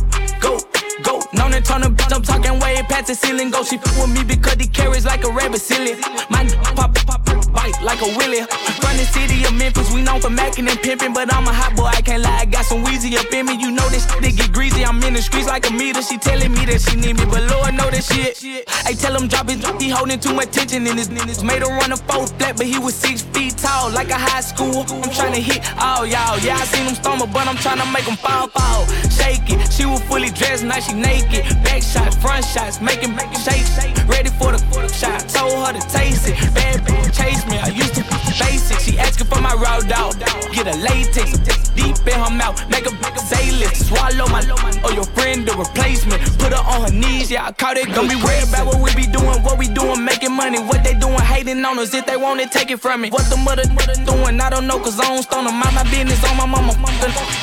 Go, 1.51 1.57
and 1.57 1.65
turn 1.65 1.83
I'm 1.83 2.21
talking 2.21 2.59
way 2.59 2.81
past 2.87 3.07
the 3.07 3.15
ceiling. 3.15 3.51
Go, 3.51 3.63
she 3.63 3.77
fuck 3.77 4.07
with 4.07 4.15
me 4.15 4.23
because 4.23 4.55
he 4.55 4.67
carries 4.67 5.05
like 5.05 5.23
a 5.23 5.31
rabbit 5.31 5.59
silly. 5.59 5.95
My 6.29 6.47
pop, 6.75 6.93
pop, 6.95 7.25
pop, 7.25 7.51
bite 7.53 7.75
like 7.83 8.01
a 8.01 8.09
willy. 8.17 8.39
Run 8.83 8.95
the 8.97 9.05
city 9.11 9.43
of 9.43 9.53
Memphis, 9.55 9.91
we 9.93 10.01
known 10.01 10.21
for 10.21 10.29
macking 10.29 10.69
and 10.69 10.79
pimping, 10.79 11.13
but 11.13 11.33
I'm 11.33 11.47
a 11.47 11.53
hot 11.53 11.75
boy, 11.75 11.85
I 11.85 12.01
can't 12.01 12.23
lie. 12.23 12.39
I 12.41 12.45
got 12.45 12.65
some 12.65 12.83
wheezy 12.83 13.17
up 13.17 13.31
in 13.33 13.45
me, 13.45 13.55
you 13.59 13.71
know 13.71 13.87
this 13.89 14.07
shit 14.07 14.35
get 14.35 14.53
greasy. 14.53 14.85
I'm 14.85 15.01
in 15.03 15.13
the 15.13 15.21
streets 15.21 15.47
like 15.47 15.69
a 15.69 15.73
meter. 15.73 16.01
She 16.01 16.17
telling 16.17 16.51
me 16.51 16.65
that 16.65 16.81
she 16.81 16.95
need 16.95 17.17
me, 17.17 17.25
but 17.25 17.43
Lord 17.51 17.73
know 17.73 17.89
that 17.89 18.03
shit. 18.03 18.67
I 18.85 18.93
tell 18.93 19.15
him 19.15 19.27
drop 19.27 19.49
it, 19.49 19.59
he 19.81 19.89
holding 19.89 20.19
too 20.19 20.33
much 20.33 20.51
tension 20.51 20.87
in 20.87 20.97
his 20.97 21.09
niggas. 21.09 21.43
Made 21.43 21.61
her 21.61 21.69
run 21.69 21.91
a 21.91 21.97
four 21.97 22.27
flat, 22.27 22.57
but 22.57 22.65
he 22.65 22.79
was 22.79 22.95
six 22.95 23.21
feet 23.21 23.57
tall, 23.57 23.91
like 23.91 24.09
a 24.09 24.19
high 24.19 24.41
school. 24.41 24.85
I'm 24.87 25.11
trying 25.11 25.33
to 25.33 25.41
hit 25.41 25.61
all 25.79 26.05
y'all. 26.05 26.39
Yeah, 26.39 26.55
I 26.55 26.65
seen 26.65 26.85
him 26.85 26.95
stumble, 26.95 27.27
but 27.27 27.47
I'm 27.47 27.57
trying 27.57 27.79
to 27.79 27.87
make 27.91 28.05
him 28.05 28.17
fall, 28.17 28.47
fall. 28.47 28.85
Shake 29.09 29.49
it, 29.49 29.71
she 29.71 29.85
was 29.85 30.01
fully 30.03 30.29
dressed, 30.29 30.63
now 30.63 30.79
she 30.79 30.93
naked. 30.93 31.40
Back 31.63 31.81
shots, 31.83 32.15
front 32.17 32.45
shots, 32.45 32.81
making 32.81 33.15
make 33.15 33.31
it 33.31 33.41
shake, 33.41 33.65
shake. 33.65 33.95
Ready 34.07 34.29
for 34.39 34.51
the 34.51 34.59
shot. 34.93 35.27
Told 35.29 35.65
her 35.65 35.73
to 35.73 35.83
taste 35.89 36.27
it. 36.27 36.35
Bad 36.53 36.81
bitch 36.85 37.09
chase 37.15 37.45
me. 37.47 37.57
I 37.57 37.69
used 37.69 37.95
to 37.95 38.03
be 38.03 38.15
basic. 38.37 38.79
She 38.79 38.99
asking 38.99 39.27
for 39.27 39.41
my 39.41 39.53
raw 39.53 39.79
dog. 39.79 40.19
Get 40.53 40.67
a 40.67 40.75
latex, 40.77 41.39
deep 41.73 41.97
in 42.05 42.19
her 42.19 42.29
mouth. 42.31 42.57
Make 42.69 42.85
a 42.85 42.91
make 43.01 43.15
a 43.15 43.19
say 43.19 43.51
lift. 43.51 43.77
Swallow 43.77 44.27
my 44.27 44.41
or 44.83 44.91
your 44.93 45.07
friend 45.15 45.47
the 45.47 45.53
replacement. 45.57 46.21
Put 46.37 46.53
her 46.53 46.63
on 46.63 46.85
her 46.85 46.93
knees. 46.93 47.31
Yeah, 47.31 47.47
I 47.47 47.51
caught 47.51 47.77
it. 47.77 47.87
Don't 47.95 48.09
be 48.09 48.15
worried 48.15 48.47
about 48.47 48.67
what 48.67 48.79
we 48.81 48.93
be 48.95 49.07
doing, 49.09 49.41
what 49.43 49.57
we 49.57 49.67
doing, 49.67 50.03
making 50.03 50.35
money. 50.35 50.59
What 50.59 50.83
they 50.83 50.93
doing, 50.93 51.19
hating 51.19 51.63
on 51.65 51.79
us. 51.79 51.93
If 51.93 52.05
they 52.05 52.17
want 52.17 52.41
it, 52.41 52.51
take 52.51 52.71
it 52.71 52.79
from 52.79 53.01
me. 53.01 53.09
What 53.09 53.29
the 53.29 53.37
mother, 53.37 53.63
doing, 54.05 54.39
I 54.39 54.49
don't 54.49 54.67
know, 54.67 54.79
cause 54.79 54.99
I 54.99 55.05
don't 55.09 55.23
stone 55.23 55.45
them. 55.45 55.55
Mind 55.59 55.75
my 55.75 55.83
business 55.89 56.21
on 56.29 56.37
my 56.37 56.45
mama. 56.45 56.73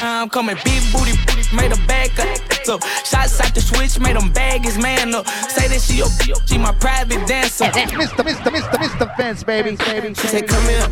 I'm 0.02 0.28
coming 0.28 0.56
big 0.64 0.82
booty, 0.92 1.12
made 1.54 1.72
a 1.72 1.80
bag 1.86 2.10
cut. 2.14 2.28
So 2.64 2.78
shots 3.04 3.40
out 3.40 3.54
the 3.54 3.60
switch, 3.78 4.00
made 4.00 4.16
them 4.16 4.32
bag 4.32 4.64
his 4.64 4.78
man 4.78 5.14
up. 5.14 5.26
Say 5.26 5.68
that 5.68 5.80
she 5.80 6.00
a, 6.00 6.08
she 6.46 6.58
my 6.58 6.72
private 6.80 7.26
dancer. 7.26 7.66
Mr. 7.66 8.26
Mr. 8.26 8.50
Mr. 8.50 8.78
Mr. 8.78 9.16
Vince, 9.16 9.44
baby. 9.44 9.76
baby. 9.76 10.14
She 10.14 10.26
said, 10.26 10.48
come 10.48 10.64
here. 10.64 10.86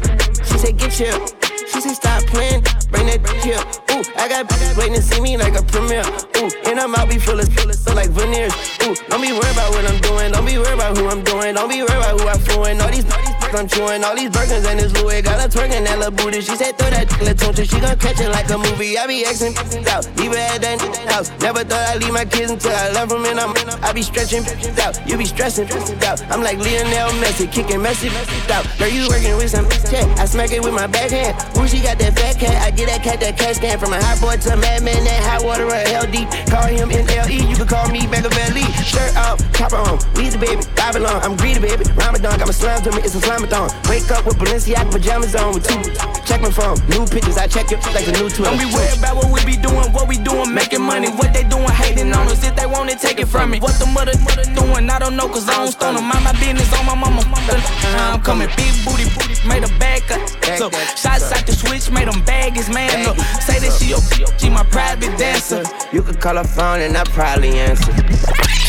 She 0.44 0.58
said, 0.58 0.78
get 0.78 0.92
chill. 0.92 1.18
She 1.66 1.80
said, 1.80 1.94
stop 1.94 2.22
playing. 2.30 2.62
Bring 2.90 3.06
that 3.06 3.20
here. 3.42 3.58
Ooh, 3.90 4.04
I 4.16 4.28
got 4.28 4.48
bitches 4.48 4.78
waiting 4.78 4.94
to 4.94 5.02
see 5.02 5.20
me 5.20 5.36
like 5.36 5.58
a 5.58 5.62
premiere. 5.62 6.06
Ooh, 6.38 6.50
and 6.70 6.78
I'm 6.78 6.94
out 6.94 7.08
be 7.08 7.18
feeling, 7.18 7.46
feeling 7.46 7.74
so 7.74 7.94
like 7.94 8.10
veneers. 8.10 8.54
Ooh, 8.86 8.94
don't 9.10 9.20
be 9.20 9.32
worried 9.32 9.52
about 9.52 9.70
what 9.74 9.84
I'm 9.84 10.00
doing. 10.00 10.32
Don't 10.32 10.46
be 10.46 10.58
worried 10.58 10.74
about 10.74 10.96
who 10.96 11.08
I'm 11.08 11.24
doing. 11.24 11.54
Don't 11.54 11.68
be 11.68 11.82
worried 11.82 11.98
about 11.98 12.20
who 12.20 12.28
I'm 12.28 12.38
fooling. 12.38 12.80
All 12.80 12.90
these, 12.90 13.04
all 13.10 13.22
these 13.26 13.45
I'm 13.54 13.68
chewing. 13.68 14.02
All 14.02 14.16
these 14.16 14.30
Birkins 14.30 14.66
and 14.66 14.80
this 14.80 14.92
Louis. 15.00 15.22
Got 15.22 15.40
her 15.40 15.48
twerking 15.48 15.84
that 15.84 15.98
little 15.98 16.10
booty. 16.10 16.40
She 16.40 16.56
said, 16.56 16.76
throw 16.78 16.90
that 16.90 17.06
tune 17.08 17.54
She 17.54 17.78
gon' 17.80 17.98
catch 17.98 18.20
it 18.20 18.30
like 18.30 18.50
a 18.50 18.58
movie. 18.58 18.98
I 18.98 19.06
be 19.06 19.22
Xing 19.24 19.54
out. 19.86 20.04
Leave 20.18 20.32
her 20.32 20.38
at 20.38 20.60
that 20.62 20.80
house. 21.06 21.30
Never 21.40 21.62
thought 21.62 21.84
I'd 21.94 22.02
leave 22.02 22.12
my 22.12 22.24
kids 22.24 22.50
until 22.50 22.72
I 22.72 22.90
left 22.90 23.10
them 23.10 23.24
and 23.24 23.38
I'm, 23.38 23.54
I 23.84 23.92
be 23.92 24.02
stretching 24.02 24.42
out. 24.82 24.98
You 25.06 25.16
be 25.16 25.24
stressing 25.24 25.70
out. 26.02 26.18
I'm 26.30 26.42
like 26.42 26.58
Lionel 26.58 27.14
Messi, 27.22 27.50
kicking 27.50 27.80
Messi 27.80 28.10
out. 28.50 28.66
Girl, 28.78 28.88
you 28.88 29.08
working 29.08 29.36
with 29.36 29.50
some 29.50 29.68
check. 29.90 30.06
I 30.18 30.26
smack 30.26 30.50
it 30.50 30.62
with 30.62 30.74
my 30.74 30.86
backhand. 30.86 31.36
Ooh, 31.56 31.68
she 31.68 31.80
got 31.80 31.98
that 31.98 32.18
fat 32.18 32.38
cat. 32.38 32.56
I 32.62 32.70
get 32.70 32.88
that 32.88 33.02
cat 33.02 33.20
that 33.20 33.38
cat 33.38 33.56
scan 33.56 33.78
from 33.78 33.92
a 33.92 34.00
hot 34.02 34.20
boy 34.20 34.36
to 34.36 34.52
a 34.52 34.56
madman. 34.56 35.04
That 35.04 35.22
hot 35.22 35.44
water 35.44 35.66
or 35.66 35.82
hell 35.86 36.06
deep. 36.06 36.28
Call 36.50 36.66
him 36.66 36.90
NLE. 36.90 37.48
You 37.48 37.56
can 37.56 37.68
call 37.68 37.88
me 37.90 38.06
Machiavelli. 38.06 38.66
Shirt 38.82 39.16
off, 39.16 39.38
chopper 39.52 39.76
on. 39.76 39.98
Weezy 40.16 40.40
baby, 40.40 40.62
Babylon. 40.74 41.22
I'm 41.22 41.36
greedy 41.36 41.60
baby. 41.60 41.84
Ramadan 41.94 42.38
got 42.38 42.46
my 42.46 42.54
slime 42.54 42.82
to 42.82 42.90
me. 42.92 43.02
It's 43.02 43.14
a 43.14 43.20
slime 43.20 43.35
marathon. 43.40 43.70
Wake 43.88 44.10
up 44.10 44.24
with 44.26 44.36
Balenciaga 44.38 44.90
pajamas 44.90 45.34
on 45.34 45.54
with 45.54 45.66
two. 45.66 45.80
Check 46.24 46.40
my 46.42 46.50
phone, 46.50 46.76
new 46.88 47.06
pictures, 47.06 47.36
I 47.36 47.46
check 47.46 47.70
it 47.70 47.78
like 47.94 48.06
a 48.08 48.12
new 48.12 48.28
Twitter. 48.28 48.50
Don't 48.50 48.58
be 48.58 48.66
worried 48.66 48.98
about 48.98 49.16
what 49.16 49.30
we 49.30 49.44
be 49.44 49.56
doing, 49.56 49.92
what 49.92 50.08
we 50.08 50.18
doing, 50.18 50.52
making 50.52 50.82
money. 50.82 51.08
What 51.10 51.32
they 51.32 51.44
doing, 51.44 51.68
hating 51.68 52.12
on 52.12 52.26
us. 52.28 52.42
If 52.44 52.56
they 52.56 52.66
want 52.66 52.90
it, 52.90 52.98
take 52.98 53.20
it 53.20 53.28
from 53.28 53.50
me. 53.50 53.60
What 53.60 53.78
the 53.78 53.86
mother, 53.86 54.12
mother 54.24 54.44
doing, 54.54 54.90
I 54.90 54.98
don't 54.98 55.16
know, 55.16 55.28
cause 55.28 55.48
I 55.48 55.56
don't 55.56 55.70
stone 55.72 55.94
them. 55.94 56.04
Mind 56.04 56.24
my 56.24 56.32
business 56.32 56.72
on 56.78 56.86
my 56.86 56.94
mama. 56.94 57.22
Uh, 57.26 58.14
I'm 58.14 58.20
coming, 58.22 58.48
big 58.56 58.74
booty, 58.84 59.04
booty, 59.14 59.36
made 59.46 59.62
a 59.64 59.70
bag 59.78 60.02
up. 60.10 60.20
So, 60.58 60.70
shots 60.96 61.30
out 61.32 61.46
the 61.46 61.52
switch, 61.52 61.90
made 61.90 62.08
them 62.08 62.22
bag 62.24 62.54
his 62.54 62.68
man 62.68 63.06
up. 63.06 63.16
Say 63.42 63.58
that 63.60 63.72
she, 63.78 63.94
she 64.38 64.50
my 64.50 64.64
private 64.64 65.16
dancer. 65.18 65.62
You 65.92 66.02
could 66.02 66.20
call 66.20 66.36
her 66.36 66.44
phone 66.44 66.80
and 66.80 66.96
I 66.96 67.04
probably 67.04 67.58
answer. 67.58 67.92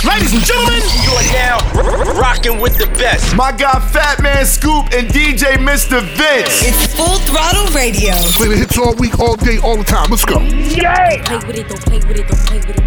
Ladies 0.05 0.31
and 0.33 0.43
gentlemen, 0.45 0.81
you 1.03 1.11
are 1.11 1.29
now 1.33 1.57
r- 1.73 2.21
rocking 2.21 2.59
with 2.61 2.77
the 2.77 2.85
best. 3.01 3.35
My 3.35 3.51
guy 3.51 3.73
Fatman 3.91 4.45
Scoop 4.57 4.85
and 4.91 5.07
DJ 5.09 5.53
Mr. 5.61 6.01
Vince. 6.17 6.65
It's 6.65 6.95
Full 6.95 7.19
Throttle 7.29 7.67
Radio. 7.75 8.13
Play 8.41 8.47
the 8.49 8.57
hits 8.57 8.75
all 8.79 8.95
week, 8.95 9.19
all 9.19 9.35
day, 9.35 9.59
all 9.59 9.77
the 9.77 9.83
time. 9.83 10.09
Let's 10.09 10.25
go. 10.25 10.39
Yeah. 10.41 11.21
Don't 11.21 11.43
play 11.43 11.47
with 11.47 11.57
it, 11.57 11.67
don't 11.69 11.81
play 11.85 11.99
with 11.99 12.17
it, 12.17 12.27
don't 12.27 12.41
play 12.49 12.57
with 12.57 12.69
it. 12.69 12.77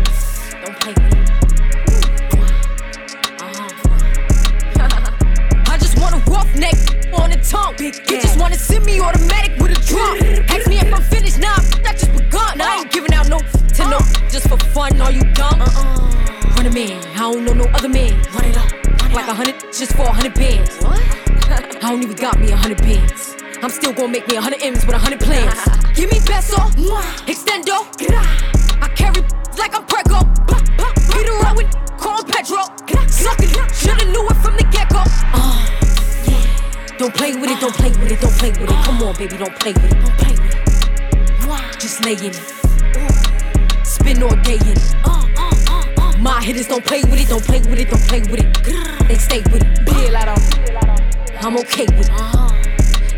Don't 0.66 0.76
play 0.82 0.94
with 0.98 1.14
it. 1.14 1.30
Uh-huh. 3.38 3.70
I 5.70 5.78
just 5.78 5.96
want 6.00 6.16
a 6.16 6.18
roughneck 6.28 6.74
on 7.14 7.30
the 7.30 7.38
tongue. 7.38 7.78
You 7.78 7.92
just 8.20 8.36
wanna 8.40 8.56
send 8.56 8.84
me 8.84 9.00
automatic 9.00 9.56
with 9.62 9.70
a 9.70 9.80
drum. 9.86 10.18
Ask 10.50 10.66
me 10.66 10.80
if 10.80 10.92
I'm 10.92 11.02
finished, 11.02 11.38
nah, 11.38 11.54
that 11.86 11.98
just 12.00 12.12
begun. 12.12 12.60
I 12.60 12.78
ain't 12.80 12.90
giving 12.90 13.14
out 13.14 13.28
no 13.28 13.38
to 13.38 13.84
no 13.88 13.98
just 14.28 14.48
for 14.48 14.58
fun. 14.74 15.00
Are 15.00 15.12
you 15.12 15.22
dumb? 15.34 15.60
Run 16.56 16.66
a 16.66 16.70
man, 16.70 17.00
I 17.14 17.30
don't 17.30 17.44
know 17.44 17.52
no 17.54 17.64
other 17.66 17.88
man. 17.88 18.20
Run 18.34 18.44
it 18.46 18.56
up, 18.56 18.79
like 19.12 19.28
a 19.28 19.34
hundred 19.34 19.60
just 19.72 19.92
for 19.92 20.02
a 20.02 20.12
hundred 20.12 20.34
bands. 20.34 20.76
What? 20.82 21.00
I 21.82 21.90
don't 21.90 22.02
even 22.02 22.16
got 22.16 22.38
me 22.38 22.50
a 22.50 22.56
hundred 22.56 22.78
bands. 22.78 23.36
I'm 23.62 23.70
still 23.70 23.92
gonna 23.92 24.08
make 24.08 24.26
me 24.28 24.36
a 24.36 24.40
hundred 24.40 24.62
M's 24.62 24.86
with 24.86 24.94
a 24.94 24.98
hundred 24.98 25.20
plans. 25.20 25.54
Give 25.94 26.10
me 26.10 26.20
peso, 26.20 26.56
extendo. 27.26 27.84
I 28.80 28.88
carry 28.94 29.22
like 29.58 29.74
I'm 29.74 29.84
Prego. 29.86 30.20
Around 31.42 31.56
with 31.56 31.70
call 31.98 32.24
Petro. 32.24 32.62
Suck 33.08 33.38
it, 33.40 33.50
shoulda 33.74 34.04
knew 34.06 34.26
it 34.26 34.36
from 34.36 34.56
the 34.56 34.66
get 34.72 34.88
go. 34.88 35.02
Uh, 35.34 35.66
don't 36.98 37.14
play 37.14 37.36
with 37.36 37.50
it, 37.50 37.60
don't 37.60 37.74
play 37.74 37.90
with 37.90 38.10
it, 38.10 38.20
don't 38.20 38.32
play 38.32 38.50
with 38.50 38.62
it. 38.62 38.70
Uh. 38.70 38.82
Come 38.84 39.02
on, 39.02 39.14
baby, 39.16 39.36
don't 39.36 39.54
play 39.60 39.72
with 39.72 39.84
it, 39.84 40.00
don't 40.00 40.16
play 40.18 40.32
with 40.32 40.54
it. 40.54 41.78
Just 41.80 42.04
lay 42.04 42.12
in 42.12 42.32
it. 42.32 43.86
Spin 43.86 44.22
all 44.22 44.36
day 44.42 44.54
in 44.54 44.68
it. 44.68 45.29
My 46.20 46.42
hitters 46.42 46.66
don't 46.68 46.84
play 46.84 47.02
with 47.02 47.18
it, 47.18 47.28
don't 47.28 47.42
play 47.42 47.60
with 47.60 47.78
it, 47.78 47.88
don't 47.88 48.02
play 48.02 48.20
with 48.20 48.40
it. 48.40 49.08
They 49.08 49.14
stay 49.14 49.40
with 49.50 49.62
it. 49.62 49.86
Bill 49.86 50.14
out 50.14 50.28
I'm 51.42 51.56
okay 51.56 51.86
with 51.96 52.08
it. 52.08 52.10
Uh-huh. 52.10 52.50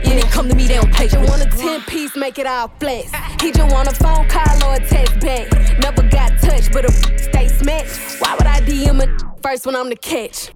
When 0.04 0.18
it 0.18 0.30
come 0.30 0.48
to 0.48 0.54
me, 0.54 0.68
they 0.68 0.76
don't 0.76 0.92
play 0.94 1.08
just 1.08 1.28
want 1.28 1.42
a 1.42 1.46
10 1.46 1.82
piece, 1.82 2.14
make 2.14 2.38
it 2.38 2.46
all 2.46 2.68
flex. 2.78 3.10
He 3.40 3.50
just 3.50 3.72
want 3.72 3.88
a 3.88 3.94
phone 3.96 4.28
call 4.28 4.64
or 4.64 4.76
a 4.76 4.86
text 4.86 5.18
back. 5.18 5.50
Never 5.80 6.02
got 6.10 6.38
touched, 6.38 6.72
but 6.72 6.84
a 6.84 6.92
stay 7.18 7.48
smashed. 7.48 8.20
Why 8.20 8.34
would 8.34 8.46
I 8.46 8.60
DM 8.60 9.02
a 9.02 9.42
first 9.42 9.66
when 9.66 9.74
I'm 9.74 9.88
the 9.88 9.96
catch? 9.96 10.52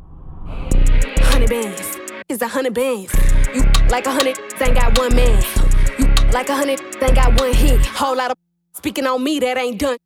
Hundred 1.19 1.51
bands, 1.51 1.99
is 2.29 2.43
a 2.43 2.49
hundred 2.49 2.75
bands. 2.75 3.13
You 3.53 3.63
like 3.89 4.07
a 4.07 4.13
hundred, 4.13 4.39
ain't 4.61 4.77
got 4.77 4.97
one 4.97 5.17
man. 5.17 5.43
You 5.99 6.07
like 6.31 6.49
a 6.49 6.55
hundred, 6.55 6.81
ain't 7.03 7.17
got 7.17 7.41
one 7.41 7.53
hit. 7.53 7.85
Whole 7.85 8.17
lot 8.17 8.31
of 8.31 8.37
speaking 8.73 9.07
on 9.09 9.25
me 9.25 9.41
that 9.41 9.59
ain't 9.59 9.81
done. 9.81 9.99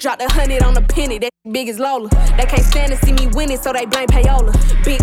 Dropped 0.00 0.20
a 0.20 0.28
hundred 0.32 0.62
on 0.64 0.76
a 0.76 0.82
penny, 0.82 1.18
that 1.18 1.30
big 1.50 1.68
as 1.68 1.78
Lola. 1.78 2.08
They 2.36 2.44
can't 2.44 2.64
stand 2.64 2.90
to 2.90 2.96
see 3.06 3.12
me 3.12 3.28
winning, 3.28 3.56
so 3.56 3.72
they 3.72 3.86
blame 3.86 4.08
payola. 4.08 4.52
Big, 4.84 5.00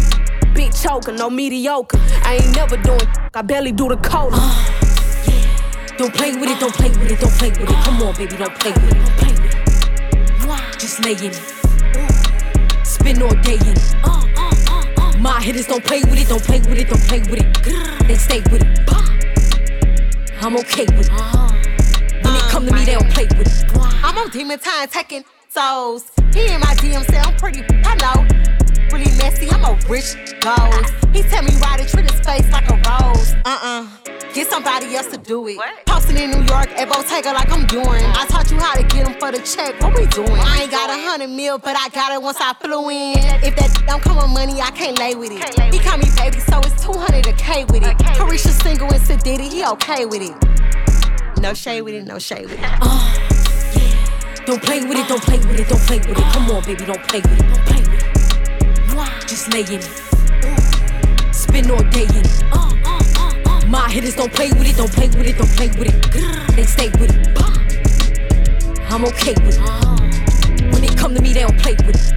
big 0.54 0.74
choker, 0.74 1.14
no 1.14 1.30
mediocre. 1.30 1.98
I 2.24 2.36
ain't 2.36 2.56
never 2.56 2.76
doing, 2.76 3.08
I 3.34 3.42
barely 3.44 3.72
do 3.72 3.88
the 3.88 3.96
cola. 3.98 4.32
Uh, 4.34 5.98
don't 5.98 6.14
play 6.14 6.36
with 6.36 6.50
it, 6.50 6.58
uh. 6.58 6.60
don't 6.60 6.74
play 6.74 6.90
with 6.90 7.12
it, 7.12 7.20
don't 7.20 7.32
play 7.34 7.50
with 7.50 7.62
it. 7.62 7.68
Come 7.68 8.04
on, 8.04 8.14
baby, 8.16 8.36
don't 8.36 8.54
play 8.60 8.72
with 8.72 8.92
it, 8.92 8.96
don't 8.96 9.18
play 9.18 9.32
with 9.32 9.56
it. 9.56 10.80
Just 10.80 11.04
lay 11.06 11.14
in 11.14 11.32
it. 11.32 12.86
Spin 12.86 13.22
all 13.24 13.30
day 13.42 13.56
in 13.56 13.78
it. 13.78 13.96
Uh, 14.04 15.18
My 15.20 15.42
hitters 15.42 15.68
don't 15.68 15.84
play 15.84 16.02
with 16.02 16.20
it, 16.20 16.28
don't 16.28 16.44
play 16.44 16.60
with 16.60 16.78
it, 16.78 16.90
don't 16.90 17.02
play 17.04 17.20
with 17.22 17.40
it. 17.40 18.08
They 18.08 18.16
stay 18.16 18.42
with 18.52 18.62
it. 18.62 18.80
I'm 20.44 20.58
okay 20.58 20.86
with 20.98 21.08
it. 21.08 21.10
Ah. 21.14 21.51
Come 22.62 22.70
to 22.70 22.76
me, 22.76 22.86
they 22.86 22.94
don't 22.94 23.10
play 23.10 23.26
with 23.40 23.48
it. 23.48 23.78
I'm 24.04 24.16
on 24.20 24.30
demon 24.30 24.60
time 24.60 24.88
taking 24.88 25.26
souls. 25.50 26.12
He 26.32 26.46
in 26.46 26.60
my 26.60 26.76
DM 26.78 27.04
say 27.10 27.18
I'm 27.18 27.36
pretty, 27.38 27.64
I 27.84 27.96
know. 27.98 28.22
Really 28.94 29.10
messy, 29.18 29.50
I'm 29.50 29.66
a 29.66 29.74
rich 29.90 30.14
ghost. 30.42 30.94
He 31.12 31.24
tell 31.24 31.42
me 31.42 31.54
why 31.58 31.78
to 31.78 31.90
treat 31.90 32.12
his 32.12 32.22
face 32.22 32.48
like 32.52 32.70
a 32.70 32.76
rose. 32.86 33.34
Uh-uh. 33.46 33.88
Get 34.36 34.48
somebody 34.48 34.96
else 34.96 35.08
to 35.08 35.18
do 35.18 35.48
it. 35.48 35.58
Posting 35.88 36.18
in 36.18 36.30
New 36.30 36.44
York 36.44 36.70
at 36.78 36.88
Bottega 36.88 37.34
like 37.34 37.52
I'm 37.52 37.66
doing. 37.66 38.06
I 38.14 38.28
taught 38.30 38.52
you 38.52 38.60
how 38.60 38.76
to 38.76 38.84
get 38.84 39.08
him 39.08 39.20
for 39.20 39.32
the 39.32 39.40
check. 39.40 39.82
What 39.82 39.98
we 39.98 40.06
doing? 40.06 40.30
I 40.30 40.62
ain't 40.62 40.72
got 40.72 40.92
a 40.92 41.02
hundred 41.02 41.32
mil, 41.32 41.58
but 41.58 41.76
I 41.76 41.90
got 41.90 42.14
it 42.14 42.22
once 42.22 42.38
I 42.40 42.54
flew 42.62 42.92
in. 42.92 43.18
If 43.42 43.56
that 43.56 43.84
don't 43.88 44.04
come 44.04 44.18
with 44.18 44.30
money, 44.30 44.62
I 44.62 44.70
can't 44.70 45.00
lay 45.00 45.16
with 45.16 45.32
it. 45.32 45.74
He 45.74 45.80
call 45.80 45.98
me 45.98 46.06
baby, 46.16 46.40
so 46.40 46.60
it's 46.60 46.86
200 46.86 47.26
a 47.26 47.34
K 47.34 47.66
with 47.66 47.82
it. 47.82 47.98
Carisha 48.14 48.54
single 48.62 48.94
and 48.94 49.02
Sadiddy, 49.02 49.50
he 49.52 49.66
okay 49.66 50.06
with 50.06 50.22
it. 50.22 50.52
No 51.40 51.54
shade 51.54 51.82
with 51.82 51.94
it, 51.96 52.06
no 52.06 52.20
shade 52.20 52.44
with 52.44 52.60
it. 52.60 52.66
Uh, 52.82 53.18
don't 54.46 54.62
play 54.62 54.84
with 54.84 54.98
it, 54.98 55.08
don't 55.08 55.22
play 55.24 55.38
with 55.40 55.60
it, 55.60 55.68
don't 55.68 55.82
play 55.82 55.98
with 56.00 56.10
it. 56.10 56.24
Come 56.34 56.52
on, 56.52 56.64
baby, 56.64 56.86
don't 56.86 57.04
play 57.04 57.22
with 57.22 57.40
it, 57.40 57.48
don't 57.48 57.66
play 57.66 57.82
with 57.82 58.04
it. 58.04 59.28
Just 59.28 59.52
lay 59.54 59.62
in 59.62 59.80
it. 59.80 61.34
Spin 61.34 61.72
all 61.72 61.84
day 61.90 62.04
in 62.04 62.18
it. 62.18 62.44
Uh, 62.52 62.72
uh, 62.86 63.66
My 63.68 63.90
hitters 63.90 64.16
don't 64.16 64.32
play 64.34 64.50
with 64.52 64.68
it, 64.68 64.78
don't 64.78 64.92
play 64.92 65.08
with 65.08 65.26
it, 65.26 65.38
don't 65.38 65.50
play 65.52 65.68
with 65.70 65.88
it. 65.88 66.56
They 66.56 66.64
stay 66.64 66.90
with 67.00 67.16
it. 67.16 67.28
I'm 68.92 69.06
okay 69.06 69.34
with 69.46 69.58
it. 69.58 69.81
When 71.02 71.16
it 71.16 71.16
come 71.16 71.16
to 71.16 71.22
me, 71.22 71.34
they 71.34 71.42
don't 71.42 71.58
play 71.60 71.76
with 71.86 71.96
it. 71.96 72.12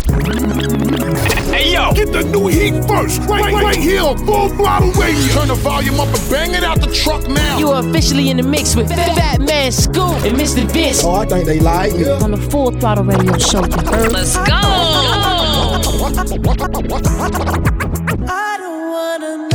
Hey 1.47 1.72
yo, 1.72 1.93
get 1.93 2.12
the 2.12 2.22
new 2.24 2.49
heat 2.49 2.85
first, 2.87 3.20
right, 3.22 3.53
right, 3.53 3.64
right 3.64 3.76
here 3.76 4.03
on 4.03 4.18
Full 4.18 4.49
Throttle 4.51 4.93
Radio. 4.93 5.32
Turn 5.32 5.49
the 5.49 5.55
volume 5.55 6.01
up 6.01 6.09
and 6.09 6.30
bang 6.30 6.53
it 6.53 6.64
out 6.64 6.80
the 6.80 6.93
truck 6.93 7.26
now. 7.28 7.59
You 7.59 7.70
are 7.70 7.80
officially 7.87 8.30
in 8.30 8.37
the 8.37 8.43
mix 8.43 8.76
with 8.76 8.91
Fatman 8.91 9.72
Scoop 9.72 10.24
and 10.24 10.37
Mr. 10.37 10.70
Vince. 10.70 11.03
Oh, 11.05 11.14
I 11.14 11.26
think 11.26 11.47
they 11.47 11.61
like 11.61 11.95
me. 11.95 12.09
On 12.09 12.30
the 12.30 12.37
Full 12.37 12.72
Throttle 12.72 13.05
Radio 13.05 13.39
Show. 13.39 13.64
You 13.64 13.76
heard? 13.87 14.12
Let's 14.12 14.37
go. 14.37 14.45
I 18.26 18.57
don't 18.59 18.91
wanna 18.91 19.54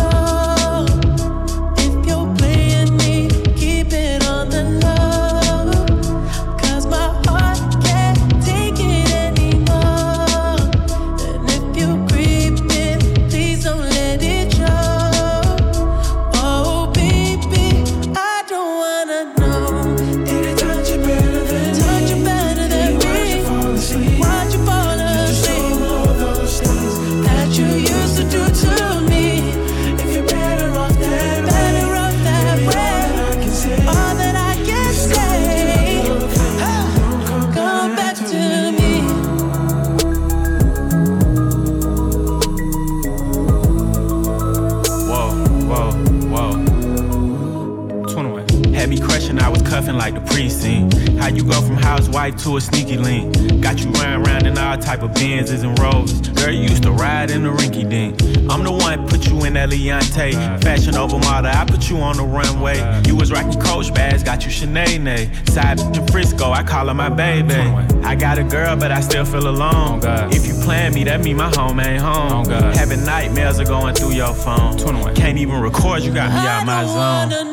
got. 64.67 65.29
Side 65.45 65.79
in 65.79 66.07
Frisco, 66.07 66.51
I 66.51 66.63
call 66.63 66.87
her 66.87 66.93
my 66.93 67.09
baby. 67.09 67.55
I 68.03 68.15
got 68.15 68.37
a 68.37 68.43
girl, 68.43 68.75
but 68.75 68.91
I 68.91 69.01
still 69.01 69.25
feel 69.25 69.47
alone. 69.47 70.01
If 70.31 70.45
you 70.47 70.53
plan 70.63 70.93
me, 70.93 71.03
that 71.05 71.21
mean 71.21 71.37
my 71.37 71.51
home 71.55 71.79
ain't 71.79 72.01
home. 72.01 72.45
Having 72.49 73.05
nightmares 73.05 73.59
are 73.59 73.65
going 73.65 73.95
through 73.95 74.13
your 74.13 74.33
phone. 74.33 74.77
Can't 75.15 75.37
even 75.37 75.59
record, 75.59 76.03
you 76.03 76.13
got 76.13 76.29
me 76.31 76.47
out 76.47 76.65
my 76.65 76.85
zone. 76.85 77.48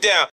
Down. 0.00 0.24